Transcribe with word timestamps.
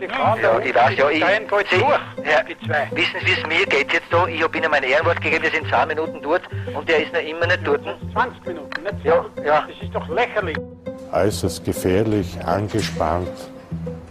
Ja, 0.00 0.58
ich 0.60 0.74
weiß, 0.74 0.96
ja, 0.96 1.10
ich, 1.10 1.24
Sie, 1.70 1.78
durch, 1.78 2.00
Herr, 2.22 2.44
die 2.44 2.56
zwei. 2.66 2.88
wissen 2.92 3.16
Sie, 3.20 3.26
wie 3.26 3.32
es 3.32 3.46
mir 3.46 3.66
geht 3.66 3.92
jetzt 3.92 4.06
da? 4.10 4.26
Ich 4.26 4.42
habe 4.42 4.56
Ihnen 4.56 4.70
mein 4.70 4.84
Ehrenwort 4.84 5.20
gegeben, 5.20 5.42
wir 5.42 5.50
sind 5.50 5.68
zwei 5.68 5.86
Minuten 5.86 6.20
dort 6.22 6.42
und 6.74 6.88
der 6.88 7.02
ist 7.04 7.12
noch 7.12 7.20
immer 7.20 7.46
nicht 7.46 7.60
dort. 7.64 7.80
20 8.12 8.46
Minuten, 8.46 8.82
nicht 8.82 9.04
Ja, 9.04 9.24
ja. 9.44 9.66
Das 9.66 9.82
ist 9.82 9.92
doch 9.94 10.08
lächerlich. 10.08 10.56
äußerst 11.12 11.64
gefährlich, 11.64 12.38
angespannt 12.44 13.28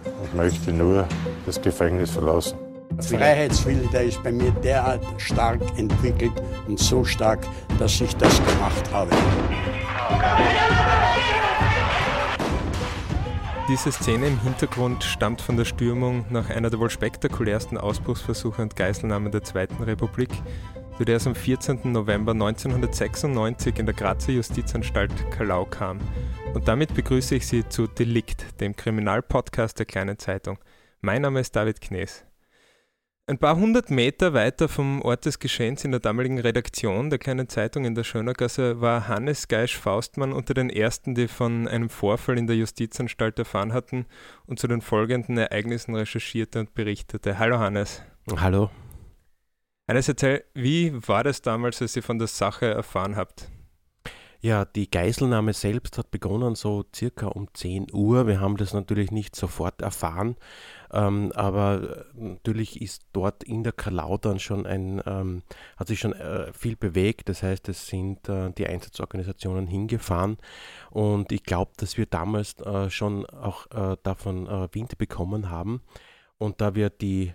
und 0.03 0.35
möchte 0.35 0.71
nur 0.71 1.07
das 1.45 1.61
Gefängnis 1.61 2.11
verlassen. 2.11 2.57
Freiheitswille, 2.99 3.87
der 3.93 4.03
ist 4.03 4.21
bei 4.23 4.31
mir 4.31 4.51
derart 4.63 5.03
stark 5.17 5.61
entwickelt 5.77 6.31
und 6.67 6.79
so 6.79 7.05
stark, 7.05 7.39
dass 7.79 8.01
ich 8.01 8.15
das 8.17 8.35
gemacht 8.45 8.91
habe. 8.91 9.11
Diese 13.67 13.91
Szene 13.91 14.27
im 14.27 14.39
Hintergrund 14.39 15.03
stammt 15.03 15.41
von 15.41 15.57
der 15.57 15.65
Stürmung 15.65 16.25
nach 16.29 16.49
einer 16.49 16.69
der 16.69 16.79
wohl 16.79 16.89
spektakulärsten 16.89 17.77
Ausbruchsversuche 17.77 18.61
und 18.61 18.77
Geiselnahmen 18.77 19.29
der 19.29 19.43
Zweiten 19.43 19.83
Republik, 19.83 20.29
zu 20.97 21.03
der 21.03 21.17
es 21.17 21.27
am 21.27 21.35
14. 21.35 21.91
November 21.91 22.31
1996 22.31 23.77
in 23.77 23.85
der 23.85 23.93
Grazer 23.93 24.31
Justizanstalt 24.31 25.11
Kalau 25.31 25.65
kam. 25.65 25.99
Und 26.53 26.69
damit 26.69 26.93
begrüße 26.93 27.35
ich 27.35 27.45
Sie 27.45 27.67
zu 27.67 27.87
Delikt, 27.87 28.61
dem 28.61 28.73
Kriminalpodcast 28.73 29.77
der 29.77 29.85
Kleinen 29.85 30.17
Zeitung. 30.17 30.59
Mein 31.01 31.23
Name 31.23 31.41
ist 31.41 31.53
David 31.53 31.81
Knees. 31.81 32.26
Ein 33.29 33.39
paar 33.39 33.57
hundert 33.57 33.91
Meter 33.91 34.33
weiter 34.33 34.69
vom 34.69 35.01
Ort 35.01 35.25
des 35.25 35.39
Geschehens 35.39 35.83
in 35.83 35.91
der 35.91 35.99
damaligen 35.99 36.39
Redaktion 36.39 37.09
der 37.09 37.19
kleinen 37.19 37.49
Zeitung 37.49 37.83
in 37.83 37.93
der 37.93 38.05
Schönergasse 38.05 38.79
war 38.79 39.09
Hannes 39.09 39.49
Geisch-Faustmann 39.49 40.31
unter 40.31 40.53
den 40.53 40.69
ersten, 40.69 41.13
die 41.13 41.27
von 41.27 41.67
einem 41.67 41.89
Vorfall 41.89 42.37
in 42.37 42.47
der 42.47 42.55
Justizanstalt 42.55 43.37
erfahren 43.37 43.73
hatten 43.73 44.05
und 44.45 44.59
zu 44.59 44.69
den 44.69 44.79
folgenden 44.79 45.37
Ereignissen 45.37 45.93
recherchierte 45.93 46.61
und 46.61 46.73
berichtete. 46.73 47.37
Hallo 47.37 47.59
Hannes. 47.59 48.01
Hallo. 48.33 48.69
Hannes, 49.89 50.07
erzähl, 50.07 50.45
wie 50.53 50.93
war 51.05 51.25
das 51.25 51.41
damals, 51.41 51.81
als 51.81 51.97
ihr 51.97 52.03
von 52.03 52.19
der 52.19 52.29
Sache 52.29 52.67
erfahren 52.67 53.17
habt? 53.17 53.49
Ja, 54.39 54.65
die 54.65 54.89
Geiselnahme 54.89 55.51
selbst 55.51 55.97
hat 55.97 56.11
begonnen 56.11 56.55
so 56.55 56.85
circa 56.95 57.27
um 57.27 57.47
10 57.53 57.87
Uhr. 57.91 58.27
Wir 58.27 58.39
haben 58.39 58.55
das 58.55 58.73
natürlich 58.73 59.11
nicht 59.11 59.35
sofort 59.35 59.81
erfahren, 59.81 60.35
ähm, 60.91 61.31
aber 61.35 62.05
natürlich 62.15 62.81
ist 62.81 63.03
dort 63.13 63.43
in 63.43 63.63
der 63.63 63.73
Kalau 63.73 64.17
dann 64.17 64.39
schon 64.39 64.65
ein, 64.65 65.01
ähm, 65.05 65.43
hat 65.77 65.87
sich 65.87 65.99
schon 65.99 66.13
äh, 66.13 66.51
viel 66.53 66.75
bewegt. 66.75 67.29
Das 67.29 67.43
heißt, 67.43 67.69
es 67.69 67.87
sind 67.87 68.27
äh, 68.29 68.51
die 68.51 68.67
Einsatzorganisationen 68.67 69.67
hingefahren 69.67 70.37
und 70.91 71.31
ich 71.31 71.43
glaube, 71.43 71.71
dass 71.77 71.97
wir 71.97 72.05
damals 72.05 72.59
äh, 72.61 72.89
schon 72.89 73.25
auch 73.25 73.67
äh, 73.71 73.97
davon 74.03 74.47
äh, 74.47 74.67
Wind 74.73 74.97
bekommen 74.97 75.49
haben. 75.49 75.81
Und 76.37 76.61
da 76.61 76.75
wir 76.75 76.89
die 76.89 77.33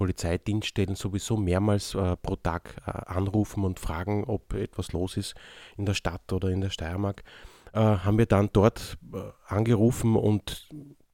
Polizeidienststellen 0.00 0.96
sowieso 0.96 1.36
mehrmals 1.36 1.94
äh, 1.94 2.16
pro 2.16 2.34
Tag 2.36 2.74
äh, 2.86 2.90
anrufen 2.90 3.64
und 3.64 3.78
fragen, 3.78 4.24
ob 4.24 4.54
etwas 4.54 4.92
los 4.92 5.18
ist 5.18 5.34
in 5.76 5.84
der 5.84 5.92
Stadt 5.92 6.32
oder 6.32 6.48
in 6.48 6.62
der 6.62 6.70
Steiermark, 6.70 7.22
äh, 7.74 7.80
haben 7.80 8.16
wir 8.16 8.24
dann 8.24 8.48
dort 8.52 8.96
äh, 9.12 9.18
angerufen 9.46 10.16
und 10.16 10.68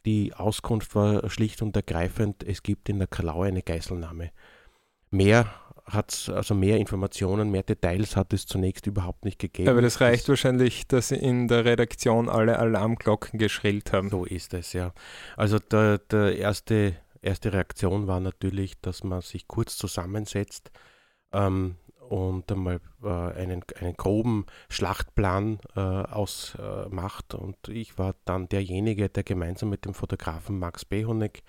die 0.07 0.33
Auskunft 0.33 0.95
war 0.95 1.29
schlicht 1.29 1.61
und 1.61 1.77
ergreifend, 1.77 2.45
es 2.45 2.63
gibt 2.63 2.89
in 2.89 2.99
der 2.99 3.09
Kalau 3.09 3.43
eine 3.43 3.63
Geiselnahme. 3.63 4.31
Mehr 5.11 5.53
hat's, 5.85 6.29
also 6.29 6.55
mehr 6.55 6.79
Informationen, 6.79 7.51
mehr 7.51 7.63
Details 7.63 8.17
hat 8.17 8.33
es 8.33 8.47
zunächst 8.47 8.87
überhaupt 8.87 9.25
nicht 9.25 9.39
gegeben. 9.39 9.69
Aber 9.69 9.83
das 9.83 10.01
reicht 10.01 10.29
wahrscheinlich, 10.29 10.87
dass 10.87 11.11
in 11.11 11.49
der 11.49 11.65
Redaktion 11.65 12.29
alle 12.29 12.59
Alarmglocken 12.59 13.39
geschrillt 13.39 13.93
haben. 13.93 14.09
So 14.11 14.25
ist 14.25 14.55
es, 14.55 14.73
ja. 14.73 14.93
Also 15.37 15.59
der, 15.59 15.99
der 15.99 16.39
erste, 16.39 16.97
erste 17.21 17.53
Reaktion 17.53 18.07
war 18.07 18.21
natürlich, 18.21 18.81
dass 18.81 19.05
man 19.05 19.21
sich 19.21 19.49
kurz 19.49 19.77
zusammensetzt 19.77 20.71
ähm, 21.33 21.77
und 22.09 22.51
einmal 22.51 22.81
äh, 23.03 23.09
einen, 23.09 23.63
einen 23.79 23.97
groben 23.97 24.47
Schlachtplan 24.69 25.59
äh, 25.75 25.81
ausmacht. 25.81 27.35
und 27.35 27.69
ich 27.69 27.99
war 27.99 28.15
dann 28.25 28.49
derjenige, 28.49 29.09
der 29.09 29.25
gemeinsam 29.25 29.71
mit 29.71 29.85
dem 29.85 29.95
Fotografen 29.95 30.59
Max 30.59 30.85
Behoneck 30.85 31.43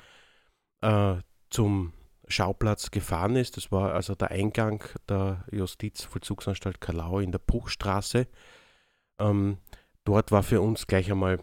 äh, 0.81 1.15
zum 1.49 1.93
Schauplatz 2.27 2.91
gefahren 2.91 3.35
ist. 3.35 3.57
Das 3.57 3.71
war 3.71 3.93
also 3.93 4.15
der 4.15 4.31
Eingang 4.31 4.83
der 5.07 5.45
Justizvollzugsanstalt 5.51 6.81
Kalau 6.81 7.19
in 7.19 7.31
der 7.31 7.39
Bruchstraße. 7.39 8.27
Ähm, 9.19 9.57
dort 10.03 10.31
war 10.31 10.43
für 10.43 10.61
uns 10.61 10.87
gleich 10.87 11.11
einmal 11.11 11.39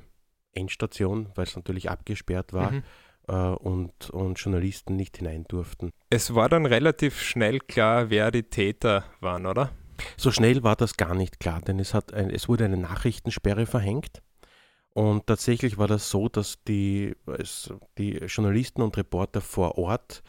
Endstation, 0.52 1.30
weil 1.34 1.46
es 1.46 1.56
natürlich 1.56 1.90
abgesperrt 1.90 2.52
war 2.52 2.72
Mhm. 2.72 2.82
Äh, 3.28 3.32
und, 3.32 4.10
und 4.10 4.38
Journalisten 4.38 4.96
nicht 4.96 5.16
hinein 5.18 5.44
durften. 5.48 5.90
Es 6.10 6.34
war 6.34 6.48
dann 6.48 6.66
relativ 6.66 7.20
schnell 7.20 7.58
klar, 7.60 8.10
wer 8.10 8.30
die 8.30 8.44
Täter 8.44 9.04
waren, 9.20 9.46
oder? 9.46 9.70
So 10.16 10.30
schnell 10.30 10.62
war 10.62 10.76
das 10.76 10.96
gar 10.96 11.14
nicht 11.14 11.40
klar, 11.40 11.60
denn 11.60 11.78
es, 11.78 11.94
hat 11.94 12.12
ein, 12.12 12.30
es 12.30 12.48
wurde 12.48 12.64
eine 12.64 12.76
Nachrichtensperre 12.76 13.66
verhängt. 13.66 14.22
Und 14.92 15.26
tatsächlich 15.26 15.76
war 15.76 15.88
das 15.88 16.08
so, 16.08 16.28
dass 16.28 16.62
die, 16.64 17.16
die 17.98 18.12
Journalisten 18.26 18.80
und 18.80 18.96
Reporter 18.96 19.40
vor 19.40 19.76
Ort 19.76 20.22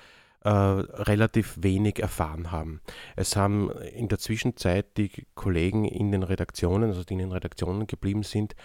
äh, 0.45 0.49
relativ 0.49 1.57
wenig 1.59 1.97
erfahren 1.97 2.51
haben. 2.51 2.79
Es 3.15 3.35
haben 3.35 3.71
in 3.71 4.09
der 4.09 4.19
Zwischenzeit 4.19 4.95
die 4.95 5.09
Kollegen 5.33 5.85
in 5.85 6.11
den 6.11 6.21
Redaktionen, 6.21 6.89
also 6.91 7.03
die 7.03 7.13
in 7.13 7.19
den 7.19 7.31
Redaktionen 7.31 7.87
geblieben 7.87 8.21
sind, 8.21 8.55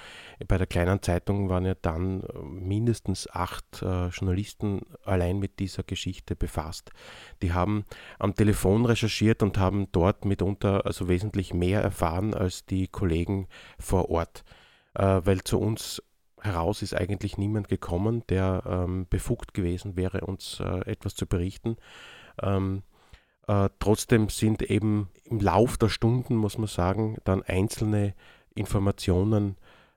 bei 0.46 0.58
der 0.58 0.66
kleinen 0.66 1.00
Zeitung 1.00 1.48
waren 1.48 1.64
ja 1.64 1.74
dann 1.80 2.22
äh, 2.22 2.38
mindestens 2.42 3.30
acht 3.30 3.80
äh, 3.80 4.08
Journalisten 4.08 4.82
allein 5.04 5.38
mit 5.38 5.58
dieser 5.58 5.82
Geschichte 5.82 6.36
befasst. 6.36 6.90
Die 7.40 7.54
haben 7.54 7.86
am 8.18 8.34
Telefon 8.34 8.84
recherchiert 8.84 9.42
und 9.42 9.56
haben 9.56 9.88
dort 9.90 10.26
mitunter 10.26 10.84
also 10.84 11.08
wesentlich 11.08 11.54
mehr 11.54 11.80
erfahren 11.80 12.34
als 12.34 12.66
die 12.66 12.88
Kollegen 12.88 13.48
vor 13.78 14.10
Ort, 14.10 14.44
äh, 14.92 15.22
weil 15.24 15.42
zu 15.44 15.58
uns 15.58 16.02
heraus 16.42 16.82
ist 16.82 16.94
eigentlich 16.94 17.38
niemand 17.38 17.68
gekommen, 17.68 18.22
der 18.28 18.62
ähm, 18.66 19.06
befugt 19.08 19.54
gewesen 19.54 19.96
wäre, 19.96 20.22
uns 20.22 20.60
äh, 20.60 20.80
etwas 20.90 21.14
zu 21.14 21.26
berichten. 21.26 21.76
Ähm, 22.42 22.82
äh, 23.46 23.68
trotzdem 23.78 24.28
sind 24.28 24.62
eben 24.62 25.08
im 25.24 25.40
Lauf 25.40 25.76
der 25.76 25.88
Stunden, 25.88 26.36
muss 26.36 26.58
man 26.58 26.68
sagen, 26.68 27.16
dann 27.24 27.42
einzelne 27.42 28.14
Informationen 28.54 29.56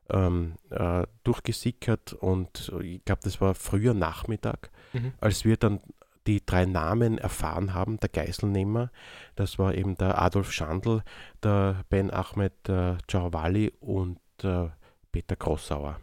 ähm, 0.10 0.56
äh, 0.70 1.04
durchgesickert 1.24 2.14
und 2.14 2.72
ich 2.82 3.04
glaube, 3.06 3.22
das 3.24 3.40
war 3.42 3.56
früher 3.56 3.94
Nachmittag, 3.94 4.72
Mhm. 4.94 5.14
als 5.20 5.44
wir 5.44 5.58
dann 5.58 5.80
die 6.28 6.46
drei 6.46 6.66
Namen 6.66 7.18
erfahren 7.18 7.74
haben, 7.74 8.00
der 8.00 8.10
Geiselnehmer. 8.10 8.92
Das 9.36 9.60
war 9.60 9.74
eben 9.74 9.98
der 9.98 10.22
Adolf 10.22 10.52
Schandl, 10.52 11.04
der 11.42 11.84
Ben 11.90 12.12
Ahmed 12.12 12.54
äh, 12.70 12.96
Djawali 13.08 13.74
und 13.80 14.20
äh, 14.44 14.70
Peter 15.12 15.36
Grossauer. 15.36 16.00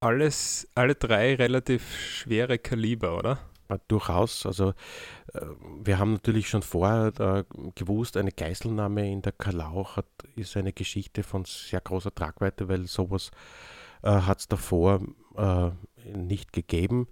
Alles, 0.00 0.68
alle 0.76 0.94
drei 0.94 1.34
relativ 1.34 1.82
schwere 1.98 2.58
Kaliber, 2.58 3.18
oder? 3.18 3.38
Äh, 3.68 3.78
Durchaus. 3.88 4.46
Also 4.46 4.70
äh, 5.34 5.40
wir 5.82 5.98
haben 5.98 6.12
natürlich 6.12 6.48
schon 6.48 6.62
vorher 6.62 7.12
äh, 7.18 7.44
gewusst, 7.74 8.16
eine 8.16 8.30
Geiselnahme 8.30 9.10
in 9.10 9.22
der 9.22 9.32
Kalau 9.32 9.96
hat, 9.96 10.06
ist 10.36 10.56
eine 10.56 10.72
Geschichte 10.72 11.24
von 11.24 11.44
sehr 11.44 11.80
großer 11.80 12.14
Tragweite, 12.14 12.68
weil 12.68 12.86
sowas 12.86 13.32
äh, 14.02 14.10
hat 14.10 14.38
es 14.38 14.46
davor 14.46 15.00
äh, 15.36 15.70
nicht 16.16 16.52
gegeben. 16.52 17.08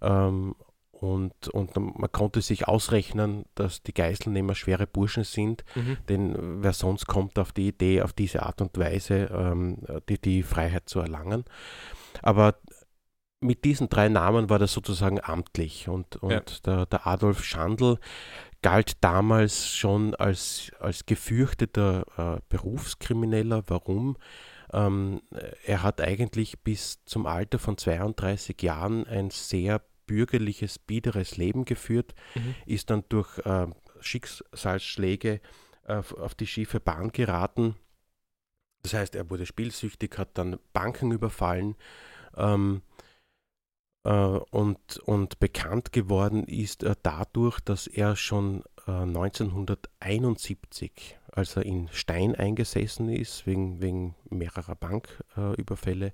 Ähm, 0.00 0.54
und, 1.02 1.48
und 1.48 1.76
man 1.76 2.12
konnte 2.12 2.40
sich 2.40 2.68
ausrechnen, 2.68 3.44
dass 3.54 3.82
die 3.82 3.92
Geiselnehmer 3.94 4.54
schwere 4.54 4.86
Burschen 4.86 5.24
sind, 5.24 5.64
Mhm. 5.74 5.96
denn 6.08 6.62
wer 6.62 6.72
sonst 6.72 7.06
kommt 7.06 7.38
auf 7.38 7.52
die 7.52 7.68
Idee, 7.68 8.02
auf 8.02 8.12
diese 8.12 8.42
Art 8.42 8.60
und 8.60 8.78
Weise 8.78 9.28
ähm, 9.32 9.78
die, 10.08 10.18
die 10.20 10.42
Freiheit 10.42 10.88
zu 10.88 11.00
erlangen. 11.00 11.44
Aber 12.22 12.54
mit 13.40 13.64
diesen 13.64 13.88
drei 13.88 14.08
Namen 14.08 14.48
war 14.50 14.60
das 14.60 14.72
sozusagen 14.72 15.18
amtlich 15.20 15.88
und, 15.88 16.16
und 16.16 16.30
Ja. 16.30 16.40
der, 16.64 16.86
der 16.86 17.06
Adolf 17.08 17.42
Schandl 17.42 17.98
galt 18.62 18.92
damals 19.00 19.68
schon 19.74 20.14
als, 20.14 20.70
als 20.78 21.04
gefürchteter 21.06 22.04
äh, 22.36 22.40
Berufskrimineller. 22.48 23.64
Warum? 23.66 24.16
Ähm, 24.72 25.20
er 25.66 25.82
hat 25.82 26.00
eigentlich 26.00 26.60
bis 26.60 27.04
zum 27.04 27.26
Alter 27.26 27.58
von 27.58 27.76
32 27.76 28.62
Jahren 28.62 29.06
ein 29.08 29.30
sehr 29.30 29.82
bürgerliches, 30.06 30.78
biederes 30.78 31.36
Leben 31.36 31.64
geführt, 31.64 32.14
Mhm. 32.34 32.54
ist 32.66 32.90
dann 32.90 33.04
durch 33.08 33.38
äh, 33.38 33.66
Schicksalsschläge 34.00 35.40
äh, 35.86 35.94
auf 35.94 36.34
die 36.34 36.46
schiefe 36.46 36.80
Bahn 36.80 37.12
geraten. 37.12 37.76
Das 38.82 38.94
heißt, 38.94 39.14
er 39.14 39.30
wurde 39.30 39.46
spielsüchtig, 39.46 40.18
hat 40.18 40.36
dann 40.38 40.58
Banken 40.72 41.12
überfallen 41.12 41.76
ähm, 42.36 42.82
äh, 44.04 44.10
und, 44.10 44.98
und 44.98 45.38
bekannt 45.38 45.92
geworden 45.92 46.42
ist 46.44 46.82
er 46.82 46.96
dadurch, 46.96 47.60
dass 47.60 47.86
er 47.86 48.16
schon 48.16 48.64
äh, 48.86 48.90
1971, 48.90 51.16
als 51.30 51.56
er 51.56 51.64
in 51.64 51.88
Stein 51.92 52.34
eingesessen 52.34 53.08
ist, 53.08 53.46
wegen, 53.46 53.80
wegen 53.80 54.16
mehrerer 54.30 54.74
Banküberfälle, 54.74 56.12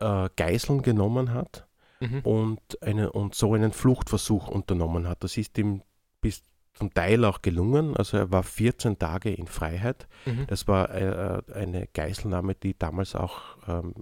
äh, 0.00 0.28
Geiseln 0.36 0.82
genommen 0.82 1.32
hat 1.32 1.67
mhm. 2.00 2.20
und, 2.20 2.82
eine, 2.82 3.12
und 3.12 3.34
so 3.34 3.54
einen 3.54 3.72
Fluchtversuch 3.72 4.48
unternommen 4.48 5.08
hat. 5.08 5.24
Das 5.24 5.36
ist 5.36 5.56
ihm 5.58 5.82
bis 6.20 6.42
zum 6.74 6.94
Teil 6.94 7.24
auch 7.24 7.42
gelungen. 7.42 7.96
Also 7.96 8.16
er 8.16 8.30
war 8.30 8.42
14 8.42 8.98
Tage 8.98 9.32
in 9.32 9.46
Freiheit. 9.46 10.06
Mhm. 10.26 10.46
Das 10.46 10.68
war 10.68 10.90
äh, 10.94 11.42
eine 11.52 11.88
Geiselnahme, 11.88 12.54
die 12.54 12.78
damals 12.78 13.14
auch 13.14 13.40
ähm, 13.66 13.94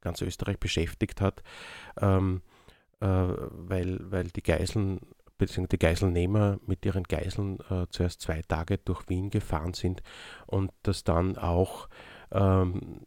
ganz 0.00 0.20
Österreich 0.22 0.58
beschäftigt 0.58 1.20
hat, 1.20 1.42
ähm, 2.00 2.42
äh, 3.00 3.06
weil, 3.06 3.98
weil 4.10 4.24
die 4.24 4.42
Geiseln 4.42 5.00
bzw. 5.38 5.66
die 5.68 5.78
Geiselnehmer 5.78 6.58
mit 6.66 6.84
ihren 6.84 7.04
Geiseln 7.04 7.58
äh, 7.70 7.86
zuerst 7.90 8.20
zwei 8.20 8.42
Tage 8.42 8.78
durch 8.78 9.08
Wien 9.08 9.30
gefahren 9.30 9.74
sind 9.74 10.02
und 10.46 10.72
das 10.82 11.04
dann 11.04 11.38
auch 11.38 11.88
ähm, 12.32 13.04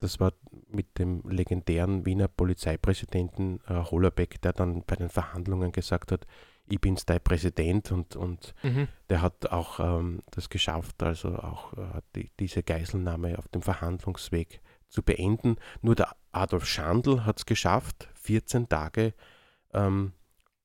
das 0.00 0.18
war 0.18 0.32
mit 0.72 0.98
dem 0.98 1.22
legendären 1.28 2.06
Wiener 2.06 2.28
Polizeipräsidenten 2.28 3.60
äh, 3.68 3.74
Hollerbeck, 3.74 4.40
der 4.42 4.52
dann 4.52 4.82
bei 4.84 4.96
den 4.96 5.08
Verhandlungen 5.08 5.72
gesagt 5.72 6.12
hat, 6.12 6.26
ich 6.68 6.80
bin's 6.80 7.04
dein 7.04 7.20
Präsident 7.20 7.90
und, 7.90 8.16
und 8.16 8.54
mhm. 8.62 8.88
der 9.08 9.22
hat 9.22 9.50
auch 9.50 9.80
ähm, 9.80 10.22
das 10.30 10.48
geschafft, 10.48 11.02
also 11.02 11.36
auch 11.36 11.72
äh, 11.74 12.00
die, 12.14 12.30
diese 12.38 12.62
Geiselnahme 12.62 13.38
auf 13.38 13.48
dem 13.48 13.62
Verhandlungsweg 13.62 14.60
zu 14.88 15.02
beenden. 15.02 15.56
Nur 15.82 15.96
der 15.96 16.14
Adolf 16.32 16.66
Schandl 16.66 17.24
hat 17.24 17.38
es 17.38 17.46
geschafft, 17.46 18.08
14 18.14 18.68
Tage 18.68 19.14
ähm, 19.72 20.12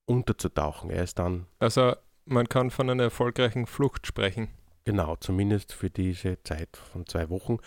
unterzutauchen. 0.04 0.90
Er 0.90 1.04
ist 1.04 1.18
dann. 1.18 1.46
Also 1.58 1.94
man 2.24 2.48
kann 2.48 2.70
von 2.70 2.88
einer 2.90 3.04
erfolgreichen 3.04 3.66
Flucht 3.66 4.06
sprechen. 4.06 4.48
Genau, 4.86 5.16
zumindest 5.16 5.72
für 5.72 5.90
diese 5.90 6.40
Zeit 6.44 6.76
von 6.92 7.06
zwei 7.06 7.28
Wochen. 7.28 7.58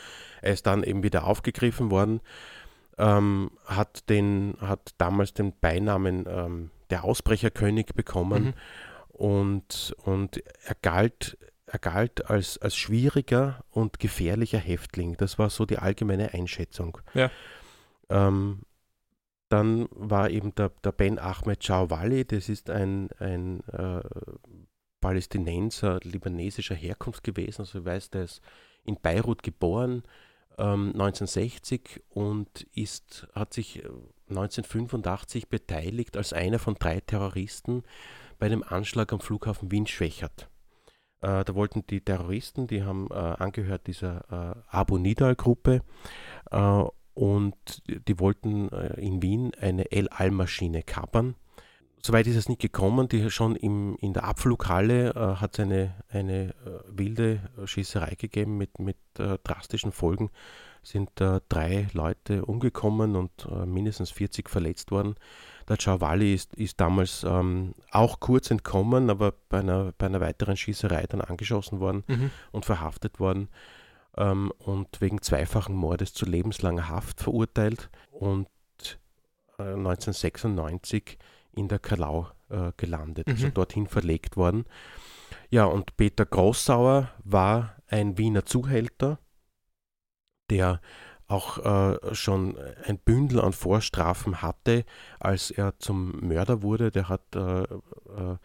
Er 0.41 0.53
ist 0.53 0.65
dann 0.65 0.83
eben 0.83 1.03
wieder 1.03 1.27
aufgegriffen 1.27 1.91
worden, 1.91 2.21
ähm, 2.97 3.51
hat, 3.65 4.09
den, 4.09 4.55
hat 4.61 4.93
damals 4.97 5.33
den 5.33 5.51
Beinamen 5.59 6.25
ähm, 6.29 6.71
der 6.89 7.03
Ausbrecherkönig 7.03 7.87
bekommen 7.87 8.45
mhm. 8.45 8.53
und, 9.09 9.95
und 10.05 10.41
er 10.63 10.75
galt, 10.81 11.37
er 11.65 11.79
galt 11.79 12.29
als, 12.29 12.57
als 12.57 12.77
schwieriger 12.77 13.65
und 13.69 13.99
gefährlicher 13.99 14.57
Häftling. 14.57 15.17
Das 15.17 15.37
war 15.37 15.49
so 15.49 15.65
die 15.65 15.77
allgemeine 15.77 16.33
Einschätzung. 16.33 16.99
Ja. 17.13 17.29
Ähm, 18.09 18.61
dann 19.49 19.89
war 19.91 20.29
eben 20.29 20.55
der, 20.55 20.71
der 20.85 20.93
Ben 20.93 21.19
Ahmed 21.19 21.59
Chawali, 21.59 22.23
das 22.23 22.47
ist 22.47 22.69
ein, 22.69 23.09
ein 23.19 23.59
äh, 23.73 24.01
Palästinenser 25.01 25.99
libanesischer 26.03 26.75
Herkunft 26.75 27.23
gewesen. 27.23 27.61
Also 27.61 27.79
ich 27.79 27.85
weiß, 27.85 28.09
der 28.11 28.23
ist 28.23 28.41
in 28.83 28.99
Beirut 29.01 29.43
geboren, 29.43 30.03
ähm, 30.57 30.91
1960 30.93 32.01
und 32.09 32.67
ist, 32.73 33.27
hat 33.33 33.53
sich 33.53 33.83
1985 34.29 35.43
äh, 35.43 35.47
beteiligt 35.49 36.17
als 36.17 36.33
einer 36.33 36.59
von 36.59 36.75
drei 36.75 36.99
Terroristen 36.99 37.83
bei 38.37 38.49
dem 38.49 38.63
Anschlag 38.63 39.11
am 39.13 39.19
Flughafen 39.19 39.71
Wien-Schwächert. 39.71 40.49
Äh, 41.21 41.43
da 41.43 41.55
wollten 41.55 41.85
die 41.87 42.01
Terroristen, 42.01 42.67
die 42.67 42.83
haben 42.83 43.07
äh, 43.11 43.13
angehört 43.13 43.87
dieser 43.87 44.55
äh, 44.55 44.61
Abu 44.67 44.97
Nidal-Gruppe 44.97 45.81
äh, 46.51 46.83
und 47.13 47.55
die 47.87 48.19
wollten 48.19 48.69
äh, 48.69 48.99
in 48.99 49.21
Wien 49.21 49.51
eine 49.59 49.91
El-Al-Maschine 49.91 50.83
kapern 50.83 51.35
Soweit 52.01 52.27
ist 52.27 52.35
es 52.35 52.49
nicht 52.49 52.61
gekommen. 52.61 53.07
Die 53.07 53.29
schon 53.29 53.55
im, 53.55 53.97
in 53.99 54.13
der 54.13 54.23
Abflughalle 54.23 55.09
äh, 55.09 55.35
hat 55.41 55.57
es 55.57 55.65
eine, 55.65 55.95
eine 56.09 56.49
äh, 56.49 56.53
wilde 56.87 57.41
Schießerei 57.65 58.15
gegeben 58.15 58.57
mit, 58.57 58.79
mit 58.79 58.97
äh, 59.17 59.37
drastischen 59.43 59.91
Folgen. 59.91 60.29
Sind 60.81 61.19
äh, 61.19 61.41
drei 61.49 61.87
Leute 61.93 62.45
umgekommen 62.45 63.15
und 63.15 63.31
äh, 63.51 63.65
mindestens 63.65 64.11
40 64.11 64.49
verletzt 64.49 64.91
worden. 64.91 65.15
Der 65.67 65.77
Chawali 65.77 66.33
ist, 66.33 66.55
ist 66.55 66.79
damals 66.79 67.23
ähm, 67.23 67.73
auch 67.91 68.19
kurz 68.19 68.49
entkommen, 68.49 69.09
aber 69.09 69.33
bei 69.49 69.59
einer, 69.59 69.93
bei 69.97 70.07
einer 70.07 70.21
weiteren 70.21 70.57
Schießerei 70.57 71.05
dann 71.07 71.21
angeschossen 71.21 71.79
worden 71.79 72.03
mhm. 72.07 72.31
und 72.51 72.65
verhaftet 72.65 73.19
worden 73.19 73.49
ähm, 74.17 74.51
und 74.57 75.01
wegen 75.01 75.21
zweifachen 75.21 75.75
Mordes 75.75 76.13
zu 76.13 76.25
lebenslanger 76.25 76.89
Haft 76.89 77.21
verurteilt 77.21 77.89
und 78.11 78.47
1996 79.57 81.17
äh, 81.19 81.23
in 81.59 81.67
der 81.67 81.79
Kalau 81.79 82.27
äh, 82.49 82.71
gelandet, 82.77 83.27
also 83.27 83.39
mhm. 83.39 83.45
also 83.45 83.53
dorthin 83.53 83.87
verlegt 83.87 84.37
worden. 84.37 84.65
Ja, 85.49 85.65
und 85.65 85.97
Peter 85.97 86.25
Grossauer 86.25 87.09
war 87.23 87.75
ein 87.87 88.17
Wiener 88.17 88.45
Zuhälter, 88.45 89.19
der 90.49 90.81
auch 91.27 91.59
äh, 91.59 92.15
schon 92.15 92.57
ein 92.85 92.97
Bündel 92.97 93.39
an 93.39 93.53
Vorstrafen 93.53 94.41
hatte, 94.41 94.83
als 95.19 95.51
er 95.51 95.77
zum 95.77 96.19
Mörder 96.27 96.63
wurde. 96.63 96.91
Der 96.91 97.07
hat 97.09 97.35
äh, 97.35 97.63
äh 97.63 98.37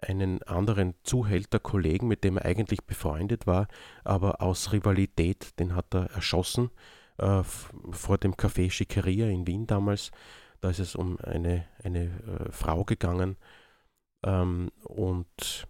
einen 0.00 0.42
anderen 0.44 0.94
Zuhälterkollegen, 1.02 2.06
mit 2.06 2.22
dem 2.22 2.36
er 2.36 2.44
eigentlich 2.44 2.84
befreundet 2.84 3.48
war, 3.48 3.66
aber 4.04 4.40
aus 4.40 4.72
Rivalität, 4.72 5.58
den 5.58 5.74
hat 5.74 5.92
er 5.92 6.10
erschossen 6.12 6.70
äh, 7.18 7.42
vor 7.42 8.18
dem 8.18 8.34
Café 8.34 8.70
Schickeria 8.70 9.26
in 9.28 9.46
Wien 9.46 9.66
damals. 9.66 10.10
Da 10.60 10.70
ist 10.70 10.80
es 10.80 10.96
um 10.96 11.18
eine, 11.20 11.66
eine 11.82 12.04
äh, 12.04 12.52
Frau 12.52 12.84
gegangen 12.84 13.36
ähm, 14.24 14.70
und 14.82 15.66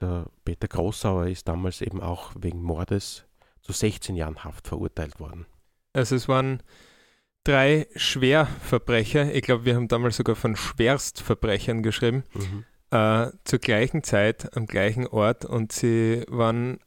der 0.00 0.26
Peter 0.44 0.68
Großauer 0.68 1.28
ist 1.28 1.46
damals 1.46 1.80
eben 1.80 2.00
auch 2.00 2.32
wegen 2.36 2.62
Mordes 2.62 3.24
zu 3.60 3.72
16 3.72 4.16
Jahren 4.16 4.42
Haft 4.44 4.66
verurteilt 4.66 5.20
worden. 5.20 5.46
Also 5.92 6.16
es 6.16 6.28
waren 6.28 6.62
drei 7.44 7.86
Schwerverbrecher. 7.94 9.32
Ich 9.34 9.42
glaube, 9.42 9.64
wir 9.64 9.76
haben 9.76 9.88
damals 9.88 10.16
sogar 10.16 10.36
von 10.36 10.56
Schwerstverbrechern 10.56 11.82
geschrieben. 11.82 12.24
Mhm. 12.34 12.64
Äh, 12.90 13.30
zur 13.44 13.58
gleichen 13.58 14.02
Zeit, 14.02 14.56
am 14.56 14.66
gleichen 14.66 15.06
Ort 15.06 15.44
und 15.44 15.72
sie 15.72 16.24
waren 16.28 16.78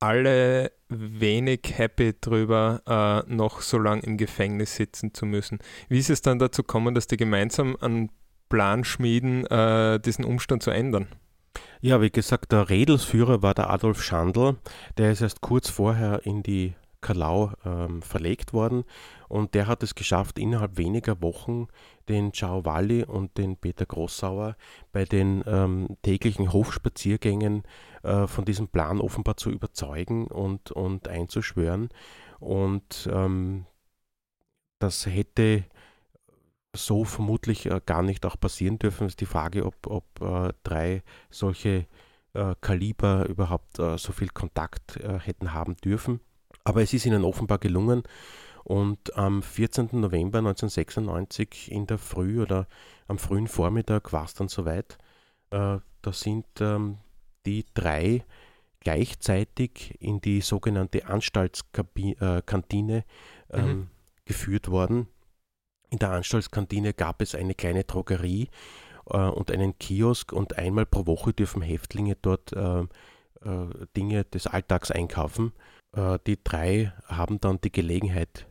alle 0.00 0.72
wenig 0.88 1.60
happy 1.74 2.14
drüber, 2.20 2.82
äh, 2.86 3.32
noch 3.32 3.60
so 3.60 3.78
lange 3.78 4.02
im 4.02 4.16
Gefängnis 4.16 4.76
sitzen 4.76 5.14
zu 5.14 5.26
müssen. 5.26 5.58
Wie 5.88 5.98
ist 5.98 6.10
es 6.10 6.22
dann 6.22 6.38
dazu 6.38 6.62
gekommen, 6.62 6.94
dass 6.94 7.06
die 7.06 7.16
gemeinsam 7.16 7.76
einen 7.80 8.10
Plan 8.48 8.84
schmieden, 8.84 9.46
äh, 9.46 9.98
diesen 9.98 10.24
Umstand 10.24 10.62
zu 10.62 10.70
ändern? 10.70 11.08
Ja, 11.80 12.00
wie 12.00 12.10
gesagt, 12.10 12.52
der 12.52 12.68
Redelsführer 12.68 13.42
war 13.42 13.54
der 13.54 13.70
Adolf 13.70 14.02
Schandl. 14.02 14.56
Der 14.96 15.12
ist 15.12 15.20
erst 15.20 15.40
kurz 15.40 15.68
vorher 15.68 16.24
in 16.24 16.42
die 16.42 16.74
Kalau 17.00 17.52
ähm, 17.64 18.02
verlegt 18.02 18.52
worden 18.52 18.84
und 19.28 19.54
der 19.54 19.66
hat 19.66 19.82
es 19.82 19.94
geschafft, 19.94 20.38
innerhalb 20.38 20.76
weniger 20.76 21.22
Wochen 21.22 21.68
den 22.08 22.32
Ciao 22.32 22.64
Walli 22.64 23.04
und 23.04 23.38
den 23.38 23.56
Peter 23.56 23.86
Grossauer 23.86 24.56
bei 24.92 25.04
den 25.04 25.44
ähm, 25.46 25.96
täglichen 26.02 26.52
Hofspaziergängen 26.52 27.62
äh, 28.06 28.26
von 28.26 28.44
diesem 28.44 28.68
Plan 28.68 29.00
offenbar 29.00 29.36
zu 29.36 29.50
überzeugen 29.50 30.26
und, 30.28 30.70
und 30.72 31.08
einzuschwören. 31.08 31.88
Und 32.38 33.08
ähm, 33.12 33.66
das 34.78 35.06
hätte 35.06 35.64
so 36.74 37.04
vermutlich 37.04 37.66
äh, 37.66 37.80
gar 37.84 38.02
nicht 38.02 38.24
auch 38.26 38.38
passieren 38.38 38.78
dürfen. 38.78 39.06
Es 39.06 39.12
ist 39.12 39.20
die 39.20 39.26
Frage, 39.26 39.64
ob, 39.64 39.86
ob 39.86 40.04
äh, 40.20 40.52
drei 40.62 41.02
solche 41.30 41.86
äh, 42.34 42.54
Kaliber 42.60 43.26
überhaupt 43.26 43.78
äh, 43.78 43.98
so 43.98 44.12
viel 44.12 44.28
Kontakt 44.28 44.98
hätten 45.02 45.52
haben 45.52 45.76
dürfen. 45.76 46.20
Aber 46.64 46.82
es 46.82 46.92
ist 46.92 47.06
ihnen 47.06 47.24
offenbar 47.24 47.58
gelungen. 47.58 48.02
Und 48.64 49.16
am 49.16 49.42
14. 49.42 49.90
November 49.92 50.38
1996 50.38 51.70
in 51.70 51.86
der 51.86 51.98
Früh 51.98 52.42
oder 52.42 52.66
am 53.06 53.16
frühen 53.16 53.46
Vormittag 53.46 54.12
war 54.12 54.24
es 54.24 54.34
dann 54.34 54.48
soweit. 54.48 54.98
Äh, 55.50 55.78
da 56.02 56.12
sind 56.12 56.46
ähm, 56.60 56.98
die 57.46 57.64
drei 57.74 58.24
gleichzeitig 58.80 59.96
in 60.00 60.20
die 60.20 60.40
sogenannte 60.40 61.06
Anstaltskantine 61.06 63.04
äh, 63.50 63.56
ähm, 63.58 63.68
mhm. 63.68 63.88
geführt 64.24 64.70
worden. 64.70 65.08
In 65.90 65.98
der 65.98 66.10
Anstaltskantine 66.10 66.94
gab 66.94 67.20
es 67.20 67.34
eine 67.34 67.54
kleine 67.54 67.82
Drogerie 67.82 68.48
äh, 69.10 69.16
und 69.18 69.50
einen 69.50 69.76
Kiosk 69.78 70.32
und 70.32 70.56
einmal 70.56 70.86
pro 70.86 71.06
Woche 71.06 71.32
dürfen 71.32 71.62
Häftlinge 71.62 72.16
dort 72.22 72.52
äh, 72.52 72.80
äh 72.80 73.86
Dinge 73.96 74.24
des 74.24 74.46
Alltags 74.46 74.92
einkaufen. 74.92 75.52
Äh, 75.92 76.20
die 76.26 76.38
drei 76.42 76.92
haben 77.06 77.40
dann 77.40 77.60
die 77.60 77.72
Gelegenheit 77.72 78.46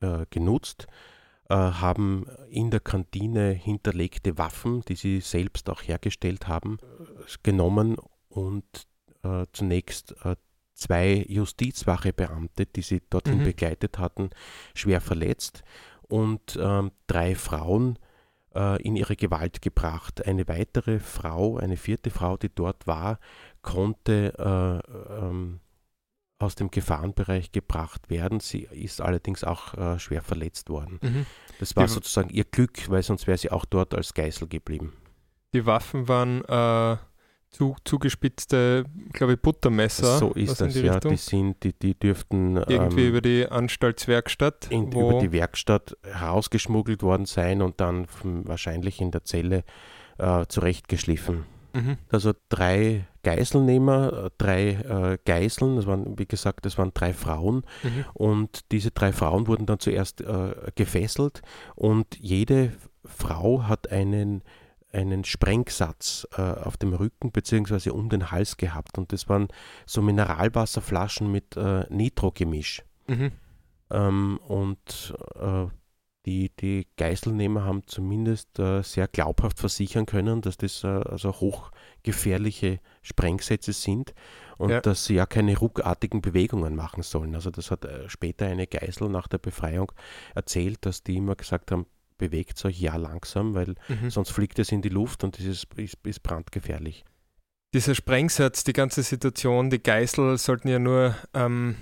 äh, 0.00 0.24
genutzt, 0.30 0.86
haben 1.48 2.26
in 2.48 2.72
der 2.72 2.80
Kantine 2.80 3.50
hinterlegte 3.52 4.36
Waffen, 4.36 4.82
die 4.88 4.96
sie 4.96 5.20
selbst 5.20 5.70
auch 5.70 5.80
hergestellt 5.82 6.48
haben, 6.48 6.78
genommen 7.44 7.98
und 8.36 8.86
zunächst 9.52 10.14
zwei 10.74 11.24
Justizwachebeamte, 11.28 12.66
die 12.66 12.82
sie 12.82 13.02
dorthin 13.10 13.38
mhm. 13.38 13.44
begleitet 13.44 13.98
hatten, 13.98 14.30
schwer 14.74 15.00
verletzt 15.00 15.64
und 16.02 16.58
ähm, 16.60 16.92
drei 17.06 17.34
Frauen 17.34 17.98
äh, 18.54 18.80
in 18.82 18.94
ihre 18.94 19.16
Gewalt 19.16 19.62
gebracht. 19.62 20.24
Eine 20.26 20.46
weitere 20.48 21.00
Frau, 21.00 21.56
eine 21.56 21.76
vierte 21.76 22.10
Frau, 22.10 22.36
die 22.36 22.54
dort 22.54 22.86
war, 22.86 23.18
konnte 23.62 24.34
äh, 24.38 25.18
ähm, 25.18 25.60
aus 26.38 26.54
dem 26.54 26.70
Gefahrenbereich 26.70 27.50
gebracht 27.50 28.10
werden. 28.10 28.40
Sie 28.40 28.68
ist 28.70 29.00
allerdings 29.00 29.42
auch 29.42 29.74
äh, 29.74 29.98
schwer 29.98 30.22
verletzt 30.22 30.68
worden. 30.68 31.00
Mhm. 31.02 31.26
Das 31.58 31.74
war 31.74 31.86
Die- 31.86 31.92
sozusagen 31.92 32.28
ihr 32.28 32.44
Glück, 32.44 32.88
weil 32.90 33.02
sonst 33.02 33.26
wäre 33.26 33.38
sie 33.38 33.50
auch 33.50 33.64
dort 33.64 33.94
als 33.94 34.12
Geisel 34.14 34.46
geblieben. 34.46 34.92
Die 35.54 35.64
Waffen 35.64 36.06
waren 36.06 36.44
äh, 36.44 36.98
zu, 37.50 37.74
zugespitzte, 37.84 38.84
glaube 39.12 39.34
ich, 39.34 39.40
Buttermesser. 39.40 40.18
so 40.18 40.32
ist 40.32 40.60
das, 40.60 40.74
ja. 40.74 40.92
Richtung. 40.92 41.12
Die, 41.12 41.16
sind, 41.16 41.62
die, 41.64 41.72
die 41.72 41.94
dürften 41.98 42.56
Irgendwie 42.56 43.02
ähm, 43.04 43.08
über 43.08 43.20
die 43.20 43.46
Anstaltswerkstatt. 43.46 44.66
in, 44.70 44.92
über 44.92 45.18
die 45.20 45.32
Werkstatt 45.32 45.96
herausgeschmuggelt 46.02 47.02
worden 47.02 47.26
sein 47.26 47.62
und 47.62 47.80
dann 47.80 48.06
wahrscheinlich 48.22 49.00
in 49.00 49.10
der 49.10 49.24
Zelle 49.24 49.64
äh, 50.18 50.44
zurechtgeschliffen. 50.48 51.44
Mhm. 51.72 51.98
Also 52.10 52.32
drei 52.48 53.06
Geiselnehmer, 53.22 54.26
äh, 54.26 54.30
drei 54.38 54.68
äh, 54.70 55.18
Geiseln, 55.24 55.76
das 55.76 55.86
waren, 55.86 56.18
wie 56.18 56.26
gesagt, 56.26 56.64
das 56.64 56.78
waren 56.78 56.92
drei 56.94 57.12
Frauen 57.12 57.64
Mhm. 57.82 58.04
und 58.14 58.70
diese 58.72 58.90
drei 58.90 59.12
Frauen 59.12 59.46
wurden 59.46 59.66
dann 59.66 59.78
zuerst 59.78 60.20
äh, 60.20 60.54
gefesselt 60.74 61.42
und 61.74 62.16
jede 62.18 62.72
Frau 63.04 63.64
hat 63.64 63.90
einen, 63.92 64.42
einen 64.96 65.24
Sprengsatz 65.24 66.26
äh, 66.36 66.40
auf 66.42 66.76
dem 66.76 66.92
Rücken 66.94 67.30
bzw. 67.30 67.90
um 67.90 68.08
den 68.08 68.30
Hals 68.30 68.56
gehabt 68.56 68.98
und 68.98 69.12
das 69.12 69.28
waren 69.28 69.48
so 69.84 70.02
Mineralwasserflaschen 70.02 71.30
mit 71.30 71.56
äh, 71.56 71.84
Nitrogemisch. 71.90 72.82
Mhm. 73.06 73.32
Ähm, 73.90 74.38
und 74.46 75.14
äh, 75.36 75.66
die, 76.26 76.50
die 76.56 76.88
Geiselnehmer 76.96 77.64
haben 77.64 77.86
zumindest 77.86 78.58
äh, 78.58 78.82
sehr 78.82 79.06
glaubhaft 79.06 79.60
versichern 79.60 80.06
können, 80.06 80.40
dass 80.40 80.56
das 80.56 80.82
äh, 80.82 80.88
also 80.88 81.32
hochgefährliche 81.32 82.80
Sprengsätze 83.02 83.72
sind 83.72 84.12
und 84.58 84.70
Ja. 84.70 84.80
dass 84.80 85.04
sie 85.04 85.14
ja 85.14 85.26
keine 85.26 85.56
ruckartigen 85.56 86.22
Bewegungen 86.22 86.74
machen 86.74 87.04
sollen. 87.04 87.36
Also 87.36 87.50
das 87.50 87.70
hat 87.70 87.84
äh, 87.84 88.08
später 88.08 88.46
eine 88.46 88.66
Geisel 88.66 89.08
nach 89.08 89.28
der 89.28 89.38
Befreiung 89.38 89.92
erzählt, 90.34 90.78
dass 90.84 91.04
die 91.04 91.16
immer 91.16 91.36
gesagt 91.36 91.70
haben, 91.70 91.86
bewegt 92.18 92.64
euch 92.64 92.80
ja 92.80 92.96
langsam, 92.96 93.54
weil 93.54 93.74
Mhm. 93.88 94.10
sonst 94.10 94.30
fliegt 94.30 94.58
es 94.58 94.72
in 94.72 94.82
die 94.82 94.88
Luft 94.88 95.24
und 95.24 95.38
das 95.38 95.44
ist, 95.44 95.66
ist, 95.76 95.96
ist 96.04 96.22
brandgefährlich. 96.22 97.04
Dieser 97.74 97.94
Sprengsatz, 97.94 98.64
die 98.64 98.72
ganze 98.72 99.02
Situation, 99.02 99.70
die 99.70 99.82
Geißel 99.82 100.38
sollten 100.38 100.68
ja 100.68 100.78
nur 100.78 101.14
ähm, 101.34 101.76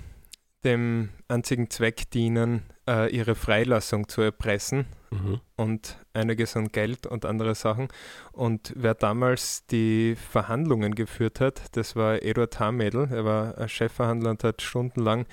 dem 0.63 1.09
einzigen 1.27 1.69
Zweck 1.69 2.09
dienen, 2.09 2.63
äh, 2.87 3.09
ihre 3.15 3.35
Freilassung 3.35 4.07
zu 4.09 4.21
erpressen 4.21 4.85
Mhm. 5.11 5.39
und 5.55 5.97
einiges 6.13 6.57
an 6.57 6.69
Geld 6.71 7.05
und 7.07 7.23
andere 7.25 7.55
Sachen. 7.55 7.87
Und 8.33 8.73
wer 8.75 8.95
damals 8.95 9.65
die 9.67 10.15
Verhandlungen 10.15 10.95
geführt 10.95 11.39
hat, 11.39 11.61
das 11.77 11.95
war 11.95 12.21
Eduard 12.23 12.59
Hamädel. 12.59 13.07
Er 13.11 13.23
war 13.23 13.67
Chefverhandler 13.69 14.31
und 14.31 14.43
hat 14.43 14.61
stundenlang 14.61 15.25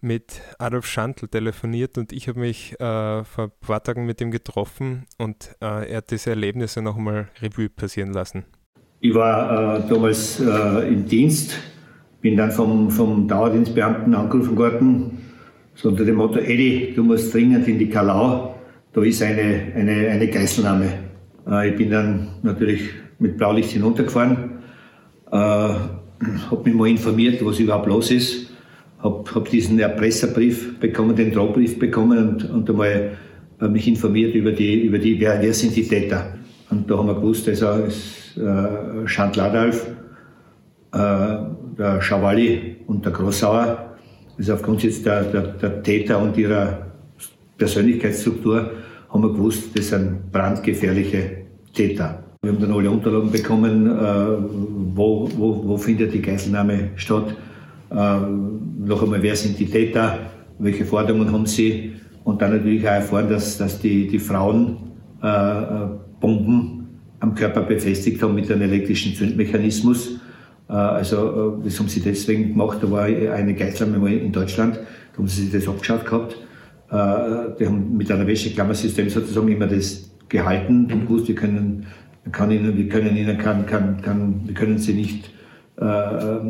mit 0.00 0.40
Adolf 0.58 0.86
Schantl 0.86 1.28
telefoniert 1.28 1.98
und 1.98 2.12
ich 2.12 2.28
habe 2.28 2.40
mich 2.40 2.72
äh, 2.80 3.24
vor 3.24 3.44
ein 3.44 3.50
paar 3.60 3.82
Tagen 3.82 4.06
mit 4.06 4.20
ihm 4.20 4.30
getroffen 4.30 5.06
und 5.18 5.56
äh, 5.60 5.90
er 5.90 5.98
hat 5.98 6.10
diese 6.10 6.30
Erlebnisse 6.30 6.82
nochmal 6.82 7.28
Revue 7.40 7.68
passieren 7.68 8.12
lassen. 8.12 8.44
Ich 9.00 9.14
war 9.14 9.78
äh, 9.78 9.88
damals 9.88 10.40
äh, 10.40 10.88
im 10.88 11.06
Dienst, 11.06 11.54
bin 12.20 12.36
dann 12.36 12.50
vom, 12.50 12.90
vom 12.90 13.26
Dauerdienstbeamten 13.26 14.14
angerufen 14.14 14.56
worden, 14.56 15.18
so 15.74 15.88
unter 15.88 16.04
dem 16.04 16.16
Motto, 16.16 16.38
Eddie, 16.38 16.92
du 16.94 17.02
musst 17.02 17.32
dringend 17.32 17.66
in 17.66 17.78
die 17.78 17.88
Kalau, 17.88 18.54
da 18.92 19.02
ist 19.02 19.22
eine, 19.22 19.72
eine, 19.74 20.08
eine 20.08 20.28
Geiselnahme. 20.28 20.92
Äh, 21.46 21.70
ich 21.70 21.76
bin 21.76 21.90
dann 21.90 22.28
natürlich 22.42 22.90
mit 23.18 23.36
Blaulicht 23.36 23.70
hinuntergefahren, 23.70 24.60
äh, 25.30 25.36
habe 25.36 26.62
mich 26.64 26.74
mal 26.74 26.88
informiert, 26.88 27.44
was 27.44 27.58
überhaupt 27.58 27.86
los 27.86 28.10
ist, 28.10 28.50
habe 29.02 29.24
hab 29.34 29.48
diesen 29.48 29.78
Erpresserbrief 29.78 30.78
bekommen, 30.78 31.16
den 31.16 31.32
Drohbrief 31.32 31.78
bekommen 31.78 32.18
und, 32.18 32.50
und 32.50 32.70
einmal 32.70 33.12
äh, 33.60 33.68
mich 33.68 33.86
informiert 33.88 34.34
über 34.34 34.52
die, 34.52 34.82
über 34.82 34.98
die 34.98 35.18
wer, 35.20 35.40
wer 35.40 35.54
sind 35.54 35.74
die 35.76 35.86
Täter. 35.86 36.34
Und 36.70 36.90
da 36.90 36.98
haben 36.98 37.08
wir 37.08 37.14
gewusst, 37.14 37.48
also 37.48 37.84
ist 37.84 38.36
äh, 38.36 39.06
Chant 39.06 39.36
Ladalf, 39.36 39.86
äh, 40.92 40.98
der 41.78 42.00
Schawali 42.00 42.76
und 42.86 43.04
der 43.04 43.12
Grossauer. 43.12 43.96
Also 44.38 44.54
aufgrund 44.54 44.82
jetzt 44.82 45.04
der, 45.04 45.24
der, 45.24 45.42
der 45.42 45.82
Täter 45.82 46.20
und 46.20 46.36
ihrer 46.36 46.86
Persönlichkeitsstruktur 47.58 48.70
haben 49.08 49.22
wir 49.22 49.32
gewusst, 49.32 49.76
das 49.76 49.88
sind 49.88 50.30
brandgefährliche 50.30 51.38
Täter. 51.74 52.22
Wir 52.42 52.52
haben 52.52 52.60
dann 52.60 52.72
alle 52.72 52.90
Unterlagen 52.90 53.30
bekommen, 53.30 53.86
äh, 53.86 54.26
wo, 54.94 55.28
wo, 55.36 55.68
wo 55.68 55.76
findet 55.76 56.14
die 56.14 56.22
Geiselnahme 56.22 56.90
statt. 56.96 57.34
Äh, 57.90 57.96
noch 58.86 59.02
einmal, 59.02 59.22
wer 59.22 59.36
sind 59.36 59.58
die 59.58 59.66
Täter, 59.66 60.18
welche 60.58 60.84
Forderungen 60.84 61.32
haben 61.32 61.46
sie? 61.46 61.92
Und 62.24 62.42
dann 62.42 62.56
natürlich 62.56 62.86
auch 62.86 62.92
erfahren, 62.92 63.28
dass, 63.28 63.58
dass 63.58 63.80
die, 63.80 64.06
die 64.06 64.18
Frauen 64.18 64.76
äh, 65.22 65.26
äh, 65.26 65.88
Bomben 66.20 66.88
am 67.20 67.34
Körper 67.34 67.62
befestigt 67.62 68.22
haben 68.22 68.34
mit 68.34 68.50
einem 68.50 68.62
elektrischen 68.62 69.14
Zündmechanismus. 69.14 70.20
Äh, 70.68 70.72
also 70.72 71.60
äh, 71.60 71.64
das 71.64 71.78
haben 71.78 71.88
sie 71.88 72.00
deswegen 72.00 72.52
gemacht, 72.52 72.78
da 72.82 72.90
war 72.90 73.02
eine 73.02 73.54
Geiselnahme 73.54 73.98
mal 73.98 74.12
in 74.12 74.32
Deutschland, 74.32 74.76
da 74.76 75.18
haben 75.18 75.28
sie 75.28 75.42
sich 75.42 75.52
das 75.52 75.68
abgeschaut 75.68 76.04
gehabt. 76.04 76.36
Äh, 76.90 77.56
Die 77.58 77.66
haben 77.66 77.96
mit 77.96 78.10
einem 78.10 78.26
Wäscheklammersystem 78.26 79.08
sozusagen 79.08 79.48
immer 79.48 79.66
das 79.66 80.10
gehalten. 80.28 80.88
Und 80.92 81.06
gewusst, 81.06 81.28
wir 81.28 81.34
können, 81.34 81.86
kann 82.32 82.50
ihnen, 82.50 82.76
wir 82.76 82.88
können 82.88 83.16
ihnen, 83.16 83.36
kann, 83.38 83.66
kann, 83.66 84.00
kann, 84.00 84.40
wir 84.44 84.54
können 84.54 84.78
sie 84.78 84.94
nicht 84.94 85.30
äh, 85.80 85.84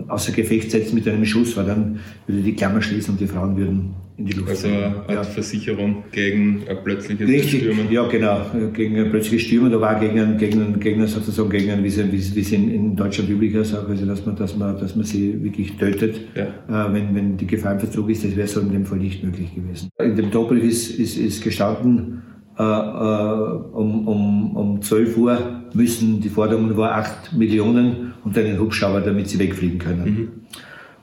außer 0.08 0.32
Gefecht 0.32 0.70
setzen 0.70 0.94
mit 0.96 1.06
einem 1.08 1.24
Schuss, 1.24 1.56
weil 1.56 1.66
dann 1.66 2.00
würde 2.26 2.42
die 2.42 2.54
Klammer 2.54 2.82
schließen 2.82 3.12
und 3.14 3.20
die 3.20 3.26
Frauen 3.26 3.56
würden 3.56 3.94
in 4.16 4.26
die 4.26 4.32
Luft 4.32 4.50
Also 4.50 4.66
eine 4.68 4.86
Art 4.96 5.10
Ja. 5.10 5.22
Versicherung 5.22 6.02
gegen 6.12 6.62
ein 6.68 6.76
plötzliches 6.84 7.26
Richtig, 7.28 7.60
Stürmen. 7.60 7.90
ja 7.90 8.06
genau, 8.08 8.40
gegen 8.74 8.96
ein 8.98 9.10
plötzliches 9.10 9.46
Stürmen, 9.46 9.70
da 9.70 9.80
war 9.80 9.98
gegen 10.00 10.18
einen, 10.18 10.36
gegen 10.36 10.60
einen, 10.60 10.80
gegen 10.80 10.98
einen 10.98 11.08
sozusagen 11.08 11.48
gegen 11.48 11.70
einen, 11.70 11.82
wie 11.84 11.88
es, 11.88 12.52
in, 12.52 12.70
in 12.70 12.96
Deutschland 12.96 13.30
üblich 13.30 13.54
ist, 13.54 13.72
also 13.74 14.04
dass 14.04 14.26
man, 14.26 14.36
dass 14.36 14.56
man, 14.56 14.78
dass 14.78 14.94
man 14.96 15.04
sie 15.06 15.42
wirklich 15.42 15.76
tötet, 15.78 16.20
Ja. 16.34 16.88
äh, 16.88 16.92
wenn, 16.92 17.14
wenn 17.14 17.36
die 17.36 17.46
Gefahr 17.46 17.72
im 17.74 17.80
Verzug 17.80 18.10
ist, 18.10 18.24
das 18.24 18.36
wäre 18.36 18.48
so 18.48 18.60
in 18.60 18.72
dem 18.72 18.84
Fall 18.84 18.98
nicht 18.98 19.22
möglich 19.24 19.54
gewesen. 19.54 19.88
In 19.98 20.16
dem 20.16 20.30
Doppelbrief 20.30 20.70
ist, 20.70 20.90
ist, 20.98 21.16
ist 21.16 21.42
gestanden, 21.42 22.22
äh, 22.58 22.62
äh, 22.62 22.66
um, 23.72 24.06
um, 24.06 24.56
um 24.56 24.82
12 24.82 25.16
Uhr 25.16 25.62
müssen, 25.72 26.20
die 26.20 26.28
Forderung 26.28 26.76
war 26.76 26.92
8 26.96 27.32
Millionen 27.32 28.09
und 28.24 28.36
einen 28.36 28.58
Hubschrauber, 28.58 29.00
damit 29.00 29.28
sie 29.28 29.38
wegfliegen 29.38 29.78
können. 29.78 30.06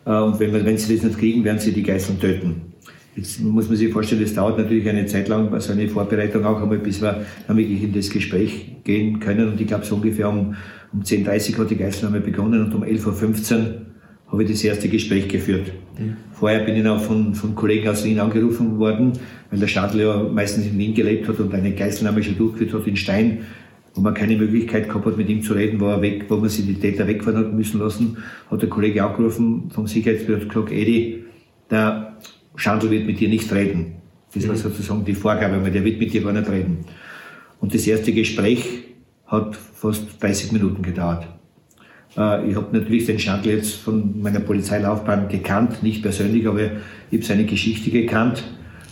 Äh, 0.06 0.10
Und 0.12 0.40
wenn, 0.40 0.54
wenn 0.54 0.78
sie 0.78 0.96
das 0.96 1.04
nicht 1.04 1.20
kriegen, 1.20 1.44
werden 1.44 1.60
sie 1.60 1.72
die 1.72 1.84
Geiseln 1.84 2.20
töten. 2.20 2.62
Jetzt 3.16 3.42
muss 3.42 3.68
man 3.68 3.76
sich 3.76 3.92
vorstellen, 3.92 4.22
das 4.22 4.36
dauert 4.36 4.60
natürlich 4.60 4.88
eine 4.88 5.06
Zeit 5.08 5.28
lang, 5.28 5.52
also 5.52 5.72
eine 5.74 5.88
Vorbereitung 5.88 6.46
auch 6.46 6.62
einmal, 6.62 6.78
bis 6.78 7.02
wir 7.02 7.26
dann 7.48 7.58
wirklich 7.58 7.82
in 7.82 7.92
das 7.92 8.12
Gespräch 8.12 8.76
gehen 8.84 9.20
können. 9.20 9.50
Und 9.50 9.60
ich 9.60 9.66
glaube, 9.66 9.86
so 9.86 9.96
ungefähr 9.96 10.30
um, 10.30 10.56
um 10.94 11.02
10.30 11.02 11.54
Uhr 11.54 11.64
hat 11.64 11.72
die 11.72 11.78
Geiselnahme 11.78 12.22
begonnen 12.22 12.64
und 12.66 12.76
um 12.76 12.84
11.15 12.84 13.56
Uhr 13.56 13.82
habe 14.32 14.44
ich 14.44 14.52
das 14.52 14.64
erste 14.64 14.88
Gespräch 14.88 15.28
geführt. 15.30 15.72
Vorher 16.34 16.60
bin 16.60 16.76
ich 16.76 16.84
noch 16.84 17.02
von, 17.02 17.34
von 17.34 17.56
Kollegen 17.56 17.88
aus 17.88 18.04
Wien 18.04 18.20
angerufen 18.20 18.78
worden, 18.78 19.14
weil 19.50 19.60
der 19.60 19.68
Stadler 19.68 20.04
ja 20.04 20.24
meistens 20.32 20.68
in 20.68 20.78
Wien 20.78 20.94
gelebt 20.94 21.28
hat 21.28 21.40
und 21.40 21.52
eine 21.54 21.72
Geiselnahme 21.72 22.22
schon 22.22 22.38
durchgeführt 22.38 22.74
hat 22.74 22.88
in 22.88 22.98
Stein, 22.98 23.40
wo 23.98 24.02
man 24.02 24.14
keine 24.14 24.38
Möglichkeit 24.38 24.88
gehabt 24.88 25.06
hat, 25.08 25.18
mit 25.18 25.28
ihm 25.28 25.42
zu 25.42 25.54
reden, 25.54 25.80
wo 25.80 25.88
er 25.88 26.02
weg, 26.02 26.26
wo 26.30 26.38
man 26.38 26.50
sich 26.50 26.68
die 26.68 26.76
Täter 26.76 27.08
wegfahren 27.08 27.40
hat 27.40 27.54
müssen 27.54 27.80
lassen, 27.80 28.18
hat 28.50 28.62
der 28.62 28.70
Kollege 28.70 29.04
angerufen 29.04 29.72
vom 29.72 29.88
Sicherheitsbüro 29.88 30.40
und 30.40 30.50
gesagt, 30.50 30.72
Edi, 30.72 31.26
der 31.72 32.16
Schandl 32.56 32.92
wird 32.92 33.08
mit 33.08 33.20
dir 33.20 33.28
nicht 33.28 33.52
reden. 33.52 33.94
Das 34.34 34.48
war 34.48 34.56
sozusagen 34.56 35.04
die 35.04 35.16
Vorgabe, 35.16 35.64
weil 35.64 35.72
der 35.72 35.84
wird 35.84 36.00
mit 36.00 36.14
dir 36.14 36.22
gar 36.22 36.32
nicht 36.32 36.48
reden. 36.48 36.86
Und 37.60 37.74
das 37.74 37.88
erste 37.88 38.14
Gespräch 38.14 38.84
hat 39.26 39.56
fast 39.56 40.22
30 40.22 40.52
Minuten 40.52 40.84
gedauert. 40.84 41.28
Äh, 42.16 42.52
Ich 42.52 42.56
habe 42.56 42.78
natürlich 42.78 43.08
den 43.08 43.18
Schandl 43.18 43.50
jetzt 43.50 43.78
von 43.78 44.22
meiner 44.22 44.42
Polizeilaufbahn 44.42 45.28
gekannt, 45.28 45.82
nicht 45.82 46.04
persönlich, 46.04 46.48
aber 46.48 46.62
ich 46.62 47.18
habe 47.18 47.24
seine 47.24 47.46
Geschichte 47.46 47.90
gekannt 47.90 48.44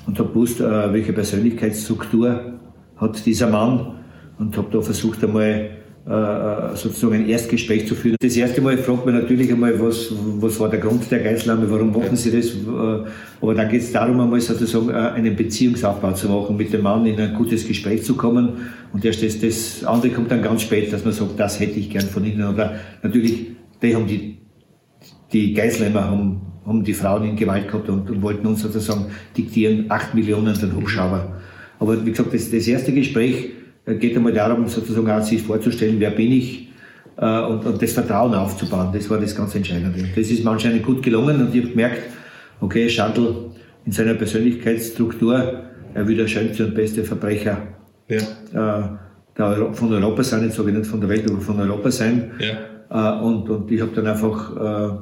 und 0.08 0.18
habe 0.18 0.30
gewusst, 0.30 0.62
äh, 0.62 0.94
welche 0.94 1.14
Persönlichkeitsstruktur 1.14 2.54
hat 2.98 3.24
dieser 3.24 3.52
Mann 3.52 3.96
und 4.38 4.56
habe 4.58 4.68
da 4.72 4.82
versucht 4.82 5.24
einmal 5.24 5.70
äh, 6.08 6.76
sozusagen 6.76 7.16
ein 7.16 7.28
Erstgespräch 7.28 7.88
zu 7.88 7.96
führen. 7.96 8.16
Das 8.20 8.38
erste 8.38 8.62
Mal 8.62 8.78
fragt 8.78 9.06
man 9.08 9.16
natürlich 9.16 9.52
einmal, 9.52 9.80
was, 9.82 10.12
was 10.40 10.60
war 10.60 10.70
der 10.70 10.80
Grund 10.80 11.10
der 11.10 11.20
Geiselnahme, 11.20 11.70
warum 11.72 11.92
machen 11.92 12.16
Sie 12.16 12.32
das? 12.32 12.48
Äh, 12.50 13.10
Aber 13.42 13.56
dann 13.56 13.70
geht 13.70 13.82
es 13.82 13.92
darum, 13.92 14.20
einmal 14.20 14.40
sozusagen 14.40 14.90
äh, 14.90 14.94
einen 14.94 15.36
Beziehungsaufbau 15.36 16.12
zu 16.12 16.30
machen, 16.30 16.58
mit 16.58 16.72
dem 16.72 16.84
Mann 16.84 17.08
in 17.08 17.20
ein 17.20 17.34
gutes 17.34 17.68
Gespräch 17.68 18.04
zu 18.04 18.16
kommen. 18.16 18.50
Und 18.94 19.04
erst 19.04 19.24
das, 19.24 19.40
das 19.40 19.84
andere 19.84 20.12
kommt 20.12 20.30
dann 20.30 20.44
ganz 20.44 20.62
spät, 20.62 20.94
dass 20.94 21.04
man 21.04 21.14
sagt, 21.14 21.40
das 21.40 21.60
hätte 21.60 21.80
ich 21.80 21.90
gern 21.90 22.06
von 22.06 22.24
Ihnen. 22.24 22.54
Oder 22.54 22.76
natürlich, 23.02 23.48
die 23.82 23.96
haben 23.96 24.06
die, 24.06 24.38
die 25.34 25.54
Geiselnehmer 25.56 26.04
haben, 26.04 26.42
haben 26.68 26.84
die 26.84 26.94
Frauen 26.94 27.24
in 27.24 27.36
Gewalt 27.36 27.68
gehabt 27.68 27.90
und, 27.90 28.10
und 28.12 28.22
wollten 28.22 28.46
uns 28.46 28.62
sozusagen 28.62 29.08
diktieren, 29.36 29.86
8 29.90 30.14
Millionen 30.14 30.56
den 30.60 30.76
Hubschrauber. 30.76 31.34
Aber 31.80 32.06
wie 32.06 32.12
gesagt, 32.12 32.32
das, 32.32 32.52
das 32.52 32.68
erste 32.68 32.94
Gespräch 32.94 33.46
äh, 33.46 33.65
geht 33.86 34.16
einmal 34.16 34.34
darum, 34.34 34.68
sozusagen 34.68 35.10
auch 35.10 35.22
sich 35.22 35.42
vorzustellen, 35.42 35.96
wer 36.00 36.12
bin 36.12 36.32
ich, 36.32 36.70
äh, 37.18 37.40
und, 37.42 37.66
und 37.66 37.82
das 37.82 37.94
Vertrauen 37.94 38.34
aufzubauen. 38.34 38.90
Das 38.94 39.10
war 39.10 39.20
das 39.20 39.36
ganz 39.36 39.56
Entscheidende. 39.56 40.04
Das 40.16 40.30
ist 40.30 40.44
mir 40.44 40.50
anscheinend 40.52 40.84
gut 40.84 41.02
gelungen 41.04 41.42
und 41.42 41.54
ich 41.56 41.62
habe 41.62 41.72
gemerkt, 41.72 42.02
okay, 42.62 42.90
Schandl 42.90 43.52
in 43.86 43.92
seiner 43.92 44.16
Persönlichkeitsstruktur, 44.16 45.62
er 45.94 46.08
will 46.08 46.18
der 46.18 46.28
schönste 46.28 46.66
und 46.66 46.76
beste 46.76 47.04
Verbrecher 47.04 47.58
Ja. 48.10 48.18
äh, 48.18 48.90
der, 49.38 49.74
von 49.74 49.94
Europa 49.94 50.24
sein, 50.24 50.44
jetzt 50.44 50.56
sage 50.56 50.72
ich 50.72 50.78
nicht 50.78 50.88
von 50.90 51.00
der 51.00 51.10
Welt, 51.10 51.30
aber 51.30 51.40
von 51.42 51.60
Europa 51.60 51.92
sein. 51.92 52.32
Ja. 52.40 53.18
Äh, 53.20 53.22
und, 53.24 53.50
und 53.50 53.72
ich 53.72 53.82
habe 53.82 53.92
dann 53.96 54.08
einfach 54.08 54.56
äh, 54.56 54.98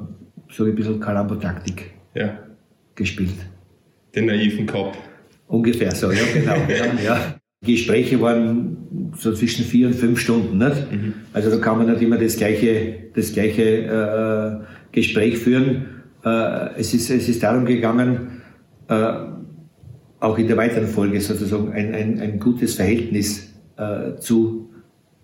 so 0.52 0.64
ein 0.64 0.74
bisschen 0.74 1.00
Kalambo-Taktik 1.00 1.90
Ja. 2.14 2.38
gespielt. 2.94 3.34
Den 4.14 4.26
naiven 4.26 4.66
Kopf. 4.66 4.96
Ungefähr 5.48 5.92
so, 5.94 6.10
ja, 6.12 6.22
genau. 6.32 6.56
ja, 6.68 7.04
ja. 7.04 7.34
Gespräche 7.64 8.20
waren 8.20 9.12
so 9.16 9.32
zwischen 9.32 9.64
vier 9.64 9.88
und 9.88 9.94
fünf 9.94 10.20
Stunden. 10.20 10.58
Nicht? 10.58 10.86
Also 11.32 11.50
da 11.50 11.56
kann 11.56 11.78
man 11.78 11.90
nicht 11.90 12.02
immer 12.02 12.18
das 12.18 12.36
gleiche, 12.36 12.94
das 13.14 13.32
gleiche 13.32 13.62
äh, 13.62 14.64
Gespräch 14.92 15.38
führen. 15.38 15.86
Äh, 16.24 16.78
es, 16.78 16.94
ist, 16.94 17.10
es 17.10 17.28
ist 17.28 17.42
darum 17.42 17.64
gegangen, 17.64 18.42
äh, 18.88 19.12
auch 20.20 20.38
in 20.38 20.46
der 20.46 20.56
weiteren 20.56 20.86
Folge 20.86 21.20
sozusagen 21.20 21.72
ein, 21.72 21.94
ein, 21.94 22.20
ein 22.20 22.40
gutes 22.40 22.74
Verhältnis 22.74 23.52
äh, 23.76 24.16
zu 24.18 24.70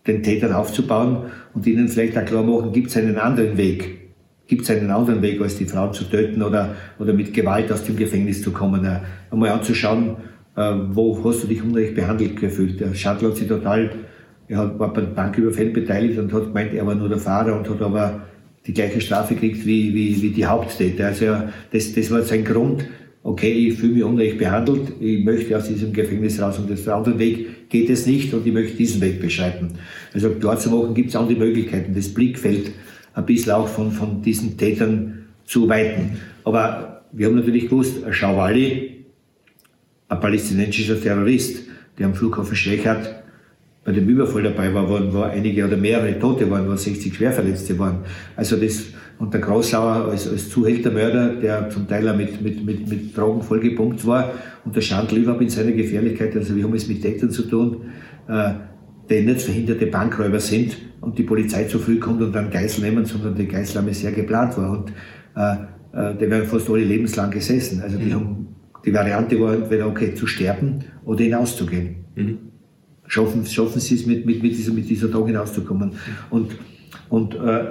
den 0.06 0.22
Tätern 0.22 0.52
aufzubauen 0.52 1.30
und 1.54 1.66
ihnen 1.66 1.88
vielleicht 1.88 2.16
auch 2.16 2.24
klar 2.24 2.42
machen, 2.42 2.72
gibt 2.72 2.88
es 2.88 2.96
einen 2.96 3.16
anderen 3.16 3.56
Weg. 3.56 3.98
Gibt 4.46 4.62
es 4.62 4.70
einen 4.70 4.90
anderen 4.90 5.22
Weg, 5.22 5.40
als 5.40 5.56
die 5.56 5.64
Frauen 5.64 5.92
zu 5.92 6.04
töten 6.04 6.42
oder, 6.42 6.74
oder 6.98 7.12
mit 7.12 7.32
Gewalt 7.32 7.70
aus 7.70 7.84
dem 7.84 7.96
Gefängnis 7.96 8.42
zu 8.42 8.50
kommen? 8.50 8.84
Äh, 8.84 9.00
einmal 9.30 9.50
anzuschauen, 9.50 10.16
wo 10.90 11.18
hast 11.24 11.44
du 11.44 11.46
dich 11.46 11.62
unrecht 11.62 11.94
behandelt 11.94 12.36
gefühlt. 12.40 12.80
Der 12.80 12.94
Schadl 12.94 13.28
hat 13.28 13.36
sich 13.36 13.48
total, 13.48 13.90
er 14.48 14.78
war 14.78 14.92
bei 14.92 15.02
Banküberfällen 15.02 15.72
beteiligt 15.72 16.18
und 16.18 16.32
hat 16.32 16.46
gemeint, 16.46 16.74
er 16.74 16.86
war 16.86 16.94
nur 16.94 17.08
der 17.08 17.18
Fahrer 17.18 17.56
und 17.56 17.68
hat 17.68 17.80
aber 17.80 18.22
die 18.66 18.74
gleiche 18.74 19.00
Strafe 19.00 19.34
gekriegt 19.34 19.64
wie, 19.64 19.94
wie, 19.94 20.20
wie 20.20 20.30
die 20.30 20.44
Haupttäter. 20.44 21.06
Also 21.06 21.26
das, 21.72 21.94
das 21.94 22.10
war 22.10 22.22
sein 22.22 22.44
Grund, 22.44 22.84
okay, 23.22 23.50
ich 23.50 23.78
fühle 23.78 23.94
mich 23.94 24.04
unrecht 24.04 24.38
behandelt, 24.38 24.92
ich 25.00 25.24
möchte 25.24 25.56
aus 25.56 25.68
diesem 25.68 25.92
Gefängnis 25.92 26.40
raus 26.40 26.58
und 26.58 26.70
das 26.70 26.86
andere 26.88 27.18
Weg 27.18 27.68
geht 27.68 27.90
es 27.90 28.06
nicht 28.06 28.32
und 28.34 28.46
ich 28.46 28.52
möchte 28.52 28.76
diesen 28.76 29.00
Weg 29.00 29.20
beschreiten. 29.20 29.72
Also 30.12 30.30
klar 30.30 30.58
zu 30.58 30.70
machen, 30.70 30.94
gibt 30.94 31.10
es 31.10 31.16
andere 31.16 31.38
Möglichkeiten, 31.38 31.94
das 31.94 32.08
Blickfeld 32.08 32.72
ein 33.14 33.26
bisschen 33.26 33.52
auch 33.52 33.68
von, 33.68 33.90
von 33.90 34.22
diesen 34.22 34.56
Tätern 34.56 35.26
zu 35.44 35.68
weiten. 35.68 36.18
Aber 36.44 37.02
wir 37.12 37.26
haben 37.26 37.36
natürlich 37.36 37.64
gewusst, 37.64 37.96
Schawali, 38.10 38.99
ein 40.10 40.20
palästinensischer 40.20 41.00
Terrorist, 41.00 41.62
der 41.98 42.06
am 42.06 42.14
Flughafen 42.14 42.56
Schwechat 42.56 43.22
bei 43.84 43.92
dem 43.92 44.06
Überfall 44.08 44.42
dabei 44.42 44.74
war, 44.74 44.90
waren, 44.90 45.12
wo 45.12 45.22
einige 45.22 45.64
oder 45.64 45.76
mehrere 45.76 46.18
Tote 46.18 46.50
waren, 46.50 46.68
wo 46.68 46.76
60 46.76 47.14
Schwerverletzte 47.14 47.78
waren. 47.78 48.00
Also 48.36 48.56
das, 48.56 48.86
und 49.18 49.32
der 49.32 49.40
Grausauer 49.40 50.10
als, 50.10 50.28
als 50.28 50.50
Zuhältermörder, 50.50 51.36
der 51.36 51.70
zum 51.70 51.88
Teil 51.88 52.08
auch 52.08 52.16
mit, 52.16 52.42
mit, 52.42 52.64
mit, 52.64 52.88
mit 52.88 53.16
Drogen 53.16 53.42
vollgepumpt 53.42 54.06
war, 54.06 54.32
und 54.64 54.76
der 54.76 54.82
Schandl 54.82 55.16
überhaupt 55.16 55.40
in 55.40 55.48
seiner 55.48 55.72
Gefährlichkeit, 55.72 56.36
also 56.36 56.54
wir 56.54 56.64
haben 56.64 56.74
es 56.74 56.88
mit 56.88 57.00
Tätern 57.00 57.30
zu 57.30 57.42
tun, 57.42 57.82
äh, 58.28 58.50
die 59.08 59.22
nicht 59.22 59.42
verhinderte 59.42 59.86
Bankräuber 59.86 60.40
sind 60.40 60.76
und 61.00 61.18
die 61.18 61.22
Polizei 61.22 61.64
zu 61.64 61.78
früh 61.78 61.98
kommt 61.98 62.20
und 62.20 62.34
dann 62.34 62.50
Geisel 62.50 62.84
nehmen, 62.84 63.04
sondern 63.04 63.34
die 63.34 63.46
Geiselnahme 63.46 63.94
sehr 63.94 64.12
geplant 64.12 64.56
war. 64.58 64.70
Und 64.72 64.92
äh, 65.36 66.10
äh, 66.12 66.14
die 66.16 66.30
werden 66.30 66.46
fast 66.46 66.68
alle 66.68 66.84
lebenslang 66.84 67.30
gesessen. 67.30 67.80
Also 67.82 67.98
die 67.98 68.12
haben, 68.12 68.48
die 68.84 68.92
Variante 68.92 69.40
war 69.40 69.54
entweder 69.54 69.86
okay 69.86 70.14
zu 70.14 70.26
sterben 70.26 70.84
oder 71.04 71.22
hinauszugehen 71.22 71.96
schaffen, 73.10 73.44
schaffen 73.44 73.80
sie 73.80 73.96
es 73.96 74.06
mit, 74.06 74.24
mit, 74.24 74.42
mit, 74.42 74.52
dieser, 74.52 74.72
mit 74.72 74.88
dieser 74.88 75.08
Droge 75.08 75.28
hinauszukommen. 75.28 75.92
Und, 76.30 76.52
und 77.08 77.34
äh, 77.34 77.64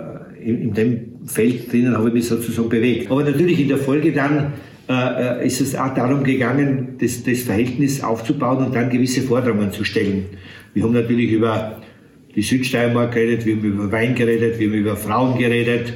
in, 0.43 0.61
in 0.61 0.73
dem 0.73 1.25
Feld 1.25 1.71
drinnen 1.71 1.97
habe 1.97 2.09
ich 2.09 2.13
mich 2.13 2.27
sozusagen 2.27 2.69
bewegt. 2.69 3.09
Aber 3.09 3.23
natürlich 3.23 3.59
in 3.59 3.69
der 3.69 3.77
Folge 3.77 4.11
dann 4.11 4.53
äh, 4.89 5.43
äh, 5.43 5.47
ist 5.47 5.61
es 5.61 5.75
auch 5.75 5.93
darum 5.93 6.23
gegangen, 6.23 6.95
das, 6.99 7.23
das 7.23 7.41
Verhältnis 7.43 8.03
aufzubauen 8.03 8.65
und 8.65 8.75
dann 8.75 8.89
gewisse 8.89 9.21
Forderungen 9.21 9.71
zu 9.71 9.85
stellen. 9.85 10.25
Wir 10.73 10.83
haben 10.83 10.93
natürlich 10.93 11.31
über 11.31 11.77
die 12.35 12.41
Südsteiermark 12.41 13.13
geredet, 13.13 13.45
wir 13.45 13.55
haben 13.55 13.63
über 13.63 13.91
Wein 13.91 14.15
geredet, 14.15 14.59
wir 14.59 14.67
haben 14.67 14.75
über 14.75 14.97
Frauen 14.97 15.37
geredet, 15.37 15.93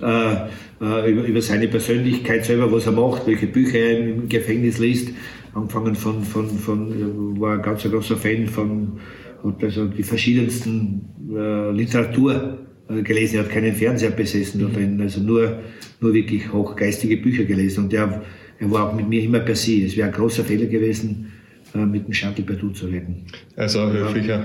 äh, 0.00 0.36
äh, 0.80 1.10
über, 1.10 1.24
über 1.24 1.40
seine 1.40 1.68
Persönlichkeit 1.68 2.44
selber, 2.44 2.70
was 2.70 2.86
er 2.86 2.92
macht, 2.92 3.26
welche 3.26 3.46
Bücher 3.46 3.78
er 3.78 3.98
im 3.98 4.28
Gefängnis 4.28 4.78
liest. 4.78 5.08
Angefangen 5.54 5.94
von, 5.94 6.22
von, 6.22 6.48
von 6.50 6.92
äh, 6.92 7.40
war 7.40 7.54
ein 7.54 7.62
ganz 7.62 7.82
großer 7.84 8.16
Fan 8.16 8.46
von, 8.46 9.00
hat 9.42 9.64
also 9.64 9.86
die 9.86 10.02
verschiedensten 10.02 11.00
äh, 11.34 11.70
Literatur 11.70 12.58
äh, 12.90 13.02
gelesen. 13.02 13.36
Er 13.36 13.44
hat 13.44 13.50
keinen 13.50 13.74
Fernseher 13.74 14.10
besessen, 14.10 14.64
oder 14.66 14.78
in, 14.78 15.00
also 15.00 15.20
nur, 15.20 15.60
nur 16.00 16.12
wirklich 16.12 16.52
hochgeistige 16.52 17.16
Bücher 17.16 17.44
gelesen. 17.44 17.84
Und 17.84 17.94
er, 17.94 18.22
er 18.58 18.70
war 18.70 18.90
auch 18.90 18.94
mit 18.94 19.08
mir 19.08 19.22
immer 19.22 19.40
per 19.40 19.56
se. 19.56 19.84
Es 19.84 19.96
wäre 19.96 20.08
ein 20.08 20.14
großer 20.14 20.44
Fehler 20.44 20.66
gewesen, 20.66 21.32
mit 21.74 22.06
dem 22.06 22.12
Chantal 22.12 22.44
Bertou 22.44 22.70
zu 22.70 22.86
reden. 22.86 23.26
Also 23.54 23.80
ein 23.80 23.92
höflicher 23.92 24.44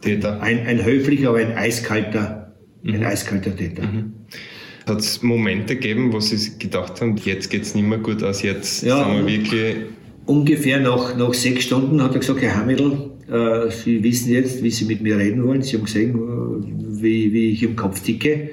Täter. 0.00 0.40
Ein, 0.40 0.66
ein 0.66 0.84
höflicher, 0.84 1.30
aber 1.30 1.38
ein 1.38 1.52
eiskalter, 1.52 2.54
ein 2.86 3.04
eiskalter 3.04 3.54
Täter. 3.54 3.82
Hat 4.86 4.98
es 5.00 5.22
Momente 5.22 5.76
gegeben, 5.76 6.12
wo 6.12 6.20
Sie 6.20 6.58
gedacht 6.58 7.00
haben, 7.00 7.16
jetzt 7.16 7.48
geht 7.50 7.62
es 7.62 7.74
nicht 7.74 7.86
mehr 7.86 7.98
gut 7.98 8.22
aus, 8.22 8.42
jetzt 8.42 8.82
Ja. 8.82 9.04
sind 9.04 9.26
wir 9.26 9.26
wirklich. 9.26 9.76
Ungefähr 10.26 10.80
nach, 10.80 11.16
nach 11.16 11.34
sechs 11.34 11.64
Stunden 11.64 12.02
hat 12.02 12.12
er 12.14 12.20
gesagt, 12.20 12.40
Herr 12.42 12.56
Hamidl, 12.56 13.10
äh, 13.30 13.70
Sie 13.70 14.02
wissen 14.02 14.32
jetzt, 14.32 14.62
wie 14.62 14.70
Sie 14.70 14.84
mit 14.86 15.02
mir 15.02 15.18
reden 15.18 15.46
wollen. 15.46 15.62
Sie 15.62 15.76
haben 15.76 15.84
gesehen, 15.84 16.14
äh, 16.14 17.02
wie, 17.02 17.32
wie 17.32 17.50
ich 17.50 17.62
im 17.62 17.76
Kopf 17.76 18.00
ticke. 18.02 18.50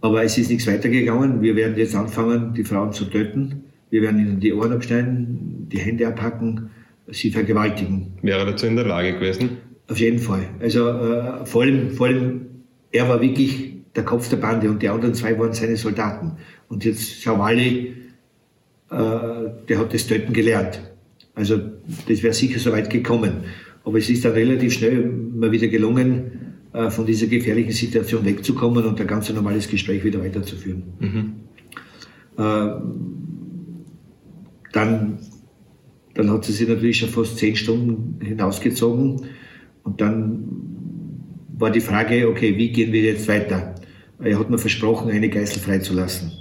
Aber 0.00 0.22
es 0.22 0.36
ist 0.36 0.50
nichts 0.50 0.66
weitergegangen. 0.66 1.40
Wir 1.40 1.56
werden 1.56 1.76
jetzt 1.78 1.94
anfangen, 1.94 2.52
die 2.54 2.64
Frauen 2.64 2.92
zu 2.92 3.06
töten. 3.06 3.64
Wir 3.90 4.02
werden 4.02 4.20
ihnen 4.20 4.40
die 4.40 4.52
Ohren 4.52 4.72
abschneiden, 4.72 5.68
die 5.72 5.78
Hände 5.78 6.06
abhacken, 6.06 6.70
sie 7.10 7.30
vergewaltigen. 7.30 8.08
Wäre 8.22 8.40
er 8.40 8.46
dazu 8.46 8.66
in 8.66 8.76
der 8.76 8.86
Lage 8.86 9.14
gewesen? 9.14 9.50
Auf 9.88 9.98
jeden 10.00 10.18
Fall. 10.18 10.42
Also 10.60 10.88
äh, 10.88 11.46
vor, 11.46 11.62
allem, 11.62 11.90
vor 11.90 12.06
allem, 12.08 12.40
er 12.92 13.08
war 13.08 13.20
wirklich 13.20 13.73
der 13.96 14.04
Kopf 14.04 14.28
der 14.28 14.36
Bande 14.38 14.70
und 14.70 14.82
die 14.82 14.88
anderen 14.88 15.14
zwei 15.14 15.38
waren 15.38 15.52
seine 15.52 15.76
Soldaten. 15.76 16.32
Und 16.68 16.84
jetzt 16.84 17.22
Schawali, 17.22 17.94
äh, 18.90 18.96
der 19.68 19.78
hat 19.78 19.94
das 19.94 20.06
Töten 20.06 20.32
gelernt. 20.32 20.80
Also 21.34 21.60
das 22.08 22.22
wäre 22.22 22.34
sicher 22.34 22.58
so 22.58 22.72
weit 22.72 22.90
gekommen. 22.90 23.44
Aber 23.84 23.98
es 23.98 24.08
ist 24.08 24.24
dann 24.24 24.32
relativ 24.32 24.72
schnell 24.74 25.04
mal 25.06 25.52
wieder 25.52 25.68
gelungen, 25.68 26.54
äh, 26.72 26.90
von 26.90 27.06
dieser 27.06 27.26
gefährlichen 27.26 27.72
Situation 27.72 28.24
wegzukommen 28.24 28.84
und 28.84 29.00
ein 29.00 29.06
ganz 29.06 29.32
normales 29.32 29.68
Gespräch 29.68 30.02
wieder 30.02 30.20
weiterzuführen. 30.20 30.82
Äh, 32.36 32.80
dann, 34.72 35.18
dann 36.14 36.30
hat 36.32 36.44
sie 36.44 36.52
sich 36.52 36.68
natürlich 36.68 36.98
schon 36.98 37.10
fast 37.10 37.38
zehn 37.38 37.54
Stunden 37.54 38.24
hinausgezogen 38.24 39.20
und 39.84 40.00
dann 40.00 40.48
war 41.56 41.70
die 41.70 41.80
Frage, 41.80 42.28
okay, 42.28 42.56
wie 42.56 42.72
gehen 42.72 42.92
wir 42.92 43.02
jetzt 43.02 43.28
weiter? 43.28 43.76
Er 44.22 44.38
hat 44.38 44.50
mir 44.50 44.58
versprochen, 44.58 45.10
eine 45.10 45.28
Geißel 45.28 45.60
freizulassen. 45.60 46.32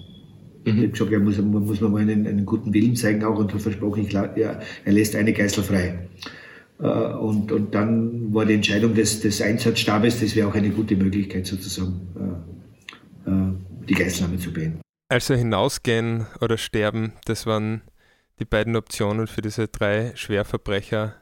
Ich 0.66 0.74
habe 0.74 0.90
gesagt, 0.90 1.12
er 1.12 1.20
muss, 1.20 1.38
man 1.38 1.66
muss 1.66 1.82
mir 1.82 1.90
mal 1.90 2.02
einen, 2.02 2.26
einen 2.26 2.46
guten 2.46 2.74
Willen 2.74 2.96
zeigen 2.96 3.24
auch 3.24 3.38
und 3.38 3.54
hat 3.54 3.62
versprochen, 3.62 4.06
ich, 4.06 4.14
ja, 4.14 4.32
er 4.36 4.94
lässt 4.94 5.16
eine 5.16 5.34
Geißel 5.34 5.64
frei. 5.64 6.08
Äh, 6.80 6.86
Und, 6.86 7.52
und 7.52 7.74
dann 7.76 8.34
war 8.34 8.46
die 8.46 8.56
Entscheidung 8.56 8.94
des, 8.94 9.22
des 9.22 9.42
Einsatzstabes, 9.42 10.20
das 10.22 10.36
wäre 10.36 10.48
auch 10.48 10.56
eine 10.56 10.70
gute 10.70 10.96
Möglichkeit 10.96 11.46
sozusagen, 11.46 12.08
äh, 13.26 13.30
äh, 13.30 13.54
die 13.88 13.94
Geiselnahme 13.94 14.38
zu 14.38 14.52
beenden. 14.52 14.82
Also 15.10 15.34
hinausgehen 15.34 16.26
oder 16.42 16.58
sterben, 16.58 17.14
das 17.26 17.46
waren 17.46 17.82
die 18.40 18.46
beiden 18.46 18.76
Optionen 18.76 19.28
für 19.28 19.42
diese 19.42 19.68
drei 19.68 20.12
Schwerverbrecher. 20.16 21.16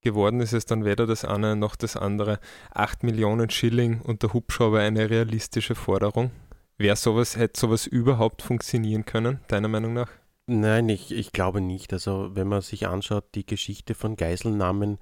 Geworden 0.00 0.40
ist 0.40 0.52
es 0.52 0.64
dann 0.64 0.84
weder 0.84 1.06
das 1.06 1.24
eine 1.24 1.56
noch 1.56 1.74
das 1.74 1.96
andere. 1.96 2.38
Acht 2.70 3.02
Millionen 3.02 3.50
Schilling 3.50 4.00
und 4.00 4.22
der 4.22 4.32
Hubschrauber 4.32 4.80
eine 4.80 5.10
realistische 5.10 5.74
Forderung. 5.74 6.30
Wäre 6.76 6.96
sowas, 6.96 7.36
hätte 7.36 7.58
sowas 7.58 7.86
überhaupt 7.86 8.42
funktionieren 8.42 9.04
können, 9.04 9.40
deiner 9.48 9.66
Meinung 9.66 9.94
nach? 9.94 10.10
Nein, 10.46 10.88
ich, 10.88 11.12
ich 11.12 11.32
glaube 11.32 11.60
nicht. 11.60 11.92
Also 11.92 12.30
wenn 12.34 12.46
man 12.46 12.62
sich 12.62 12.86
anschaut, 12.86 13.24
die 13.34 13.44
Geschichte 13.44 13.94
von 13.94 14.16
Geiselnahmen, 14.16 14.98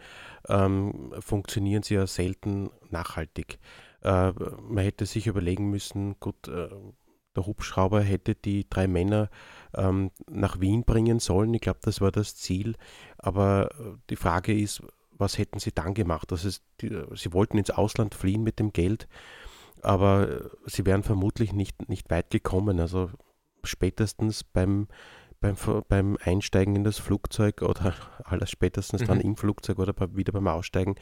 ähm, 0.49 1.13
funktionieren 1.21 1.83
sie 1.83 1.95
ja 1.95 2.07
selten 2.07 2.71
nachhaltig. 2.91 3.59
Äh, 4.03 4.33
man 4.33 4.83
hätte 4.83 5.05
sich 5.05 5.27
überlegen 5.27 5.71
müssen, 5.71 6.19
gut, 6.19 6.49
äh, 6.49 6.69
der 7.37 7.47
Hubschrauber 7.47 8.01
hätte 8.01 8.35
die 8.35 8.69
drei 8.69 8.87
Männer 8.87 9.31
ähm, 9.75 10.11
nach 10.29 10.61
Wien 10.61 10.85
bringen 10.85 11.21
sollen. 11.21 11.55
Ich 11.55 11.61
glaube, 11.61 11.81
das 11.83 12.01
war 12.01 12.11
das 12.11 12.35
Ziel. 12.37 12.75
Aber 13.19 13.71
äh, 13.79 13.99
die 14.11 14.17
Frage 14.17 14.59
ist, 14.59 14.83
was 15.13 15.39
hätten 15.39 15.59
sie 15.59 15.73
dann 15.73 15.95
gemacht? 15.95 16.33
Ist, 16.33 16.63
die, 16.81 16.91
sie 17.15 17.33
wollten 17.33 17.59
ins 17.59 17.71
Ausland 17.71 18.15
fliehen 18.15 18.43
mit 18.43 18.59
dem 18.59 18.73
Geld, 18.73 19.09
aber 19.83 20.29
äh, 20.29 20.49
sie 20.67 20.85
wären 20.87 21.03
vermutlich 21.03 21.53
nicht, 21.53 21.89
nicht 21.89 22.11
weit 22.11 22.31
gekommen. 22.31 22.81
Also 22.81 23.11
spätestens 23.65 24.45
beim 24.45 24.89
beim, 25.41 25.57
beim 25.89 26.19
Einsteigen 26.23 26.77
in 26.77 26.85
das 26.85 26.99
Flugzeug 26.99 27.63
oder 27.63 27.95
alles 28.25 28.51
spätestens 28.51 29.05
dann 29.05 29.19
Mhm. 29.19 29.25
im 29.25 29.37
Flugzeug 29.37 29.79
oder 29.79 29.93
bei, 29.93 30.15
wieder 30.17 30.33
beim 30.33 30.49
Aussteigen, 30.49 30.97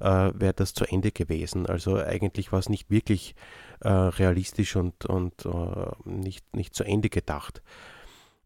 äh, 0.00 0.30
wäre 0.34 0.54
das 0.54 0.74
zu 0.74 0.84
Ende 0.84 1.12
gewesen. 1.12 1.66
Also 1.66 1.96
eigentlich 1.96 2.52
war 2.52 2.58
es 2.58 2.68
nicht 2.68 2.90
wirklich 2.90 3.34
äh, 3.80 3.88
realistisch 3.88 4.76
und, 4.76 5.06
und 5.06 5.44
äh, 5.44 5.90
nicht, 6.04 6.54
nicht 6.54 6.74
zu 6.74 6.84
Ende 6.84 7.08
gedacht. 7.08 7.62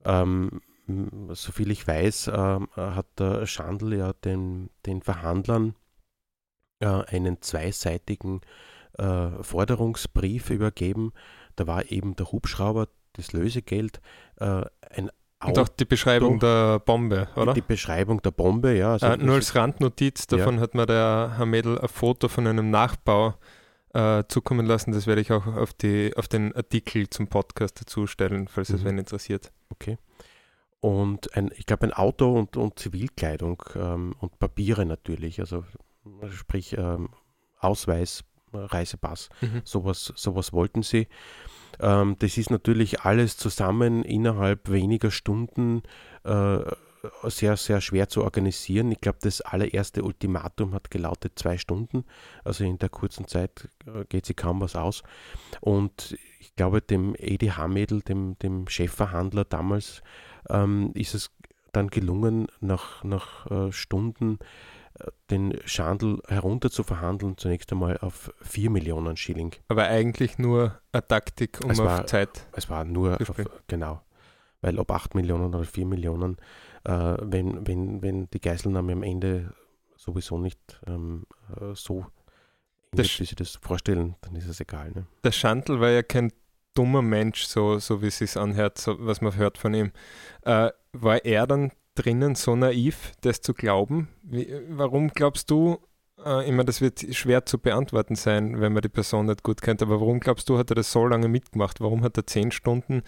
Ähm, 0.05 0.61
soviel 1.31 1.71
ich 1.71 1.87
weiß, 1.87 2.31
ähm, 2.35 2.69
hat 2.77 3.07
der 3.19 3.47
Schandl 3.47 3.95
ja 3.95 4.13
den, 4.13 4.71
den 4.85 5.01
Verhandlern 5.01 5.75
äh, 6.81 6.87
einen 6.87 7.41
zweiseitigen 7.41 8.43
äh, 8.99 9.31
Forderungsbrief 9.43 10.51
übergeben. 10.51 11.13
Da 11.57 11.67
war 11.67 11.91
eben 11.91 12.17
der 12.17 12.31
Hubschrauber, 12.33 12.89
das 13.15 13.33
Lösegeld, 13.33 14.01
äh, 14.37 14.63
Und 15.43 15.59
auch 15.59 15.69
die 15.69 15.85
Beschreibung 15.85 16.39
der 16.39 16.79
Bombe, 16.79 17.29
oder? 17.37 17.53
die 17.55 17.61
Beschreibung 17.61 18.23
der 18.23 18.31
Bombe, 18.31 18.75
ja. 18.77 18.93
Also 18.93 19.07
Äh, 19.07 19.17
nur 19.19 19.35
als 19.35 19.55
Randnotiz, 19.55 20.27
Ja. 20.31 20.39
davon 20.39 20.59
hat 20.61 20.75
mir 20.75 20.87
der 20.87 21.35
Herr 21.37 21.47
Mädel 21.47 21.79
ein 21.79 21.89
Foto 21.89 22.29
von 22.29 22.47
einem 22.47 22.71
Nachbau 22.71 23.35
äh, 23.93 24.25
zukommen 24.29 24.65
lassen. 24.67 24.93
Das 24.93 25.07
werde 25.07 25.21
ich 25.21 25.31
auch 25.33 25.47
auf, 25.47 25.73
die, 25.75 26.13
auf 26.17 26.29
den 26.29 26.55
Artikel 26.57 27.09
zum 27.11 27.29
Podcast 27.29 27.81
dazu 27.81 28.07
stellen, 28.07 28.49
falls 28.49 28.71
es 28.71 28.81
Mhm. 28.83 28.87
wen 28.87 28.99
interessiert. 28.99 29.53
und 30.81 31.35
ein, 31.37 31.51
ich 31.57 31.67
glaube 31.67 31.87
ein 31.87 31.93
Auto 31.93 32.33
und, 32.39 32.57
und 32.57 32.79
Zivilkleidung 32.79 33.63
ähm, 33.75 34.15
und 34.19 34.39
Papiere 34.39 34.85
natürlich, 34.87 35.41
also 35.41 35.65
sprich 36.31 36.77
ähm, 36.77 37.09
Ausweis, 37.59 38.23
äh, 38.53 38.59
Reisepass, 38.59 39.29
Mhm. 39.41 39.63
sowas, 39.65 40.13
sowas 40.17 40.53
wollten 40.53 40.83
sie. 40.83 41.07
Ähm, 41.81 42.17
das 42.19 42.39
ist 42.39 42.51
natürlich 42.51 43.03
alles 43.03 43.37
zusammen 43.37 44.03
innerhalb 44.03 44.71
weniger 44.71 45.11
Stunden 45.11 45.83
äh, 46.25 46.59
sehr, 47.25 47.57
sehr 47.57 47.81
schwer 47.81 48.09
zu 48.09 48.23
organisieren. 48.23 48.91
Ich 48.91 49.01
glaube, 49.01 49.19
das 49.21 49.41
allererste 49.41 50.03
Ultimatum 50.03 50.75
hat 50.75 50.91
gelautet 50.91 51.33
zwei 51.37 51.59
Stunden. 51.59 52.05
Also 52.45 52.65
in 52.65 52.79
der 52.79 52.89
kurzen 52.89 53.27
Zeit 53.27 53.69
äh, 53.87 54.05
geht 54.09 54.27
sich 54.27 54.37
kaum 54.37 54.61
was 54.61 54.77
aus. 54.77 55.03
Und 55.61 56.17
ich 56.41 56.55
glaube, 56.57 56.81
dem 56.81 57.15
Edi 57.19 57.49
Hamädel, 57.49 58.03
dem, 58.03 58.39
dem 58.39 58.69
Chefverhandler 58.69 59.45
damals, 59.45 60.03
ähm, 60.49 60.91
ist 60.95 61.15
es 61.15 61.31
dann 61.73 61.89
gelungen, 61.89 62.47
nach, 62.61 63.03
nach 63.05 63.51
äh, 63.51 63.73
Stunden 63.73 64.39
den 65.31 65.59
Schandl 65.65 66.21
herunter 66.29 66.71
zu 66.71 66.85
verhandeln, 66.85 67.37
zunächst 67.37 67.73
einmal 67.73 67.99
auf 67.99 68.33
4 68.43 68.71
Millionen 68.71 69.17
Schilling. 69.17 69.53
Aber 69.69 69.85
eigentlich 69.85 70.39
nur 70.39 70.79
eine 70.93 71.07
Taktik, 71.07 71.61
um 71.65 71.71
Es 71.71 71.81
auf 71.81 71.87
war- 71.87 72.07
Zeit. 72.07 72.47
Es 72.53 72.71
war 72.71 72.85
nur, 72.85 73.21
auf, 73.21 73.35
genau, 73.67 74.03
weil 74.61 74.79
ob 74.79 74.91
8 74.91 75.15
Millionen 75.15 75.53
oder 75.55 75.65
4 75.65 75.87
Millionen, 75.87 76.37
äh, 76.85 77.17
wenn, 77.21 77.67
wenn, 77.67 78.03
wenn 78.03 78.31
die 78.31 78.41
Geiselnahme 78.41 78.93
am 78.93 79.03
Ende 79.03 79.53
sowieso 79.97 80.39
nicht 80.39 80.61
ähm, 80.87 81.27
äh, 81.61 81.75
so 81.75 82.07
endet, 82.93 83.19
wie 83.21 83.25
sie 83.25 83.35
das 83.35 83.59
vorstellen, 83.61 84.15
dann 84.21 84.37
ist 84.37 84.47
es 84.47 84.61
egal. 84.61 84.93
Ne? 84.93 85.07
Der 85.25 85.33
Schandl 85.33 85.81
war 85.81 85.91
ja 85.91 86.03
kein 86.05 86.33
dummer 86.75 87.03
Mensch, 87.03 87.45
so, 87.47 87.79
so 87.79 88.01
wie 88.03 88.07
es 88.09 88.19
sich 88.19 88.37
anhört, 88.37 88.79
so, 88.79 88.97
was 89.01 89.21
man 89.21 89.35
hört 89.37 89.59
von 89.59 89.75
ihm. 89.75 89.93
Äh, 90.43 90.71
war 90.93 91.25
er 91.25 91.47
dann 91.49 91.73
drinnen 91.95 92.35
so 92.35 92.57
naiv, 92.57 93.13
das 93.21 93.41
zu 93.41 93.55
glauben? 93.55 94.09
Wie, 94.23 94.53
warum 94.69 95.09
glaubst 95.09 95.51
du, 95.51 95.79
äh, 96.25 96.49
immer 96.49 96.65
das 96.65 96.81
wird 96.81 97.05
schwer 97.15 97.45
zu 97.47 97.59
beantworten 97.59 98.15
sein, 98.15 98.61
wenn 98.61 98.73
man 98.73 98.83
die 98.83 98.89
Person 98.89 99.27
nicht 99.27 99.43
gut 99.43 99.63
kennt, 99.63 99.83
aber 99.83 100.01
warum 100.01 100.21
glaubst 100.21 100.49
du, 100.49 100.59
hat 100.59 100.71
er 100.71 100.77
das 100.77 100.93
so 100.93 101.07
lange 101.07 101.29
mitgemacht? 101.29 101.81
Warum 101.81 102.03
hat 102.03 102.17
er 102.17 102.27
zehn 102.27 102.51
Stunden 102.53 103.03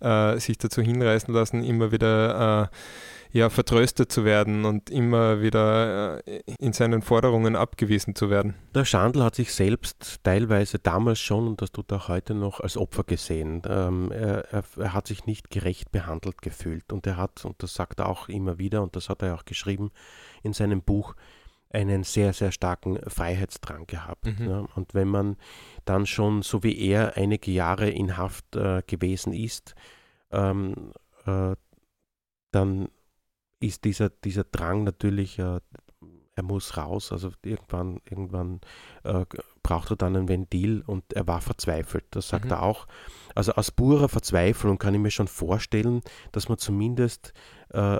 äh, 0.00 0.38
sich 0.38 0.58
dazu 0.58 0.80
hinreißen 0.82 1.32
lassen, 1.32 1.64
immer 1.64 1.92
wieder 1.92 2.70
äh, 2.70 2.76
ja, 3.38 3.48
vertröstet 3.48 4.12
zu 4.12 4.24
werden 4.24 4.64
und 4.64 4.90
immer 4.90 5.40
wieder 5.40 6.26
äh, 6.26 6.42
in 6.58 6.72
seinen 6.72 7.02
Forderungen 7.02 7.56
abgewiesen 7.56 8.14
zu 8.14 8.30
werden? 8.30 8.54
Der 8.74 8.84
Schandl 8.84 9.22
hat 9.22 9.34
sich 9.34 9.52
selbst 9.52 10.20
teilweise 10.22 10.78
damals 10.78 11.18
schon, 11.18 11.48
und 11.48 11.62
das 11.62 11.72
tut 11.72 11.90
er 11.90 11.98
auch 11.98 12.08
heute 12.08 12.34
noch, 12.34 12.60
als 12.60 12.76
Opfer 12.76 13.04
gesehen. 13.04 13.62
Ähm, 13.66 14.12
er, 14.12 14.52
er, 14.52 14.64
er 14.76 14.92
hat 14.92 15.06
sich 15.06 15.26
nicht 15.26 15.50
gerecht 15.50 15.90
behandelt 15.92 16.42
gefühlt 16.42 16.92
und 16.92 17.06
er 17.06 17.16
hat, 17.16 17.44
und 17.44 17.62
das 17.62 17.74
sagt 17.74 18.00
er 18.00 18.08
auch 18.08 18.28
immer 18.28 18.58
wieder, 18.58 18.82
und 18.82 18.96
das 18.96 19.08
hat 19.08 19.22
er 19.22 19.34
auch 19.34 19.44
geschrieben 19.44 19.90
in 20.42 20.52
seinem 20.52 20.82
Buch, 20.82 21.14
einen 21.72 22.04
sehr, 22.04 22.32
sehr 22.32 22.52
starken 22.52 22.98
Freiheitsdrang 23.08 23.86
gehabt. 23.86 24.26
Mhm. 24.26 24.48
Ja. 24.48 24.68
Und 24.74 24.94
wenn 24.94 25.08
man 25.08 25.36
dann 25.84 26.06
schon, 26.06 26.42
so 26.42 26.62
wie 26.62 26.78
er, 26.78 27.16
einige 27.16 27.50
Jahre 27.50 27.88
in 27.88 28.16
Haft 28.16 28.56
äh, 28.56 28.82
gewesen 28.86 29.32
ist, 29.32 29.74
ähm, 30.30 30.92
äh, 31.26 31.54
dann 32.50 32.88
ist 33.60 33.84
dieser, 33.84 34.10
dieser 34.10 34.44
Drang 34.44 34.84
natürlich, 34.84 35.38
äh, 35.38 35.60
er 36.34 36.42
muss 36.42 36.76
raus, 36.76 37.12
also 37.12 37.30
irgendwann, 37.42 38.00
irgendwann 38.08 38.60
äh, 39.04 39.24
braucht 39.62 39.90
er 39.90 39.96
dann 39.96 40.16
ein 40.16 40.28
Ventil 40.28 40.82
und 40.86 41.12
er 41.12 41.26
war 41.26 41.40
verzweifelt, 41.40 42.04
das 42.10 42.28
sagt 42.28 42.46
Mhm. 42.46 42.52
er 42.52 42.62
auch. 42.62 42.86
Also 43.34 43.52
aus 43.52 43.70
purer 43.70 44.08
Verzweiflung 44.08 44.78
kann 44.78 44.94
ich 44.94 45.00
mir 45.00 45.10
schon 45.10 45.28
vorstellen, 45.28 46.02
dass 46.32 46.48
man 46.48 46.58
zumindest 46.58 47.32
äh, 47.70 47.98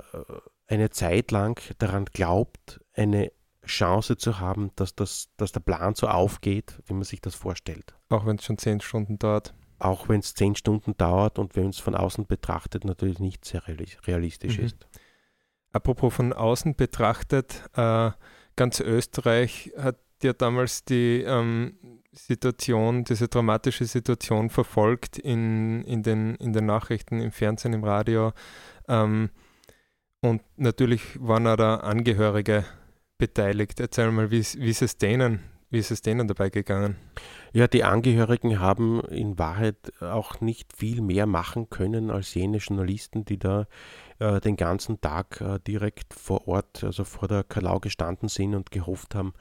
eine 0.67 0.89
Zeit 0.89 1.31
lang 1.31 1.59
daran 1.77 2.05
glaubt, 2.05 2.79
eine 2.93 3.31
Chance 3.65 4.17
zu 4.17 4.39
haben, 4.39 4.71
dass, 4.75 4.95
das, 4.95 5.29
dass 5.37 5.51
der 5.51 5.61
Plan 5.61 5.95
so 5.95 6.07
aufgeht, 6.07 6.81
wie 6.85 6.93
man 6.93 7.03
sich 7.03 7.21
das 7.21 7.35
vorstellt. 7.35 7.95
Auch 8.09 8.25
wenn 8.25 8.35
es 8.37 8.45
schon 8.45 8.57
zehn 8.57 8.81
Stunden 8.81 9.17
dauert. 9.19 9.53
Auch 9.79 10.07
wenn 10.09 10.19
es 10.19 10.33
zehn 10.33 10.55
Stunden 10.55 10.95
dauert 10.97 11.39
und 11.39 11.55
wenn 11.55 11.69
es 11.69 11.79
von 11.79 11.95
außen 11.95 12.25
betrachtet 12.25 12.85
natürlich 12.85 13.19
nicht 13.19 13.43
sehr 13.45 13.61
reali- 13.63 13.97
realistisch 14.07 14.57
Mhm. 14.57 14.65
ist. 14.65 14.87
Apropos 15.71 16.13
von 16.13 16.33
außen 16.33 16.75
betrachtet, 16.75 17.63
äh, 17.75 18.11
ganz 18.55 18.79
Österreich 18.79 19.73
hat 19.77 19.97
ja 20.21 20.33
damals 20.33 20.85
die 20.85 21.23
ähm, 21.23 21.77
Situation, 22.11 23.03
diese 23.03 23.27
dramatische 23.27 23.85
Situation 23.85 24.49
verfolgt 24.49 25.17
in, 25.17 25.83
in, 25.83 26.03
den, 26.03 26.35
in 26.35 26.53
den 26.53 26.65
Nachrichten, 26.65 27.19
im 27.19 27.31
Fernsehen, 27.31 27.73
im 27.73 27.83
Radio. 27.83 28.33
Ähm, 28.87 29.31
und 30.21 30.41
natürlich 30.55 31.19
waren 31.19 31.47
auch 31.47 31.57
da 31.57 31.75
Angehörige 31.77 32.65
beteiligt. 33.27 33.79
Erzähl 33.79 34.11
mal, 34.11 34.31
wie 34.31 34.39
ist 34.39 34.59
wie 34.59 34.69
ist 34.69 34.81
es 34.81 34.97
denen, 34.97 35.39
wie 35.69 35.79
ist 35.79 35.91
es 35.91 36.01
denen 36.01 36.27
dabei 36.27 36.49
gegangen? 36.49 36.97
Ja, 37.53 37.67
die 37.67 37.85
Angehörigen 37.85 38.59
haben 38.59 38.99
in 39.05 39.39
Wahrheit 39.39 39.77
auch 40.01 40.41
nicht 40.41 40.75
viel 40.75 41.01
mehr 41.01 41.25
machen 41.25 41.69
können 41.69 42.11
als 42.11 42.33
jene 42.33 42.57
Journalisten, 42.57 43.23
die 43.23 43.39
da 43.39 43.67
äh, 44.19 44.41
den 44.41 44.57
ganzen 44.57 44.99
Tag 44.99 45.39
äh, 45.39 45.59
direkt 45.65 46.13
vor 46.13 46.49
Ort, 46.49 46.83
also 46.83 47.05
vor 47.05 47.29
der 47.29 47.43
Kalau 47.45 47.79
gestanden 47.79 48.27
sind 48.27 48.55
und 48.55 48.71
gehofft 48.71 49.15
haben, 49.15 49.33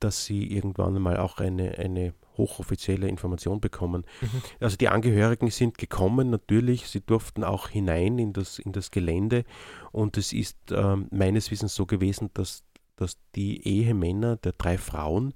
dass 0.00 0.26
sie 0.26 0.52
irgendwann 0.52 1.00
mal 1.00 1.16
auch 1.16 1.38
eine, 1.38 1.78
eine 1.78 2.12
hochoffizielle 2.36 3.08
Information 3.08 3.58
bekommen. 3.60 4.04
Mhm. 4.20 4.42
Also 4.60 4.76
die 4.76 4.88
Angehörigen 4.88 5.50
sind 5.50 5.78
gekommen, 5.78 6.28
natürlich, 6.28 6.88
sie 6.88 7.00
durften 7.00 7.42
auch 7.42 7.68
hinein 7.68 8.18
in 8.18 8.34
das, 8.34 8.58
in 8.58 8.72
das 8.72 8.90
Gelände 8.90 9.44
und 9.92 10.18
es 10.18 10.34
ist 10.34 10.58
ähm, 10.72 11.06
meines 11.10 11.50
Wissens 11.50 11.74
so 11.74 11.86
gewesen, 11.86 12.30
dass, 12.34 12.64
dass 12.96 13.18
die 13.34 13.66
Ehemänner 13.66 14.36
der 14.36 14.52
drei 14.52 14.78
Frauen 14.78 15.34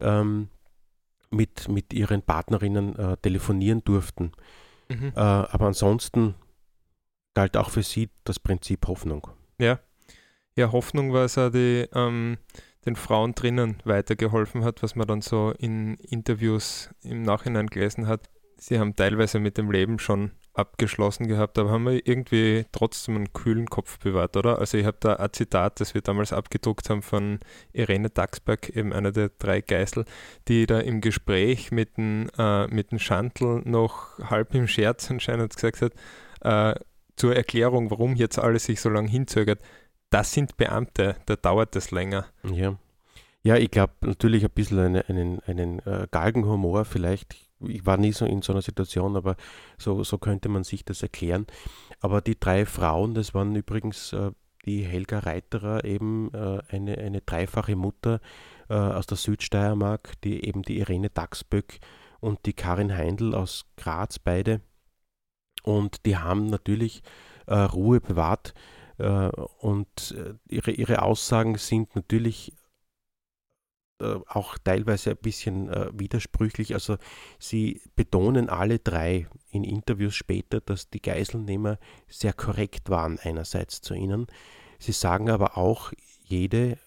ähm, 0.00 0.48
mit, 1.30 1.68
mit 1.68 1.92
ihren 1.92 2.22
Partnerinnen 2.22 2.96
äh, 2.96 3.16
telefonieren 3.18 3.82
durften. 3.84 4.32
Mhm. 4.88 5.12
Äh, 5.14 5.20
aber 5.20 5.66
ansonsten 5.66 6.34
galt 7.34 7.56
auch 7.56 7.70
für 7.70 7.82
sie 7.82 8.10
das 8.24 8.38
Prinzip 8.38 8.86
Hoffnung. 8.86 9.28
Ja. 9.58 9.80
Ja, 10.56 10.70
Hoffnung 10.70 11.12
war 11.12 11.24
es 11.24 11.36
auch, 11.36 11.50
die 11.50 11.88
ähm, 11.92 12.38
den 12.86 12.96
Frauen 12.96 13.34
drinnen 13.34 13.78
weitergeholfen 13.84 14.62
hat, 14.62 14.82
was 14.82 14.94
man 14.94 15.06
dann 15.08 15.20
so 15.20 15.52
in 15.58 15.94
Interviews 15.94 16.90
im 17.02 17.22
Nachhinein 17.22 17.66
gelesen 17.66 18.06
hat. 18.06 18.28
Sie 18.56 18.78
haben 18.78 18.94
teilweise 18.94 19.40
mit 19.40 19.58
dem 19.58 19.70
Leben 19.70 19.98
schon 19.98 20.30
abgeschlossen 20.54 21.26
gehabt, 21.26 21.58
aber 21.58 21.70
haben 21.70 21.84
wir 21.84 22.06
irgendwie 22.06 22.64
trotzdem 22.72 23.16
einen 23.16 23.32
kühlen 23.32 23.66
Kopf 23.66 23.98
bewahrt, 23.98 24.36
oder? 24.36 24.58
Also 24.58 24.78
ich 24.78 24.86
habe 24.86 24.96
da 25.00 25.14
ein 25.14 25.32
Zitat, 25.32 25.80
das 25.80 25.94
wir 25.94 26.00
damals 26.00 26.32
abgedruckt 26.32 26.88
haben 26.90 27.02
von 27.02 27.40
Irene 27.72 28.08
Daxberg, 28.08 28.70
eben 28.70 28.92
einer 28.92 29.10
der 29.10 29.30
drei 29.38 29.60
Geißel, 29.60 30.04
die 30.48 30.66
da 30.66 30.78
im 30.78 31.00
Gespräch 31.00 31.72
mit 31.72 31.96
dem, 31.96 32.28
äh, 32.38 32.84
dem 32.84 32.98
Schandl 32.98 33.62
noch 33.64 34.18
halb 34.18 34.54
im 34.54 34.68
Scherz 34.68 35.10
anscheinend 35.10 35.54
gesagt 35.54 35.82
hat, 35.82 35.92
äh, 36.42 36.78
zur 37.16 37.34
Erklärung, 37.34 37.90
warum 37.90 38.14
jetzt 38.14 38.38
alles 38.38 38.64
sich 38.64 38.80
so 38.80 38.88
lange 38.88 39.08
hinzögert, 39.08 39.60
das 40.10 40.32
sind 40.32 40.56
Beamte, 40.56 41.16
da 41.26 41.36
dauert 41.36 41.74
es 41.74 41.90
länger. 41.90 42.26
Ja, 42.44 42.76
ja 43.42 43.56
ich 43.56 43.70
glaube 43.70 43.94
natürlich 44.02 44.44
ein 44.44 44.50
bisschen 44.50 44.78
eine, 44.78 45.08
einen, 45.08 45.40
einen 45.40 45.80
äh, 45.80 46.06
Galgenhumor 46.10 46.84
vielleicht. 46.84 47.36
Ich 47.60 47.86
war 47.86 47.96
nie 47.96 48.12
so 48.12 48.26
in 48.26 48.42
so 48.42 48.52
einer 48.52 48.62
Situation, 48.62 49.16
aber 49.16 49.36
so, 49.78 50.04
so 50.04 50.18
könnte 50.18 50.48
man 50.48 50.64
sich 50.64 50.84
das 50.84 51.02
erklären. 51.02 51.46
Aber 52.00 52.20
die 52.20 52.38
drei 52.38 52.66
Frauen, 52.66 53.14
das 53.14 53.34
waren 53.34 53.54
übrigens 53.54 54.12
äh, 54.12 54.32
die 54.64 54.84
Helga 54.84 55.20
Reiterer, 55.20 55.84
eben 55.84 56.32
äh, 56.34 56.60
eine, 56.68 56.98
eine 56.98 57.20
dreifache 57.20 57.76
Mutter 57.76 58.20
äh, 58.68 58.74
aus 58.74 59.06
der 59.06 59.16
Südsteiermark, 59.16 60.20
die 60.22 60.44
eben 60.44 60.62
die 60.62 60.78
Irene 60.78 61.10
Daxböck 61.10 61.80
und 62.20 62.46
die 62.46 62.54
Karin 62.54 62.96
Heindl 62.96 63.34
aus 63.34 63.66
Graz 63.76 64.18
beide. 64.18 64.60
Und 65.62 66.06
die 66.06 66.16
haben 66.16 66.46
natürlich 66.46 67.02
äh, 67.46 67.54
Ruhe 67.54 68.00
bewahrt. 68.00 68.54
Äh, 68.98 69.28
und 69.58 70.14
äh, 70.16 70.34
ihre, 70.48 70.70
ihre 70.70 71.02
Aussagen 71.02 71.56
sind 71.56 71.96
natürlich 71.96 72.52
äh, 74.00 74.16
auch 74.26 74.58
teilweise 74.58 75.10
ein 75.10 75.16
bisschen 75.16 75.68
äh, 75.68 75.90
widersprüchlich. 75.92 76.74
Also 76.74 76.96
sie 77.38 77.80
betonen 77.94 78.48
alle 78.48 78.78
drei 78.78 79.28
in 79.50 79.62
Interviews 79.62 80.14
später, 80.14 80.60
dass 80.60 80.90
die 80.90 81.00
Geiselnehmer 81.00 81.78
sehr 82.08 82.32
korrekt 82.32 82.90
waren 82.90 83.18
einerseits 83.20 83.80
zu 83.80 83.94
ihnen. 83.94 84.26
Sie 84.78 84.92
sagen 84.92 85.30
aber 85.30 85.56
auch 85.56 85.92
jede, 86.24 86.78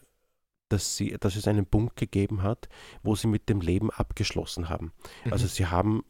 dass, 0.69 0.97
sie, 0.97 1.17
dass 1.17 1.35
es 1.35 1.47
einen 1.47 1.65
Punkt 1.65 1.95
gegeben 1.95 2.43
hat, 2.43 2.67
wo 3.03 3.15
sie 3.15 3.27
mit 3.27 3.47
dem 3.47 3.61
Leben 3.61 3.89
abgeschlossen 3.89 4.67
haben. 4.67 4.91
Mhm. 5.23 5.33
Also 5.33 5.47
sie 5.47 5.67
haben 5.67 6.03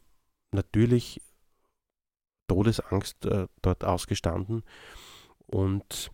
natürlich 0.50 1.20
Todesangst 2.48 3.24
äh, 3.26 3.46
dort 3.62 3.84
ausgestanden 3.84 4.64
und 5.46 6.10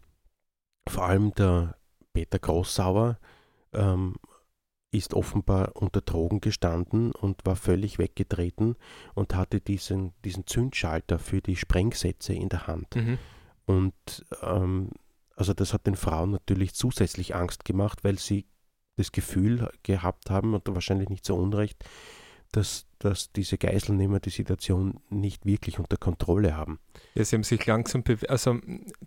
vor 0.89 1.05
allem 1.07 1.33
der 1.35 1.77
Peter 2.13 2.39
Großsauer 2.39 3.19
ähm, 3.73 4.17
ist 4.95 5.15
offenbar 5.15 5.73
unter 5.75 6.01
Drogen 6.01 6.41
gestanden 6.41 7.13
und 7.13 7.45
war 7.45 7.57
völlig 7.57 7.99
weggetreten 7.99 8.77
und 9.15 9.35
hatte 9.35 9.61
diesen, 9.61 10.13
diesen 10.25 10.47
Zündschalter 10.47 11.19
für 11.19 11.41
die 11.41 11.57
Sprengsätze 11.57 12.33
in 12.33 12.49
der 12.49 12.67
Hand. 12.67 12.95
Mhm. 12.97 13.19
Und 13.67 14.27
ähm, 14.43 14.91
also 15.37 15.53
das 15.53 15.73
hat 15.73 15.87
den 15.87 15.97
Frauen 15.97 16.31
natürlich 16.31 16.75
zusätzlich 16.75 17.35
Angst 17.35 17.65
gemacht, 17.65 18.05
weil 18.05 18.19
sie 18.19 18.47
das 18.97 19.11
Gefühl 19.11 19.69
gehabt 19.83 20.31
haben, 20.31 20.55
und 20.55 20.63
wahrscheinlich 20.69 21.09
nicht 21.09 21.25
so 21.25 21.35
unrecht, 21.35 21.85
dass, 22.53 22.87
dass 23.05 23.31
diese 23.33 23.59
Geiselnehmer 23.59 24.19
die 24.19 24.31
Situation 24.31 24.99
nicht 25.11 25.45
wirklich 25.45 25.79
unter 25.79 25.99
Kontrolle 25.99 26.57
haben. 26.57 26.79
Ja, 27.15 27.23
sie 27.23 27.37
haben 27.37 27.43
sich 27.43 27.67
langsam 27.67 28.03
Also 28.29 28.59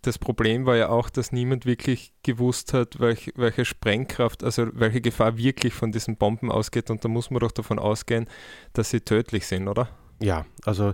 das 0.03 0.19
Problem 0.19 0.67
war 0.67 0.75
ja 0.75 0.89
auch, 0.89 1.09
dass 1.09 1.31
niemand 1.31 1.65
wirklich 1.65 2.13
gewusst 2.21 2.73
hat, 2.73 2.99
welch, 2.99 3.33
welche 3.35 3.65
Sprengkraft, 3.65 4.43
also 4.43 4.67
welche 4.73 5.01
Gefahr 5.01 5.37
wirklich 5.37 5.73
von 5.73 5.91
diesen 5.91 6.15
Bomben 6.15 6.51
ausgeht. 6.51 6.91
Und 6.91 7.03
da 7.03 7.09
muss 7.09 7.31
man 7.31 7.39
doch 7.39 7.51
davon 7.51 7.79
ausgehen, 7.79 8.27
dass 8.73 8.91
sie 8.91 9.01
tödlich 9.01 9.47
sind, 9.47 9.67
oder? 9.67 9.89
Ja, 10.21 10.45
also 10.63 10.93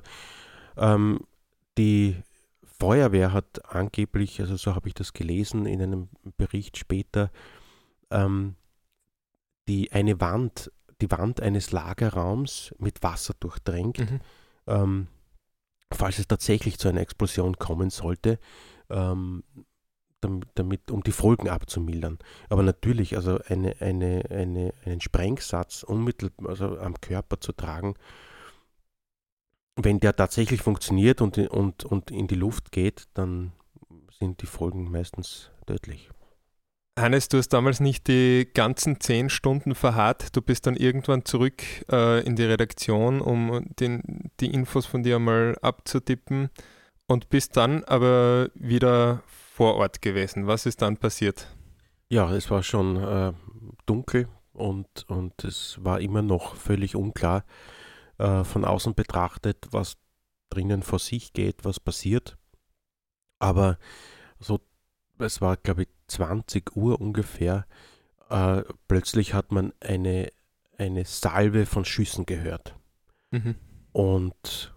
ähm, 0.78 1.20
die 1.78 2.16
Feuerwehr 2.63 3.34
hat 3.34 3.66
angeblich, 3.66 4.39
also 4.39 4.56
so 4.56 4.76
habe 4.76 4.88
ich 4.88 4.94
das 4.94 5.12
gelesen 5.12 5.66
in 5.66 5.82
einem 5.82 6.08
Bericht 6.38 6.78
später, 6.78 7.32
ähm, 8.12 8.56
die 9.68 9.92
eine 9.92 10.22
Wand 10.22 10.72
die 11.04 11.12
Wand 11.12 11.42
eines 11.42 11.72
Lagerraums 11.72 12.74
mit 12.80 13.04
Wasser 13.04 13.34
durchdrängt, 13.39 14.00
mhm. 14.00 14.20
ähm, 14.68 15.08
falls 15.92 16.20
es 16.20 16.28
tatsächlich 16.28 16.80
zu 16.80 16.88
einer 16.88 17.02
Explosion 17.02 17.58
kommen 17.58 17.89
sollte, 17.89 18.39
ähm, 18.89 19.44
damit, 20.22 20.48
damit, 20.56 20.92
um 20.92 21.04
die 21.04 21.12
Folgen 21.12 21.50
abzumildern. 21.50 22.18
Aber 22.50 22.63
natürlich, 22.63 23.18
also 23.18 23.39
eine, 23.48 23.76
eine, 23.82 24.24
eine, 24.30 24.74
einen 24.86 25.02
Sprengsatz 25.02 25.84
unmittelbar 25.84 26.50
also 26.50 26.80
am 26.80 27.00
Körper 27.02 27.42
zu 27.42 27.52
tragen, 27.52 27.96
wenn 29.76 30.00
der 30.00 30.16
tatsächlich 30.16 30.62
funktioniert 30.62 31.20
und, 31.22 31.38
und, 31.38 31.84
und 31.84 32.12
in 32.12 32.28
die 32.28 32.36
Luft 32.36 32.72
geht, 32.72 33.08
dann 33.16 33.52
sind 34.18 34.42
die 34.42 34.46
Folgen 34.46 34.89
meistens 34.89 35.50
tödlich. 35.66 36.10
Hannes, 36.97 37.27
du 37.27 37.39
hast 37.39 37.49
damals 37.49 37.79
nicht 37.79 38.08
die 38.08 38.47
ganzen 38.53 38.99
zehn 38.99 39.29
Stunden 39.29 39.73
verharrt. 39.73 40.36
Du 40.36 40.41
bist 40.41 40.67
dann 40.67 40.75
irgendwann 40.75 41.25
zurück 41.25 41.63
äh, 41.91 42.23
in 42.23 42.36
die 42.36 42.43
Redaktion, 42.43 43.19
um 43.19 43.65
den, 43.79 44.32
die 44.39 44.53
Infos 44.53 44.86
von 44.86 45.01
dir 45.01 45.17
mal 45.17 45.58
abzutippen 45.62 46.49
und 47.08 47.29
bist 47.29 47.58
dann 47.58 47.84
aber 47.86 48.49
wieder 48.53 49.23
vor 49.27 49.75
Ort 49.75 50.03
gewesen. 50.03 50.45
Was 50.45 50.67
ist 50.67 50.84
dann 50.84 50.97
passiert? 50.97 51.47
Ja, 52.10 52.32
es 52.32 52.51
war 52.51 52.62
schon 52.62 52.97
äh, 52.97 53.34
dunkel 53.88 54.27
und, 54.51 55.06
und 55.08 55.43
es 55.43 55.84
war 55.84 55.99
immer 55.99 56.21
noch 56.21 56.56
völlig 56.56 56.95
unklar 56.95 57.43
äh, 58.19 58.43
von 58.43 58.65
außen 58.65 58.93
betrachtet, 58.93 59.67
was 59.71 59.97
drinnen 60.49 60.84
vor 60.84 60.99
sich 60.99 61.34
geht, 61.34 61.65
was 61.65 61.79
passiert. 61.79 62.38
Aber 63.39 63.79
so 64.39 64.60
es 65.19 65.41
war, 65.41 65.58
glaube 65.58 65.84
ich, 65.84 65.89
20 66.08 66.76
Uhr 66.76 66.99
ungefähr, 66.99 67.65
äh, 68.30 68.63
plötzlich 68.88 69.34
hat 69.34 69.52
man 69.52 69.73
eine, 69.80 70.32
eine 70.78 71.06
Salve 71.06 71.65
von 71.65 71.86
Schüssen 71.86 72.26
gehört. 72.26 72.76
Mhm. 73.32 73.56
Und 73.91 74.73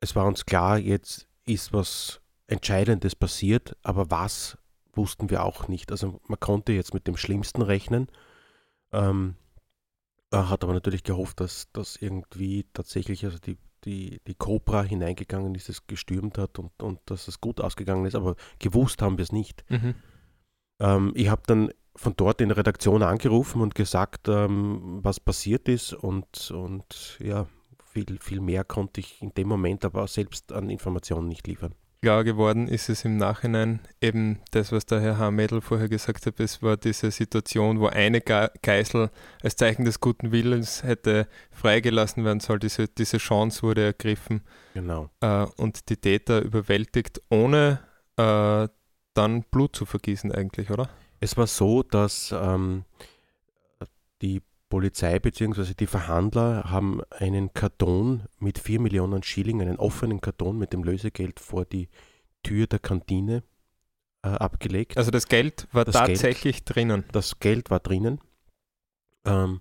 es 0.00 0.14
war 0.16 0.26
uns 0.26 0.46
klar, 0.46 0.78
jetzt 0.78 1.26
ist 1.44 1.72
was 1.72 2.20
Entscheidendes 2.46 3.14
passiert, 3.14 3.76
aber 3.82 4.10
was 4.10 4.58
wussten 4.92 5.30
wir 5.30 5.44
auch 5.44 5.68
nicht. 5.68 5.90
Also 5.92 6.20
man 6.26 6.40
konnte 6.40 6.72
jetzt 6.72 6.94
mit 6.94 7.06
dem 7.06 7.16
Schlimmsten 7.16 7.62
rechnen. 7.62 8.08
Ähm, 8.92 9.36
hat 10.32 10.62
aber 10.62 10.72
natürlich 10.72 11.02
gehofft, 11.02 11.40
dass 11.40 11.68
das 11.72 11.96
irgendwie 11.96 12.66
tatsächlich, 12.72 13.24
also 13.24 13.38
die 13.38 13.58
die, 13.84 14.20
die 14.26 14.34
Cobra 14.34 14.82
hineingegangen 14.82 15.54
ist, 15.54 15.68
es 15.68 15.86
gestürmt 15.86 16.38
hat 16.38 16.58
und, 16.58 16.70
und 16.82 17.00
dass 17.06 17.28
es 17.28 17.40
gut 17.40 17.60
ausgegangen 17.60 18.06
ist, 18.06 18.14
aber 18.14 18.36
gewusst 18.58 19.02
haben 19.02 19.18
wir 19.18 19.22
es 19.22 19.32
nicht. 19.32 19.64
Mhm. 19.68 19.94
Ähm, 20.80 21.12
ich 21.14 21.28
habe 21.28 21.42
dann 21.46 21.70
von 21.96 22.14
dort 22.16 22.40
in 22.40 22.48
der 22.48 22.58
Redaktion 22.58 23.02
angerufen 23.02 23.60
und 23.60 23.74
gesagt, 23.74 24.28
ähm, 24.28 25.00
was 25.02 25.20
passiert 25.20 25.68
ist 25.68 25.92
und, 25.92 26.50
und 26.50 27.18
ja, 27.20 27.46
viel, 27.84 28.18
viel 28.20 28.40
mehr 28.40 28.64
konnte 28.64 29.00
ich 29.00 29.20
in 29.20 29.34
dem 29.34 29.48
Moment 29.48 29.84
aber 29.84 30.06
selbst 30.06 30.52
an 30.52 30.70
Informationen 30.70 31.28
nicht 31.28 31.46
liefern 31.46 31.74
klar 32.00 32.24
geworden 32.24 32.68
ist 32.68 32.88
es 32.88 33.04
im 33.04 33.16
Nachhinein 33.16 33.80
eben 34.00 34.40
das, 34.52 34.72
was 34.72 34.86
der 34.86 35.00
Herr 35.00 35.18
Hamädel 35.18 35.60
vorher 35.60 35.88
gesagt 35.88 36.26
hat, 36.26 36.40
es 36.40 36.62
war 36.62 36.76
diese 36.76 37.10
Situation, 37.10 37.80
wo 37.80 37.86
eine 37.86 38.20
Geisel 38.20 39.10
als 39.42 39.56
Zeichen 39.56 39.84
des 39.84 40.00
guten 40.00 40.32
Willens 40.32 40.82
hätte 40.82 41.28
freigelassen 41.50 42.24
werden 42.24 42.40
sollen. 42.40 42.60
Diese, 42.60 42.88
diese 42.88 43.18
Chance 43.18 43.62
wurde 43.62 43.84
ergriffen. 43.84 44.42
Genau. 44.74 45.10
Äh, 45.20 45.46
und 45.56 45.88
die 45.88 45.96
Täter 45.96 46.40
überwältigt, 46.40 47.20
ohne 47.28 47.80
äh, 48.16 48.68
dann 49.14 49.42
Blut 49.50 49.76
zu 49.76 49.84
vergießen 49.84 50.32
eigentlich, 50.32 50.70
oder? 50.70 50.88
Es 51.20 51.36
war 51.36 51.46
so, 51.46 51.82
dass 51.82 52.32
ähm, 52.32 52.84
die 54.22 54.42
Polizei 54.70 55.18
bzw. 55.18 55.74
die 55.74 55.86
Verhandler 55.86 56.70
haben 56.70 57.02
einen 57.10 57.52
Karton 57.52 58.22
mit 58.38 58.58
4 58.58 58.80
Millionen 58.80 59.22
Schilling, 59.22 59.60
einen 59.60 59.76
offenen 59.76 60.22
Karton 60.22 60.56
mit 60.56 60.72
dem 60.72 60.84
Lösegeld 60.84 61.40
vor 61.40 61.66
die 61.66 61.88
Tür 62.42 62.66
der 62.66 62.78
Kantine 62.78 63.42
äh, 64.22 64.28
abgelegt. 64.28 64.96
Also 64.96 65.10
das 65.10 65.26
Geld 65.28 65.68
war 65.72 65.84
das 65.84 65.94
tatsächlich 65.94 66.64
Geld, 66.64 66.76
drinnen. 66.76 67.04
Das 67.12 67.40
Geld 67.40 67.70
war 67.70 67.80
drinnen. 67.80 68.20
Ähm, 69.26 69.60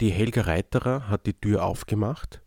die 0.00 0.10
Helga 0.10 0.42
Reiterer 0.42 1.08
hat 1.08 1.26
die 1.26 1.34
Tür 1.34 1.64
aufgemacht 1.64 2.42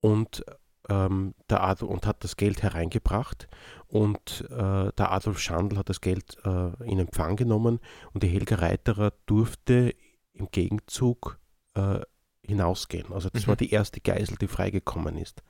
und, 0.00 0.44
ähm, 0.88 1.34
der 1.50 1.64
Adolf, 1.64 1.90
und 1.90 2.06
hat 2.06 2.22
das 2.22 2.36
Geld 2.36 2.62
hereingebracht 2.62 3.48
und 3.88 4.46
äh, 4.50 4.92
der 4.92 5.10
Adolf 5.10 5.40
Schandl 5.40 5.78
hat 5.78 5.88
das 5.88 6.00
Geld 6.00 6.36
äh, 6.44 6.84
in 6.84 7.00
Empfang 7.00 7.36
genommen 7.36 7.80
und 8.12 8.22
die 8.22 8.28
Helga 8.28 8.56
Reiterer 8.56 9.12
durfte 9.26 9.94
im 10.34 10.50
Gegenzug 10.50 11.38
äh, 11.74 12.00
hinausgehen. 12.42 13.12
Also 13.12 13.30
das 13.30 13.44
mhm. 13.44 13.48
war 13.48 13.56
die 13.56 13.70
erste 13.70 14.00
Geisel, 14.00 14.36
die 14.36 14.48
freigekommen 14.48 15.16
ist. 15.16 15.42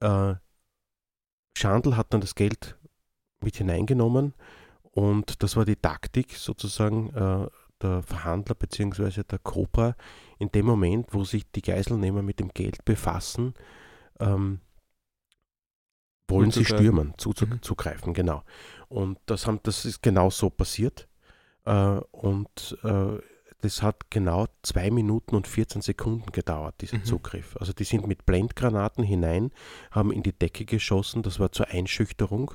Äh, 0.00 0.34
Schandl 1.56 1.96
hat 1.96 2.12
dann 2.12 2.20
das 2.20 2.34
Geld 2.34 2.78
mit 3.40 3.56
hineingenommen 3.56 4.34
und 4.82 5.42
das 5.42 5.56
war 5.56 5.64
die 5.64 5.76
Taktik 5.76 6.34
sozusagen 6.36 7.10
äh, 7.14 7.48
der 7.82 8.02
Verhandler 8.02 8.54
bzw. 8.54 9.22
der 9.24 9.38
Cobra. 9.38 9.94
In 10.38 10.50
dem 10.50 10.66
Moment, 10.66 11.12
wo 11.12 11.24
sich 11.24 11.50
die 11.50 11.62
Geiselnehmer 11.62 12.22
mit 12.22 12.40
dem 12.40 12.48
Geld 12.48 12.84
befassen, 12.84 13.54
ähm, 14.20 14.60
wollen 16.28 16.50
sie 16.50 16.64
stürmen, 16.64 17.14
zuzugreifen, 17.16 18.10
mhm. 18.10 18.14
genau. 18.14 18.44
Und 18.88 19.18
das, 19.26 19.46
haben, 19.46 19.60
das 19.62 19.84
ist 19.84 20.02
genau 20.02 20.30
so 20.30 20.50
passiert. 20.50 21.08
Äh, 21.64 22.00
und 22.10 22.78
äh, 22.82 23.18
das 23.60 23.82
hat 23.82 24.10
genau 24.10 24.46
zwei 24.62 24.90
Minuten 24.90 25.34
und 25.34 25.46
14 25.46 25.82
Sekunden 25.82 26.30
gedauert, 26.32 26.76
dieser 26.80 26.98
mhm. 26.98 27.04
Zugriff. 27.04 27.56
Also 27.58 27.72
die 27.72 27.84
sind 27.84 28.06
mit 28.06 28.24
Blendgranaten 28.24 29.02
hinein, 29.04 29.50
haben 29.90 30.12
in 30.12 30.22
die 30.22 30.32
Decke 30.32 30.64
geschossen, 30.64 31.22
das 31.22 31.40
war 31.40 31.52
zur 31.52 31.68
Einschüchterung. 31.68 32.52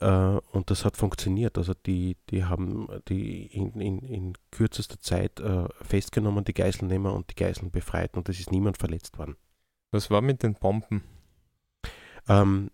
Äh, 0.00 0.06
und 0.06 0.70
das 0.70 0.84
hat 0.84 0.96
funktioniert. 0.96 1.58
Also 1.58 1.74
die, 1.74 2.16
die 2.30 2.44
haben 2.44 2.88
die 3.08 3.46
in, 3.46 3.72
in, 3.80 3.98
in 4.00 4.32
kürzester 4.50 5.00
Zeit 5.00 5.40
äh, 5.40 5.68
festgenommen, 5.82 6.44
die 6.44 6.54
Geiselnehmer 6.54 7.12
und 7.12 7.30
die 7.30 7.36
Geiseln 7.36 7.70
befreit 7.70 8.16
und 8.16 8.28
es 8.28 8.40
ist 8.40 8.50
niemand 8.50 8.78
verletzt 8.78 9.18
worden. 9.18 9.36
Was 9.92 10.10
war 10.10 10.22
mit 10.22 10.42
den 10.42 10.54
Bomben? 10.54 11.02
Ähm, 12.28 12.70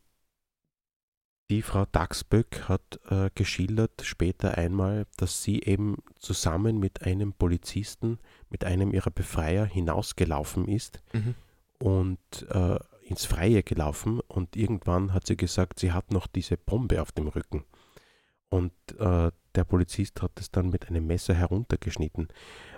die 1.51 1.63
Frau 1.63 1.85
Dachsböck 1.87 2.69
hat 2.69 3.01
äh, 3.09 3.31
geschildert 3.35 4.03
später 4.03 4.59
einmal, 4.59 5.07
dass 5.17 5.43
sie 5.43 5.61
eben 5.63 6.03
zusammen 6.19 6.79
mit 6.79 7.03
einem 7.03 7.33
Polizisten, 7.33 8.19
mit 8.51 8.65
einem 8.65 8.93
ihrer 8.93 9.11
Befreier 9.11 9.65
hinausgelaufen 9.65 10.67
ist 10.67 11.03
mhm. 11.13 11.35
und 11.79 12.47
äh, 12.51 12.79
ins 13.07 13.25
Freie 13.25 13.63
gelaufen 13.63 14.21
und 14.21 14.57
irgendwann 14.57 15.13
hat 15.13 15.27
sie 15.27 15.37
gesagt, 15.37 15.79
sie 15.79 15.93
hat 15.93 16.11
noch 16.11 16.27
diese 16.27 16.57
Bombe 16.57 17.01
auf 17.01 17.13
dem 17.13 17.29
Rücken. 17.29 17.65
Und 18.49 18.73
äh, 18.99 19.31
der 19.55 19.65
Polizist 19.65 20.23
hat 20.23 20.33
es 20.41 20.51
dann 20.51 20.71
mit 20.71 20.89
einem 20.89 21.07
Messer 21.07 21.35
heruntergeschnitten. 21.35 22.29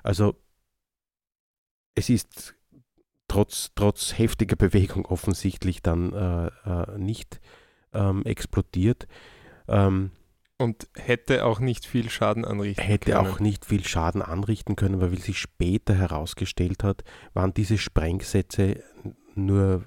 Also 0.03 0.37
es 1.95 2.11
ist 2.11 2.55
trotz, 3.27 3.71
trotz 3.75 4.19
heftiger 4.19 4.57
Bewegung 4.57 5.07
offensichtlich 5.07 5.83
dann 5.83 6.13
äh, 6.13 6.47
äh, 6.67 6.99
nicht 6.99 7.41
ähm, 7.93 8.25
explodiert. 8.25 9.07
Ähm, 9.69 10.11
und 10.61 10.89
hätte 10.97 11.45
auch 11.45 11.61
nicht 11.61 11.87
viel 11.87 12.11
Schaden 12.11 12.45
anrichten 12.45 12.85
hätte 12.85 13.13
können. 13.13 13.25
Hätte 13.25 13.35
auch 13.35 13.39
nicht 13.39 13.65
viel 13.65 13.85
Schaden 13.85 14.23
anrichten 14.23 14.75
können, 14.75 15.01
weil 15.01 15.13
wie 15.13 15.17
sich 15.17 15.39
später 15.39 15.95
herausgestellt 15.95 16.83
hat, 16.83 17.05
waren 17.33 17.55
diese 17.55 17.79
Sprengsätze 17.79 18.83
nur 19.37 19.85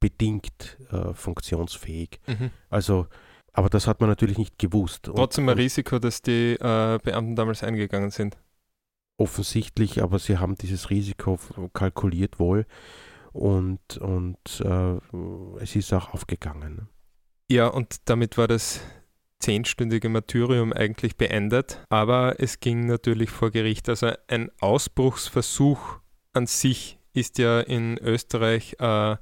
bedingt 0.00 0.78
äh, 0.90 1.14
funktionsfähig. 1.14 2.20
Mhm. 2.26 2.50
Also, 2.70 3.06
aber 3.52 3.68
das 3.68 3.86
hat 3.86 4.00
man 4.00 4.10
natürlich 4.10 4.38
nicht 4.38 4.58
gewusst. 4.58 5.04
Trotzdem 5.04 5.48
ein 5.48 5.56
Risiko, 5.56 6.00
dass 6.00 6.22
die 6.22 6.54
äh, 6.54 6.98
Beamten 7.02 7.36
damals 7.36 7.62
eingegangen 7.62 8.10
sind. 8.10 8.36
Offensichtlich, 9.16 10.02
aber 10.02 10.18
sie 10.18 10.38
haben 10.38 10.56
dieses 10.56 10.90
Risiko 10.90 11.38
kalkuliert 11.72 12.40
wohl 12.40 12.66
und, 13.32 13.98
und 13.98 14.60
äh, 14.64 15.62
es 15.62 15.76
ist 15.76 15.92
auch 15.92 16.14
aufgegangen. 16.14 16.88
Ja, 17.50 17.66
und 17.66 18.08
damit 18.08 18.38
war 18.38 18.46
das 18.46 18.80
zehnstündige 19.40 20.08
Martyrium 20.08 20.72
eigentlich 20.72 21.16
beendet, 21.16 21.84
aber 21.88 22.36
es 22.38 22.60
ging 22.60 22.86
natürlich 22.86 23.30
vor 23.30 23.50
Gericht. 23.50 23.88
Also 23.88 24.12
ein 24.28 24.52
Ausbruchsversuch 24.60 25.98
an 26.32 26.46
sich 26.46 26.98
ist 27.12 27.38
ja 27.38 27.58
in 27.58 27.98
Österreich 27.98 28.76
äh, 28.78 29.16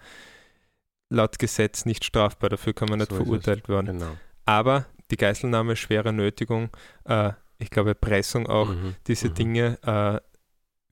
laut 1.08 1.38
Gesetz 1.38 1.86
nicht 1.86 2.04
strafbar, 2.04 2.50
dafür 2.50 2.74
kann 2.74 2.90
man 2.90 2.98
nicht 2.98 3.10
so 3.10 3.16
verurteilt 3.16 3.66
werden. 3.70 3.98
Genau. 3.98 4.18
Aber 4.44 4.84
die 5.10 5.16
Geiselnahme, 5.16 5.74
schwere 5.74 6.12
Nötigung, 6.12 6.68
äh, 7.04 7.32
ich 7.58 7.70
glaube 7.70 7.90
Erpressung 7.90 8.46
auch, 8.46 8.68
mhm. 8.68 8.94
diese 9.06 9.30
mhm. 9.30 9.34
Dinge 9.34 9.78
äh, 9.82 10.20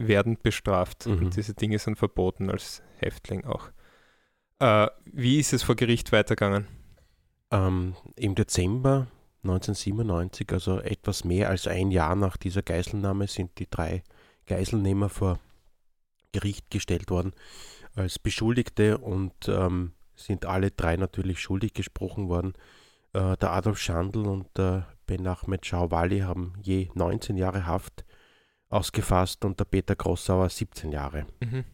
werden 0.03 0.39
bestraft. 0.43 1.07
Mhm. 1.07 1.29
diese 1.29 1.53
Dinge 1.53 1.79
sind 1.79 1.99
verboten 1.99 2.49
als 2.49 2.83
Häftling 2.97 3.45
auch. 3.45 3.69
Äh, 4.59 4.87
wie 5.05 5.39
ist 5.39 5.53
es 5.53 5.63
vor 5.63 5.75
Gericht 5.75 6.13
weitergegangen? 6.13 6.67
Ähm, 7.51 7.95
Im 8.17 8.35
Dezember 8.35 9.07
1997, 9.43 10.53
also 10.53 10.81
etwas 10.81 11.25
mehr 11.25 11.49
als 11.49 11.67
ein 11.67 11.91
Jahr 11.91 12.17
nach 12.17 12.37
dieser 12.37 12.63
Geiselnahme, 12.63 13.29
sind 13.29 13.59
die 13.59 13.71
drei 13.71 14.03
Geiselnehmer 14.47 15.09
vor 15.09 15.39
Gericht 16.33 16.71
gestellt 16.71 17.11
worden 17.11 17.33
als 17.95 18.19
Beschuldigte 18.19 18.99
und 18.99 19.49
ähm, 19.49 19.93
sind 20.15 20.45
alle 20.45 20.71
drei 20.71 20.97
natürlich 20.97 21.41
schuldig 21.41 21.75
gesprochen 21.75 22.29
worden. 22.29 22.55
Äh, 23.13 23.37
der 23.37 23.53
Adolf 23.53 23.79
Schandl 23.79 24.27
und 24.27 24.49
der 24.57 24.87
Ben 25.07 25.27
Ahmed 25.27 25.65
Schauwali 25.65 26.21
haben 26.21 26.55
je 26.63 26.91
19 26.95 27.37
Jahre 27.37 27.67
Haft 27.67 28.05
ausgefasst 28.69 29.45
und 29.45 29.59
der 29.61 29.65
Peter 29.65 29.95
Grossauer 29.95 30.49
17 30.49 30.93
Jahre. 30.93 31.27
Mhm. 31.41 31.65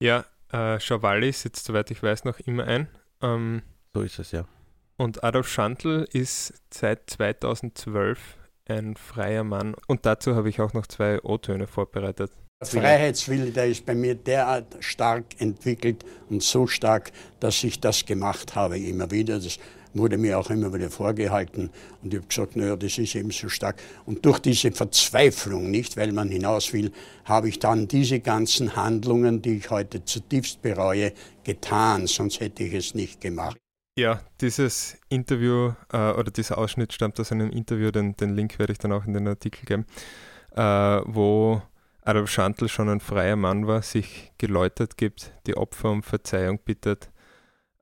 Ja, 0.00 0.24
äh, 0.50 0.78
Schauwali 0.80 1.32
sitzt, 1.32 1.66
soweit 1.66 1.90
ich 1.90 2.02
weiß, 2.02 2.24
noch 2.24 2.38
immer 2.40 2.64
ein. 2.64 2.88
Ähm, 3.20 3.62
so 3.94 4.02
ist 4.02 4.18
es 4.18 4.32
ja. 4.32 4.44
Und 4.96 5.24
Adolf 5.24 5.48
Schandl 5.48 6.06
ist 6.12 6.54
seit 6.72 7.10
2012 7.10 8.18
ein 8.66 8.96
freier 8.96 9.44
Mann. 9.44 9.74
Und 9.86 10.06
dazu 10.06 10.34
habe 10.34 10.48
ich 10.48 10.60
auch 10.60 10.72
noch 10.72 10.86
zwei 10.86 11.20
O-Töne 11.22 11.66
vorbereitet. 11.66 12.32
Der 12.60 12.68
Freiheitswille, 12.68 13.50
der 13.50 13.66
ist 13.66 13.84
bei 13.84 13.94
mir 13.94 14.14
derart 14.14 14.76
stark 14.80 15.24
entwickelt 15.38 16.04
und 16.30 16.42
so 16.42 16.66
stark, 16.66 17.12
dass 17.40 17.62
ich 17.64 17.80
das 17.80 18.06
gemacht 18.06 18.54
habe 18.54 18.78
immer 18.78 19.10
wieder. 19.10 19.38
Das 19.38 19.58
wurde 19.92 20.18
mir 20.18 20.38
auch 20.38 20.50
immer 20.50 20.72
wieder 20.72 20.90
vorgehalten 20.90 21.70
und 22.02 22.12
ich 22.12 22.18
habe 22.18 22.28
gesagt, 22.28 22.56
naja, 22.56 22.76
das 22.76 22.98
ist 22.98 23.14
eben 23.14 23.30
so 23.30 23.48
stark. 23.48 23.80
Und 24.06 24.24
durch 24.24 24.40
diese 24.40 24.72
Verzweiflung, 24.72 25.70
nicht 25.70 25.96
weil 25.96 26.12
man 26.12 26.28
hinaus 26.30 26.72
will, 26.72 26.90
habe 27.24 27.48
ich 27.48 27.58
dann 27.58 27.86
diese 27.86 28.20
ganzen 28.20 28.74
Handlungen, 28.76 29.40
die 29.42 29.58
ich 29.58 29.70
heute 29.70 30.04
zutiefst 30.04 30.62
bereue, 30.62 31.12
getan, 31.44 32.06
sonst 32.06 32.40
hätte 32.40 32.64
ich 32.64 32.74
es 32.74 32.94
nicht 32.94 33.20
gemacht. 33.20 33.56
Ja, 33.96 34.20
dieses 34.40 34.98
Interview 35.08 35.72
äh, 35.92 36.10
oder 36.12 36.32
dieser 36.32 36.58
Ausschnitt 36.58 36.92
stammt 36.92 37.20
aus 37.20 37.30
einem 37.30 37.50
Interview, 37.50 37.92
den, 37.92 38.16
den 38.16 38.34
Link 38.34 38.58
werde 38.58 38.72
ich 38.72 38.78
dann 38.78 38.90
auch 38.90 39.04
in 39.04 39.12
den 39.12 39.28
Artikel 39.28 39.64
geben, 39.66 39.86
äh, 40.56 40.62
wo 41.04 41.62
Adolf 42.02 42.28
Schandl 42.28 42.68
schon 42.68 42.88
ein 42.88 42.98
freier 42.98 43.36
Mann 43.36 43.68
war, 43.68 43.82
sich 43.82 44.32
geläutert 44.36 44.96
gibt, 44.96 45.32
die 45.46 45.56
Opfer 45.56 45.90
um 45.90 46.02
Verzeihung 46.02 46.58
bittet. 46.58 47.10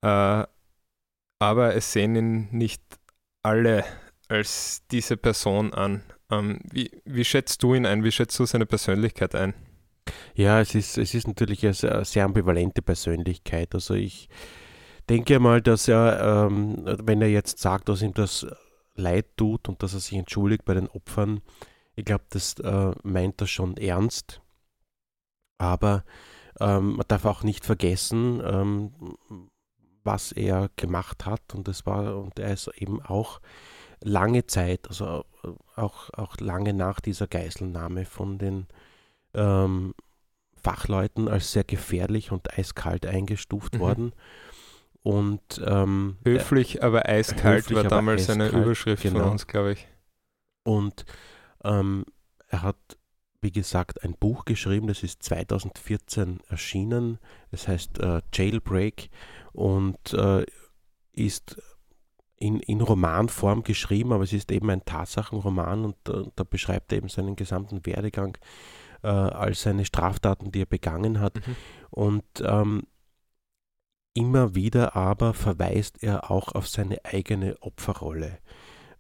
Äh, 0.03 0.45
aber 1.39 1.75
es 1.75 1.93
sehen 1.93 2.15
ihn 2.15 2.49
nicht 2.51 2.83
alle 3.43 3.85
als 4.29 4.83
diese 4.91 5.17
Person 5.17 5.73
an. 5.73 6.03
Ähm, 6.31 6.61
wie, 6.71 6.91
wie 7.07 7.25
schätzt 7.25 7.63
du 7.63 7.75
ihn 7.75 7.87
ein? 7.87 8.05
Wie 8.05 8.13
schätzt 8.13 8.39
du 8.39 8.45
seine 8.45 8.67
Persönlichkeit 8.67 9.35
ein? 9.35 9.55
Ja, 10.35 10.61
es 10.61 10.75
ist, 10.75 10.99
es 10.99 11.15
ist 11.15 11.27
natürlich 11.27 11.65
eine 11.65 12.05
sehr 12.05 12.25
ambivalente 12.25 12.83
Persönlichkeit. 12.83 13.75
Also 13.75 13.95
ich 13.95 14.29
denke 15.09 15.39
mal, 15.39 15.61
dass 15.61 15.89
er, 15.89 16.47
ähm, 16.47 16.83
wenn 16.85 17.23
er 17.23 17.31
jetzt 17.31 17.59
sagt, 17.59 17.89
dass 17.89 18.03
ihm 18.03 18.15
das 18.15 18.47
leid 18.95 19.27
tut 19.37 19.69
und 19.69 19.83
dass 19.83 19.95
er 19.95 20.01
sich 20.01 20.19
entschuldigt 20.19 20.65
bei 20.65 20.75
den 20.75 20.89
Opfern, 20.89 21.41
ich 21.95 22.05
glaube, 22.05 22.25
das 22.31 22.55
äh, 22.55 22.93
meint 23.03 23.41
er 23.41 23.47
schon 23.47 23.77
ernst. 23.77 24.41
Aber 25.59 26.05
ähm, 26.61 26.97
man 26.97 27.07
darf 27.09 27.25
auch 27.25 27.43
nicht 27.43 27.65
vergessen, 27.65 28.43
ähm, 28.45 28.93
was 30.05 30.33
er 30.33 30.71
gemacht 30.77 31.27
hat. 31.27 31.55
Und 31.55 31.69
das 31.69 31.87
war, 31.87 32.19
und 32.19 32.39
er 32.39 32.53
ist 32.53 32.69
eben 32.77 33.01
auch 33.03 33.41
lange 34.03 34.47
Zeit, 34.47 34.89
also 34.89 35.25
äh, 35.45 35.49
auch, 35.77 36.11
auch 36.11 36.37
lange 36.39 36.73
nach 36.73 37.01
dieser 37.01 37.27
Geiselnahme 37.27 38.05
von 38.05 38.39
den 38.39 38.67
ähm, 39.35 39.95
Fachleuten 40.63 41.29
als 41.29 41.53
sehr 41.53 41.65
gefährlich 41.65 42.33
und 42.33 42.59
eiskalt 42.59 43.07
eingestuft 43.07 43.75
mhm. 43.75 43.81
worden. 43.81 44.13
Und 45.03 45.61
ähm, 45.67 46.17
höflich, 46.25 46.83
aber 46.83 47.09
eiskalt 47.09 47.65
höflich, 47.65 47.77
war 47.77 47.85
damals 47.85 48.29
eiskalt, 48.29 48.55
eine 48.55 48.63
Überschrift 48.63 49.03
genau. 49.03 49.21
von 49.21 49.31
uns, 49.33 49.47
glaube 49.47 49.73
ich. 49.73 49.89
Und 50.65 51.05
ähm, 51.65 52.05
er 52.49 52.63
hat, 52.63 52.77
wie 53.41 53.51
gesagt, 53.51 54.05
ein 54.05 54.15
Buch 54.15 54.45
geschrieben, 54.45 54.87
das 54.87 55.03
ist 55.03 55.23
2014 55.25 56.41
erschienen. 56.49 57.19
Es 57.51 57.67
heißt 57.67 57.99
äh, 57.99 58.21
Jailbreak 58.33 59.11
und 59.53 60.15
äh, 60.15 60.45
ist 61.13 61.61
in, 62.37 62.59
in 62.61 62.81
Romanform 62.81 63.63
geschrieben, 63.63 64.13
aber 64.13 64.25
es 64.25 64.33
ist 64.33 64.51
eben 64.51 64.69
ein 64.71 64.85
Tatsachenroman 64.85 65.85
und 65.85 65.97
äh, 66.09 66.25
da 66.35 66.45
beschreibt 66.45 66.93
er 66.93 66.99
eben 66.99 67.09
seinen 67.09 67.37
gesamten 67.37 67.85
Werdegang 67.87 68.37
äh, 69.03 69.09
als 69.09 69.63
seine 69.63 69.85
Straftaten, 69.85 70.51
die 70.51 70.63
er 70.63 70.67
begangen 70.67 71.21
hat. 71.21 71.35
Mhm. 71.47 71.57
Und 71.91 72.25
ähm, 72.45 72.83
Immer 74.15 74.55
wieder 74.55 74.95
aber 74.95 75.33
verweist 75.33 76.03
er 76.03 76.31
auch 76.31 76.49
auf 76.55 76.69
seine 76.69 77.05
eigene 77.05 77.57
Opferrolle. 77.61 78.39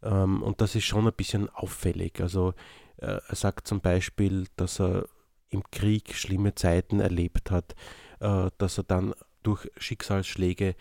Ähm, 0.02 0.42
und 0.42 0.60
das 0.60 0.74
ist 0.74 0.84
schon 0.84 1.06
ein 1.06 1.12
bisschen 1.12 1.50
auffällig. 1.50 2.20
Also 2.20 2.54
äh, 2.96 3.18
er 3.26 3.36
sagt 3.36 3.68
zum 3.68 3.80
Beispiel, 3.80 4.46
dass 4.56 4.80
er 4.80 5.06
im 5.50 5.62
Krieg 5.70 6.14
schlimme 6.14 6.54
Zeiten 6.54 7.00
erlebt 7.00 7.50
hat, 7.50 7.74
äh, 8.20 8.48
dass 8.56 8.78
er 8.78 8.84
dann 8.84 9.14
durch 9.42 9.70
Schicksalsschläge 9.76 10.76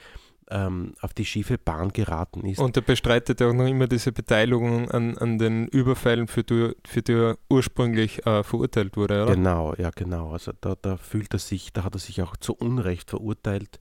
ähm, 0.50 0.94
auf 1.02 1.14
die 1.14 1.26
schiefe 1.26 1.58
Bahn 1.58 1.92
geraten 1.92 2.46
ist. 2.46 2.60
Und 2.60 2.78
er 2.78 2.84
bestreitet 2.84 3.42
auch 3.42 3.54
noch 3.54 3.68
immer 3.68 3.88
diese 3.88 4.12
Beteiligung 4.12 4.90
an, 4.92 5.18
an 5.18 5.40
den 5.40 5.68
Überfällen, 5.68 6.28
für 6.28 6.44
die, 6.44 6.74
für 6.86 7.02
die 7.02 7.14
er 7.14 7.38
ursprünglich 7.50 8.26
äh, 8.26 8.44
verurteilt 8.44 8.96
wurde, 8.96 9.24
oder? 9.24 9.36
Genau, 9.36 9.74
ja, 9.78 9.90
genau. 9.90 10.32
Also 10.32 10.52
da, 10.62 10.76
da 10.82 10.98
fühlt 10.98 11.34
er 11.34 11.40
sich, 11.40 11.74
da 11.74 11.84
hat 11.84 11.96
er 11.96 12.00
sich 12.00 12.22
auch 12.22 12.38
zu 12.38 12.54
Unrecht 12.54 13.10
verurteilt 13.10 13.80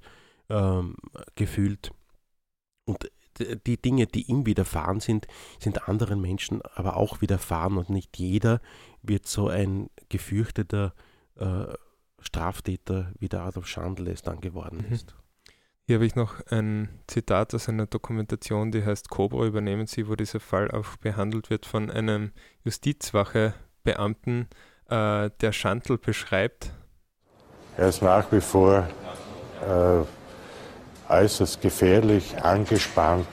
ähm, 0.51 0.97
gefühlt. 1.35 1.93
Und 2.85 3.11
die 3.67 3.81
Dinge, 3.81 4.07
die 4.07 4.31
ihm 4.31 4.47
widerfahren 4.47 5.01
sind, 5.01 5.27
sind 5.59 5.89
anderen 5.89 6.21
Menschen 6.21 6.61
aber 6.75 6.97
auch 6.97 7.21
widerfahren 7.21 7.79
und 7.79 7.91
nicht 7.91 8.19
jeder 8.19 8.61
wird 9.03 9.27
so 9.27 9.49
ein 9.49 9.89
gefürchteter 10.09 10.95
äh, 11.37 11.65
Straftäter, 12.21 13.13
wie 13.19 13.29
der 13.29 13.43
Adolf 13.43 13.67
Schandl 13.67 14.09
es 14.09 14.23
dann 14.23 14.41
geworden 14.41 14.85
mhm. 14.87 14.93
ist. 14.93 15.15
Hier 15.87 15.97
habe 15.97 16.07
ich 16.07 16.15
noch 16.15 16.41
ein 16.51 16.89
Zitat 17.07 17.55
aus 17.55 17.69
einer 17.69 17.87
Dokumentation, 17.87 18.71
die 18.71 18.85
heißt 18.85 19.09
Cobra 19.11 19.45
übernehmen 19.45 19.87
Sie, 19.87 20.07
wo 20.07 20.15
dieser 20.15 20.39
Fall 20.39 20.71
auch 20.71 20.97
behandelt 20.99 21.51
wird 21.51 21.67
von 21.67 21.91
einem 21.91 22.33
Justizwache-Beamten, 22.65 24.49
äh, 24.89 25.31
der 25.41 25.53
Schandl 25.53 25.99
beschreibt. 25.99 26.73
Er 27.77 27.89
ist 27.89 28.03
nach 28.03 28.31
wie 28.31 28.41
vor 28.41 28.87
äh, 29.67 30.03
äußerst 31.11 31.61
gefährlich, 31.61 32.43
angespannt 32.43 33.27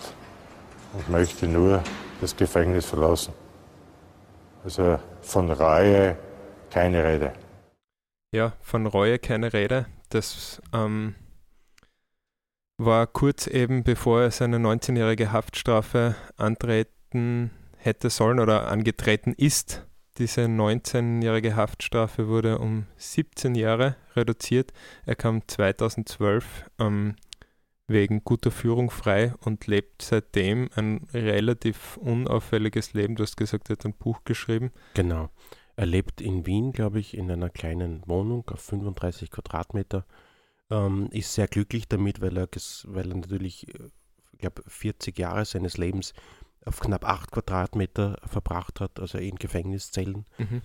und 0.93 1.09
möchte 1.09 1.47
nur 1.47 1.83
das 2.19 2.35
Gefängnis 2.35 2.85
verlassen. 2.85 3.33
Also 4.63 4.99
von 5.21 5.51
Reue 5.51 6.17
keine 6.69 7.03
Rede. 7.03 7.33
Ja, 8.31 8.53
von 8.61 8.85
Reue 8.87 9.19
keine 9.19 9.53
Rede. 9.53 9.85
Das 10.09 10.61
ähm, 10.73 11.15
war 12.77 13.07
kurz 13.07 13.47
eben 13.47 13.83
bevor 13.83 14.21
er 14.21 14.31
seine 14.31 14.57
19-jährige 14.57 15.31
Haftstrafe 15.31 16.15
antreten 16.37 17.51
hätte 17.77 18.09
sollen 18.09 18.39
oder 18.39 18.67
angetreten 18.67 19.33
ist. 19.33 19.85
Diese 20.17 20.41
19-jährige 20.41 21.55
Haftstrafe 21.55 22.27
wurde 22.27 22.57
um 22.57 22.87
17 22.97 23.55
Jahre 23.55 23.95
reduziert. 24.15 24.73
Er 25.05 25.15
kam 25.15 25.47
2012 25.47 26.65
ähm, 26.79 27.15
wegen 27.87 28.23
guter 28.23 28.51
Führung 28.51 28.89
frei 28.89 29.33
und 29.39 29.65
lebt 29.67 30.01
seitdem 30.01 30.69
ein 30.75 31.07
relativ 31.13 31.97
unauffälliges 31.97 32.93
Leben. 32.93 33.15
Du 33.15 33.23
hast 33.23 33.37
gesagt, 33.37 33.69
er 33.69 33.77
hat 33.77 33.85
ein 33.85 33.93
Buch 33.93 34.23
geschrieben. 34.25 34.71
Genau. 34.93 35.29
Er 35.77 35.85
lebt 35.85 36.21
in 36.21 36.45
Wien, 36.45 36.73
glaube 36.73 36.99
ich, 36.99 37.15
in 37.15 37.31
einer 37.31 37.49
kleinen 37.49 38.03
Wohnung 38.05 38.49
auf 38.49 38.61
35 38.61 39.31
Quadratmeter. 39.31 40.05
Ähm, 40.69 41.07
ist 41.11 41.33
sehr 41.33 41.47
glücklich 41.47 41.87
damit, 41.87 42.19
weil 42.19 42.37
er, 42.37 42.49
weil 42.85 43.09
er 43.09 43.15
natürlich, 43.15 43.67
äh, 43.73 43.89
ich 44.33 44.39
glaube, 44.39 44.63
40 44.67 45.17
Jahre 45.17 45.45
seines 45.45 45.77
Lebens 45.77 46.13
auf 46.65 46.81
knapp 46.81 47.05
8 47.05 47.31
Quadratmeter 47.31 48.19
verbracht 48.25 48.81
hat, 48.81 48.99
also 48.99 49.17
in 49.17 49.35
Gefängniszellen. 49.35 50.25
Mhm. 50.37 50.61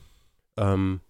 Ähm, 0.57 1.01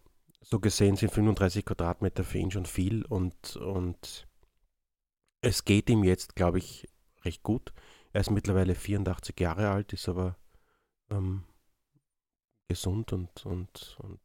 so 0.42 0.60
gesehen 0.60 0.96
sind 0.96 1.12
35 1.12 1.64
Quadratmeter 1.64 2.24
für 2.24 2.38
ihn 2.38 2.50
schon 2.50 2.66
viel 2.66 3.04
und, 3.06 3.56
und 3.56 4.26
es 5.42 5.64
geht 5.64 5.90
ihm 5.90 6.04
jetzt, 6.04 6.34
glaube 6.36 6.58
ich, 6.58 6.88
recht 7.24 7.42
gut. 7.42 7.72
Er 8.12 8.22
ist 8.22 8.30
mittlerweile 8.30 8.74
84 8.74 9.38
Jahre 9.38 9.70
alt, 9.70 9.92
ist 9.92 10.08
aber 10.08 10.36
ähm, 11.10 11.44
gesund 12.68 13.12
und, 13.12 13.44
und, 13.44 13.96
und 14.00 14.20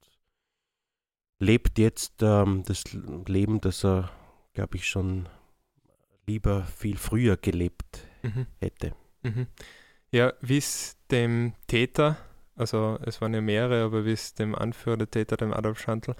lebt 1.39 1.79
jetzt 1.79 2.21
ähm, 2.21 2.63
das 2.65 2.83
Leben, 2.93 3.59
das 3.61 3.83
er, 3.83 4.11
glaube 4.53 4.77
ich, 4.77 4.87
schon 4.87 5.27
lieber 6.25 6.63
viel 6.65 6.97
früher 6.97 7.37
gelebt 7.37 8.05
mhm. 8.21 8.47
hätte. 8.59 8.93
Mhm. 9.23 9.47
Ja, 10.11 10.33
wie 10.41 10.57
es 10.57 10.97
dem 11.11 11.53
Täter, 11.67 12.17
also 12.55 12.99
es 13.03 13.21
waren 13.21 13.33
ja 13.33 13.41
mehrere, 13.41 13.83
aber 13.83 14.05
wie 14.05 14.11
es 14.11 14.33
dem 14.33 14.55
Anführer 14.55 14.97
der 14.97 15.11
Täter, 15.11 15.37
dem 15.37 15.53
Adolf 15.53 15.79
Schandl, 15.79 16.15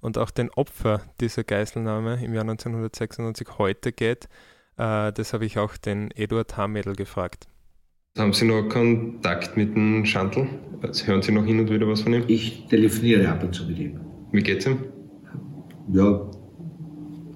und 0.00 0.18
auch 0.18 0.30
den 0.30 0.50
Opfer 0.50 1.02
dieser 1.20 1.44
Geiselnahme 1.44 2.24
im 2.24 2.34
Jahr 2.34 2.44
1996 2.44 3.58
heute 3.58 3.92
geht, 3.92 4.28
äh, 4.76 5.12
das 5.12 5.32
habe 5.32 5.44
ich 5.44 5.58
auch 5.58 5.76
den 5.76 6.10
Eduard 6.12 6.56
Hamädel 6.56 6.94
gefragt. 6.94 7.48
Haben 8.16 8.32
Sie 8.32 8.46
noch 8.46 8.68
Kontakt 8.68 9.56
mit 9.56 9.74
dem 9.74 10.04
Schandl? 10.04 10.48
Also 10.82 11.06
hören 11.06 11.22
Sie 11.22 11.32
noch 11.32 11.44
hin 11.44 11.60
und 11.60 11.70
wieder 11.70 11.86
was 11.86 12.02
von 12.02 12.14
ihm? 12.14 12.24
Ich 12.26 12.66
telefoniere 12.66 13.28
ab 13.28 13.42
und 13.42 13.54
zu 13.54 13.66
mit 13.66 13.78
ihm. 13.78 14.00
Wie 14.32 14.42
geht's 14.42 14.66
ihm? 14.66 14.78
Ja, 15.92 16.28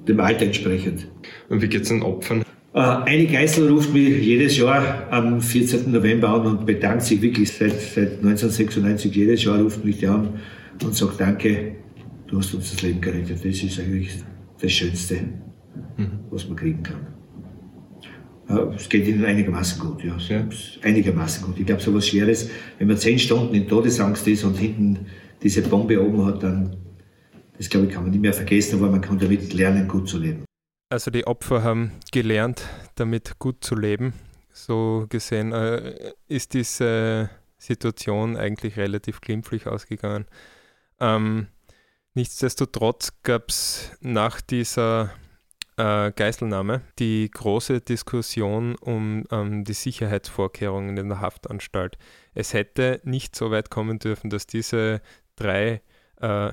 dem 0.09 0.21
Alter 0.21 0.47
entsprechend. 0.47 1.09
Und 1.49 1.63
wie 1.63 1.69
geht's 1.69 1.89
den 1.89 2.03
Opfern? 2.03 2.43
Äh, 2.75 2.79
eine 2.81 3.27
Geißel 3.27 3.71
ruft 3.71 3.93
mich 3.93 4.25
jedes 4.25 4.57
Jahr 4.57 5.07
am 5.11 5.41
14. 5.41 5.91
November 5.91 6.31
an 6.31 6.47
und 6.47 6.67
bedankt 6.67 7.03
sich 7.03 7.21
wirklich 7.21 7.53
seit, 7.53 7.81
seit 7.81 8.19
1996 8.19 9.15
jedes 9.15 9.45
Jahr 9.45 9.61
ruft 9.61 9.85
mich 9.85 9.99
der 9.99 10.13
an 10.13 10.41
und 10.83 10.95
sagt 10.95 11.21
Danke, 11.21 11.77
du 12.33 12.39
hast 12.39 12.55
uns 12.55 12.71
das 12.71 12.83
Leben 12.83 13.01
gerettet. 13.01 13.45
Das 13.45 13.63
ist 13.63 13.79
eigentlich 13.79 14.11
das 14.61 14.73
Schönste, 14.73 15.17
mhm. 15.97 16.21
was 16.31 16.49
man 16.49 16.57
kriegen 16.57 16.83
kann. 16.83 17.07
Es 18.75 18.89
geht 18.89 19.07
ihnen 19.07 19.25
einigermaßen 19.25 19.81
gut, 19.81 20.03
ja. 20.03 20.17
ja. 20.17 20.47
Einigermaßen 20.83 21.45
gut. 21.45 21.59
Ich 21.59 21.67
glaube, 21.67 21.81
so 21.81 21.95
was 21.95 22.09
Schweres, 22.09 22.51
wenn 22.79 22.89
man 22.89 22.97
zehn 22.97 23.19
Stunden 23.19 23.55
in 23.55 23.69
Todesangst 23.69 24.27
ist 24.29 24.45
und 24.45 24.57
hinten 24.57 25.07
diese 25.43 25.63
Bombe 25.63 26.03
oben 26.03 26.25
hat, 26.27 26.43
dann, 26.43 26.77
das 27.57 27.69
glaube 27.69 27.87
ich, 27.87 27.93
kann 27.93 28.03
man 28.03 28.13
nicht 28.13 28.21
mehr 28.21 28.33
vergessen, 28.33 28.79
aber 28.79 28.91
man 28.91 29.01
kann 29.01 29.19
damit 29.19 29.53
lernen, 29.53 29.87
gut 29.87 30.09
zu 30.09 30.19
leben. 30.19 30.45
Also 30.91 31.11
die 31.11 31.27
Opfer 31.27 31.63
haben 31.63 31.93
gelernt, 32.13 32.65
damit 32.97 33.39
gut 33.39 33.63
zu 33.65 33.75
leben. 33.75 34.13
So 34.53 35.07
gesehen 35.09 35.53
äh, 35.53 36.13
ist 36.29 36.53
diese 36.53 37.31
Situation 37.57 38.37
eigentlich 38.37 38.77
relativ 38.77 39.21
glimpflich 39.21 39.67
ausgegangen. 39.67 40.27
Ähm, 41.01 41.47
nichtsdestotrotz 42.15 43.13
gab 43.23 43.51
es 43.51 43.91
nach 44.01 44.41
dieser 44.41 45.13
äh, 45.77 46.13
Geiselnahme 46.13 46.83
die 46.99 47.31
große 47.31 47.81
Diskussion 47.81 48.77
um 48.77 49.25
ähm, 49.31 49.65
die 49.65 49.73
Sicherheitsvorkehrungen 49.73 50.97
in 50.97 51.09
der 51.09 51.21
Haftanstalt. 51.21 51.99
Es 52.35 52.53
hätte 52.53 53.01
nicht 53.05 53.35
so 53.37 53.51
weit 53.51 53.71
kommen 53.71 53.99
dürfen, 53.99 54.31
dass 54.31 54.47
diese 54.47 55.01
drei 55.37 55.83
äh, 56.21 56.53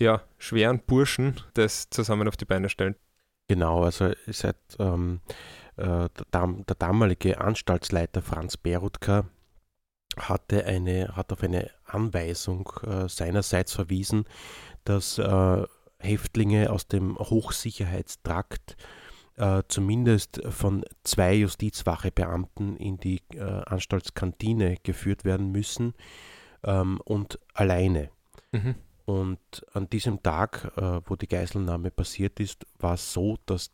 ja, 0.00 0.22
schweren 0.38 0.80
Burschen 0.80 1.40
das 1.54 1.90
zusammen 1.90 2.26
auf 2.26 2.36
die 2.36 2.46
Beine 2.46 2.68
stellen. 2.68 2.96
Genau, 3.48 3.84
also 3.84 4.12
seit 4.26 4.56
ähm, 4.78 5.20
äh, 5.76 6.08
der, 6.32 6.46
der, 6.68 6.76
damalige 6.78 7.40
Anstaltsleiter 7.40 8.22
Franz 8.22 8.56
Berutka 8.56 9.24
hatte 10.16 10.64
eine, 10.64 11.16
hat 11.16 11.32
auf 11.32 11.42
eine 11.42 11.70
Anweisung 11.84 12.70
äh, 12.84 13.08
seinerseits 13.08 13.72
verwiesen, 13.72 14.24
dass 14.84 15.18
äh, 15.18 15.64
Häftlinge 15.98 16.70
aus 16.70 16.88
dem 16.88 17.18
Hochsicherheitstrakt 17.18 18.76
äh, 19.36 19.62
zumindest 19.68 20.40
von 20.50 20.84
zwei 21.04 21.34
Justizwachebeamten 21.34 22.76
in 22.76 22.98
die 22.98 23.20
äh, 23.34 23.40
Anstaltskantine 23.40 24.76
geführt 24.82 25.24
werden 25.24 25.50
müssen 25.50 25.94
ähm, 26.64 27.00
und 27.04 27.38
alleine. 27.54 28.10
Mhm. 28.52 28.74
Und 29.06 29.66
an 29.72 29.88
diesem 29.88 30.22
Tag, 30.22 30.72
äh, 30.76 31.00
wo 31.04 31.16
die 31.16 31.26
Geiselnahme 31.26 31.90
passiert 31.90 32.38
ist, 32.38 32.66
war 32.78 32.94
es 32.94 33.12
so, 33.12 33.38
dass 33.46 33.70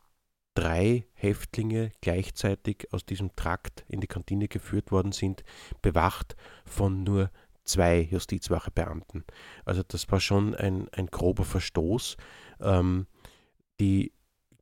drei 0.55 1.07
Häftlinge 1.13 1.93
gleichzeitig 2.01 2.89
aus 2.93 3.05
diesem 3.05 3.37
Trakt 3.37 3.85
in 3.89 4.01
die 4.01 4.07
Kantine 4.07 4.49
geführt 4.49 4.91
worden 4.91 5.13
sind, 5.13 5.45
bewacht 5.83 6.37
von 6.65 7.05
nur 7.05 7.31
zwei 7.67 8.09
Justizwachebeamten. 8.11 9.25
Also 9.64 9.83
das 9.87 10.11
war 10.11 10.21
schon 10.21 10.55
ein, 10.55 10.89
ein 10.93 11.07
grober 11.07 11.45
Verstoß. 11.45 12.17
Ähm, 12.61 13.07
die 13.81 14.12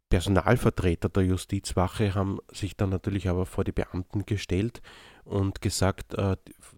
Personalvertreter 0.08 1.08
der 1.08 1.24
Justizwache 1.24 2.14
haben 2.14 2.38
sich 2.52 2.76
dann 2.76 2.90
natürlich 2.90 3.28
aber 3.28 3.46
vor 3.46 3.64
die 3.64 3.72
Beamten 3.72 4.26
gestellt 4.26 4.80
und 5.24 5.60
gesagt, 5.60 6.14
äh, 6.14 6.36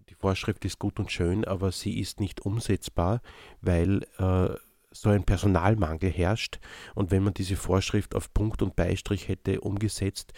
die 0.09 0.15
Vorschrift 0.15 0.65
ist 0.65 0.79
gut 0.79 0.99
und 0.99 1.11
schön, 1.11 1.45
aber 1.45 1.71
sie 1.71 1.99
ist 1.99 2.19
nicht 2.19 2.41
umsetzbar, 2.41 3.21
weil 3.61 4.03
äh, 4.17 4.55
so 4.91 5.09
ein 5.09 5.23
Personalmangel 5.23 6.09
herrscht. 6.09 6.59
Und 6.95 7.11
wenn 7.11 7.23
man 7.23 7.33
diese 7.33 7.55
Vorschrift 7.55 8.15
auf 8.15 8.33
Punkt 8.33 8.61
und 8.61 8.75
Beistrich 8.75 9.27
hätte 9.27 9.61
umgesetzt, 9.61 10.33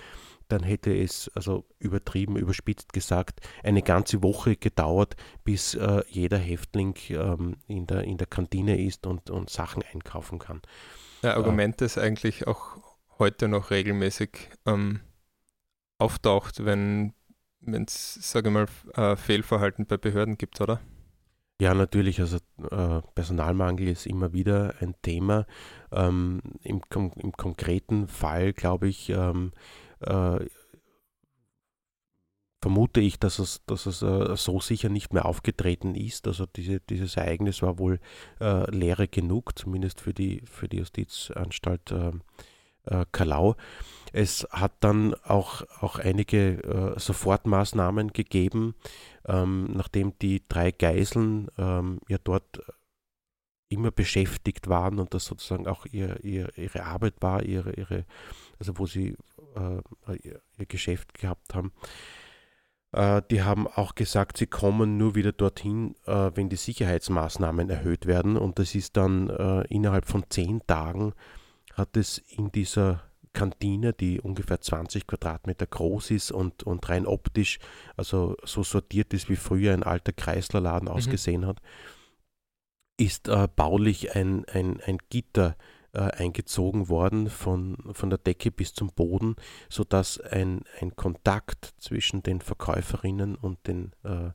dann 0.50 0.64
hätte 0.64 0.96
es, 0.96 1.32
also 1.36 1.66
übertrieben, 1.80 2.36
überspitzt 2.36 2.92
gesagt, 2.92 3.40
eine 3.64 3.82
ganze 3.82 4.22
Woche 4.22 4.56
gedauert, 4.56 5.16
bis 5.44 5.76
äh, 5.76 6.02
jeder 6.10 6.38
Häftling 6.38 6.96
ähm, 7.10 7.58
in, 7.68 7.88
der, 7.88 8.04
in 8.04 8.18
der 8.18 8.28
Kantine 8.28 8.84
ist 8.84 9.08
und, 9.08 9.30
und 9.30 9.50
Sachen 9.50 9.84
einkaufen 9.94 10.40
kann. 10.40 10.62
Ja, 11.22 11.36
Argument, 11.36 11.76
äh, 11.76 11.86
das 11.86 11.98
eigentlich 11.98 12.48
auch 12.48 12.78
heute 13.20 13.48
noch 13.48 13.72
regelmäßig 13.72 14.50
ähm, 14.66 15.02
auftaucht, 15.98 16.66
wenn 16.66 17.14
es, 17.66 18.16
sage 18.32 18.50
ich 18.50 18.54
mal, 18.54 18.68
äh, 18.96 19.16
Fehlverhalten 19.16 19.86
bei 19.86 19.98
Behörden 19.98 20.38
gibt, 20.38 20.60
oder? 20.62 20.80
Ja, 21.62 21.74
natürlich. 21.74 22.22
Also 22.22 22.38
äh, 22.72 23.02
Personalmangel 23.16 23.90
ist 23.90 24.08
immer 24.08 24.32
wieder 24.32 24.76
ein 24.80 24.96
Thema. 25.02 25.46
Ähm, 25.92 26.42
im, 26.62 26.82
im, 27.18 27.32
konkreten 27.34 28.08
Fall, 28.08 28.54
glaube 28.54 28.88
ich, 28.88 29.10
ähm, 29.10 29.52
äh, 30.02 30.46
vermute 32.62 33.00
ich, 33.00 33.20
dass 33.20 33.40
es, 33.40 33.62
dass 33.66 33.86
es 33.86 34.02
äh, 34.02 34.36
so 34.36 34.60
sicher 34.60 34.90
nicht 34.90 35.14
mehr 35.14 35.26
aufgetreten 35.26 35.96
ist. 35.96 36.28
Also 36.28 36.46
diese, 36.46 36.80
dieses 36.82 37.16
Ereignis 37.16 37.62
war 37.62 37.80
wohl 37.80 38.00
äh, 38.42 38.70
leere 38.72 39.08
genug, 39.08 39.58
zumindest 39.58 40.02
für 40.02 40.14
die, 40.14 40.42
für 40.46 40.68
die 40.68 40.78
Justizanstalt 40.78 41.92
ähm, 41.92 42.22
äh, 42.86 43.06
Kalau. 43.12 43.56
Es 44.12 44.48
hat 44.52 44.74
dann 44.82 45.14
auch, 45.24 45.62
auch 45.80 46.00
einige 46.00 46.64
äh, 46.64 47.00
Sofortmaßnahmen 47.00 48.12
gegeben, 48.12 48.76
ähm, 49.28 49.70
nachdem 49.74 50.18
die 50.20 50.44
drei 50.50 50.72
Geiseln 50.72 51.50
ähm, 51.58 52.00
ja 52.10 52.18
dort 52.24 52.62
immer 53.70 53.92
beschäftigt 53.92 54.68
waren 54.68 55.00
und 55.00 55.14
das 55.14 55.26
sozusagen 55.26 55.68
auch 55.68 55.86
ihr, 55.86 56.24
ihr, 56.24 56.50
ihre 56.58 56.84
Arbeit 56.84 57.16
war, 57.22 57.44
ihre, 57.44 57.74
ihre, 57.74 58.06
also 58.60 58.78
wo 58.78 58.86
sie 58.86 59.16
äh, 59.56 60.18
ihr, 60.24 60.42
ihr, 60.58 60.66
Geschäft 60.66 61.14
gehabt 61.14 61.54
haben. 61.54 61.72
Äh, 62.92 63.22
die 63.30 63.44
haben 63.44 63.68
auch 63.68 63.94
gesagt, 63.96 64.38
sie 64.38 64.48
kommen 64.48 64.98
nur 64.98 65.16
wieder 65.16 65.32
dorthin, 65.32 65.96
äh, 66.06 66.32
wenn 66.34 66.50
die 66.50 66.56
Sicherheitsmaßnahmen 66.56 67.70
erhöht 67.70 68.08
werden 68.08 68.38
und 68.38 68.58
das 68.60 68.74
ist 68.74 68.98
dann 68.98 69.30
äh, 69.30 69.62
innerhalb 69.68 70.06
von 70.06 70.26
zehn 70.30 70.66
Tagen 70.66 71.14
hat 71.76 71.96
es 71.96 72.18
in 72.18 72.52
dieser 72.52 73.04
Kantine, 73.34 73.94
die 73.94 74.20
ungefähr 74.20 74.60
20 74.60 75.06
Quadratmeter 75.06 75.68
groß 75.68 76.12
ist 76.12 76.32
und, 76.32 76.64
und 76.64 76.90
rein 76.90 77.06
optisch, 77.06 77.60
also 77.96 78.36
so 78.44 78.64
sortiert 78.64 79.14
ist, 79.14 79.30
wie 79.30 79.36
früher 79.36 79.74
ein 79.74 79.84
alter 79.84 80.12
Kreislerladen 80.12 80.90
mhm. 80.90 80.96
ausgesehen 80.96 81.46
hat, 81.46 81.62
ist 83.00 83.28
äh, 83.28 83.48
baulich 83.56 84.16
ein, 84.16 84.46
ein, 84.46 84.82
ein 84.82 84.98
Gitter 85.10 85.56
äh, 85.94 86.00
eingezogen 86.00 86.90
worden 86.90 87.30
von, 87.30 87.78
von 87.94 88.10
der 88.10 88.20
Decke 88.20 88.52
bis 88.52 88.74
zum 88.74 88.90
Boden, 88.90 89.36
sodass 89.70 90.20
ein, 90.20 90.64
ein 90.80 90.96
Kontakt 90.96 91.74
zwischen 91.78 92.22
den 92.24 92.42
Verkäuferinnen 92.42 93.36
und 93.36 93.68
den 93.68 93.94
äh, 94.04 94.32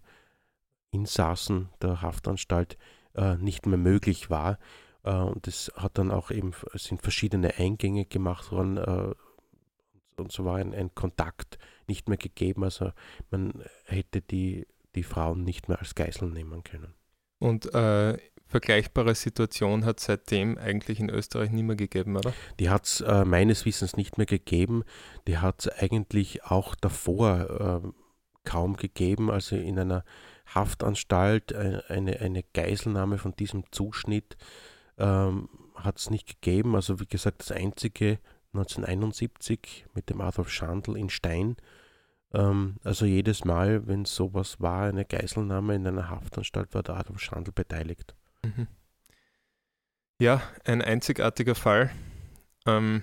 Insassen 0.90 1.68
der 1.82 2.00
Haftanstalt 2.00 2.78
äh, 3.14 3.36
nicht 3.36 3.66
mehr 3.66 3.78
möglich 3.78 4.30
war. 4.30 4.58
Äh, 5.02 5.12
und 5.12 5.46
es 5.46 5.70
hat 5.76 5.98
dann 5.98 6.10
auch 6.10 6.30
eben, 6.30 6.52
sind 6.74 7.02
verschiedene 7.02 7.54
Eingänge 7.58 8.06
gemacht 8.06 8.50
worden 8.50 8.78
äh, 8.78 9.14
und 10.16 10.32
so 10.32 10.44
war 10.44 10.56
ein, 10.56 10.72
ein, 10.72 10.94
Kontakt 10.94 11.58
nicht 11.88 12.08
mehr 12.08 12.18
gegeben. 12.18 12.64
Also 12.64 12.92
man 13.30 13.64
hätte 13.84 14.22
die, 14.22 14.66
die 14.94 15.02
Frauen 15.02 15.42
nicht 15.42 15.68
mehr 15.68 15.80
als 15.80 15.94
Geiseln 15.96 16.32
nehmen 16.32 16.62
können. 16.62 16.94
Und 17.38 17.74
äh, 17.74 18.16
vergleichbare 18.46 19.14
Situation 19.14 19.84
hat 19.84 19.98
es 19.98 20.06
seitdem 20.06 20.58
eigentlich 20.58 21.00
in 21.00 21.10
Österreich 21.10 21.50
nicht 21.50 21.64
mehr 21.64 21.76
gegeben, 21.76 22.16
oder? 22.16 22.32
Die 22.60 22.70
hat 22.70 22.84
es 22.84 23.00
äh, 23.00 23.24
meines 23.24 23.64
Wissens 23.64 23.96
nicht 23.96 24.18
mehr 24.18 24.26
gegeben. 24.26 24.84
Die 25.26 25.38
hat 25.38 25.66
es 25.66 25.68
eigentlich 25.68 26.44
auch 26.44 26.74
davor 26.74 27.82
äh, 27.84 27.88
kaum 28.44 28.76
gegeben. 28.76 29.30
Also 29.30 29.56
in 29.56 29.78
einer 29.78 30.04
Haftanstalt 30.54 31.52
äh, 31.52 31.82
eine, 31.88 32.20
eine 32.20 32.44
Geiselnahme 32.52 33.18
von 33.18 33.34
diesem 33.34 33.64
Zuschnitt 33.72 34.36
ähm, 34.98 35.48
hat 35.74 35.98
es 35.98 36.10
nicht 36.10 36.40
gegeben. 36.40 36.74
Also 36.76 37.00
wie 37.00 37.06
gesagt, 37.06 37.40
das 37.40 37.50
einzige 37.50 38.18
1971 38.52 39.86
mit 39.94 40.10
dem 40.10 40.20
Adolf 40.20 40.50
Schandl 40.50 40.96
in 40.96 41.10
Stein. 41.10 41.56
Ähm, 42.32 42.76
also 42.84 43.04
jedes 43.04 43.44
Mal, 43.44 43.86
wenn 43.86 44.04
sowas 44.04 44.60
war, 44.60 44.84
eine 44.84 45.04
Geiselnahme 45.04 45.74
in 45.74 45.86
einer 45.86 46.08
Haftanstalt, 46.08 46.74
war 46.74 46.82
der 46.82 46.96
Adolf 46.96 47.20
Schandl 47.20 47.52
beteiligt. 47.52 48.14
Mhm. 48.44 48.66
Ja, 50.20 50.42
ein 50.64 50.80
einzigartiger 50.82 51.54
Fall. 51.54 51.90
Ähm, 52.66 53.02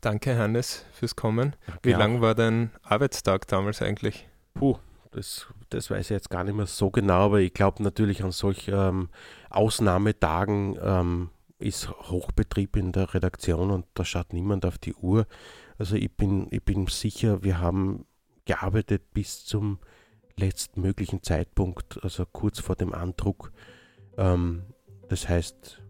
danke, 0.00 0.36
Hannes, 0.38 0.84
fürs 0.92 1.16
Kommen. 1.16 1.56
Wie 1.82 1.92
lang 1.92 2.20
war 2.20 2.34
dein 2.34 2.70
Arbeitstag 2.82 3.46
damals 3.48 3.82
eigentlich? 3.82 4.28
Puh, 4.54 4.78
das, 5.10 5.46
das 5.70 5.90
weiß 5.90 6.06
ich 6.06 6.10
jetzt 6.10 6.30
gar 6.30 6.44
nicht 6.44 6.54
mehr 6.54 6.66
so 6.66 6.90
genau, 6.90 7.26
aber 7.26 7.40
ich 7.40 7.52
glaube 7.52 7.82
natürlich 7.82 8.22
an 8.22 8.32
solch 8.32 8.68
ähm, 8.68 9.08
Ausnahmetagen 9.50 10.78
ähm, 10.80 11.30
ist 11.58 11.88
Hochbetrieb 11.88 12.76
in 12.76 12.92
der 12.92 13.14
Redaktion 13.14 13.70
und 13.70 13.86
da 13.94 14.04
schaut 14.04 14.32
niemand 14.32 14.66
auf 14.66 14.78
die 14.78 14.94
Uhr. 14.94 15.26
Also 15.78 15.96
ich 15.96 16.14
bin, 16.16 16.48
ich 16.50 16.62
bin 16.64 16.86
sicher, 16.86 17.42
wir 17.42 17.58
haben 17.58 18.06
gearbeitet 18.44 19.12
bis 19.12 19.44
zum 19.44 19.78
letztmöglichen 20.36 21.22
Zeitpunkt, 21.22 22.02
also 22.02 22.26
kurz 22.26 22.60
vor 22.60 22.76
dem 22.76 22.92
Andruck. 22.92 23.52
Ähm, 24.16 24.62
das 25.08 25.28
heißt, 25.28 25.82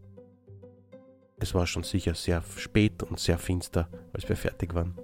es 1.38 1.54
war 1.54 1.66
schon 1.66 1.82
sicher 1.82 2.14
sehr 2.14 2.42
spät 2.56 3.02
und 3.02 3.18
sehr 3.20 3.38
finster, 3.38 3.88
als 4.12 4.28
wir 4.28 4.36
fertig 4.36 4.74
waren. 4.74 4.98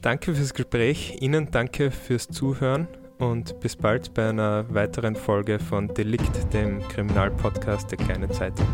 Danke 0.00 0.34
fürs 0.34 0.54
Gespräch, 0.54 1.16
Ihnen 1.20 1.50
danke 1.50 1.90
fürs 1.90 2.28
Zuhören 2.28 2.86
und 3.18 3.58
bis 3.60 3.76
bald 3.76 4.14
bei 4.14 4.28
einer 4.28 4.72
weiteren 4.72 5.16
Folge 5.16 5.58
von 5.58 5.88
Delikt, 5.88 6.52
dem 6.52 6.80
Kriminalpodcast 6.88 7.90
der 7.90 7.98
Kleinen 7.98 8.30
Zeitung. 8.30 8.66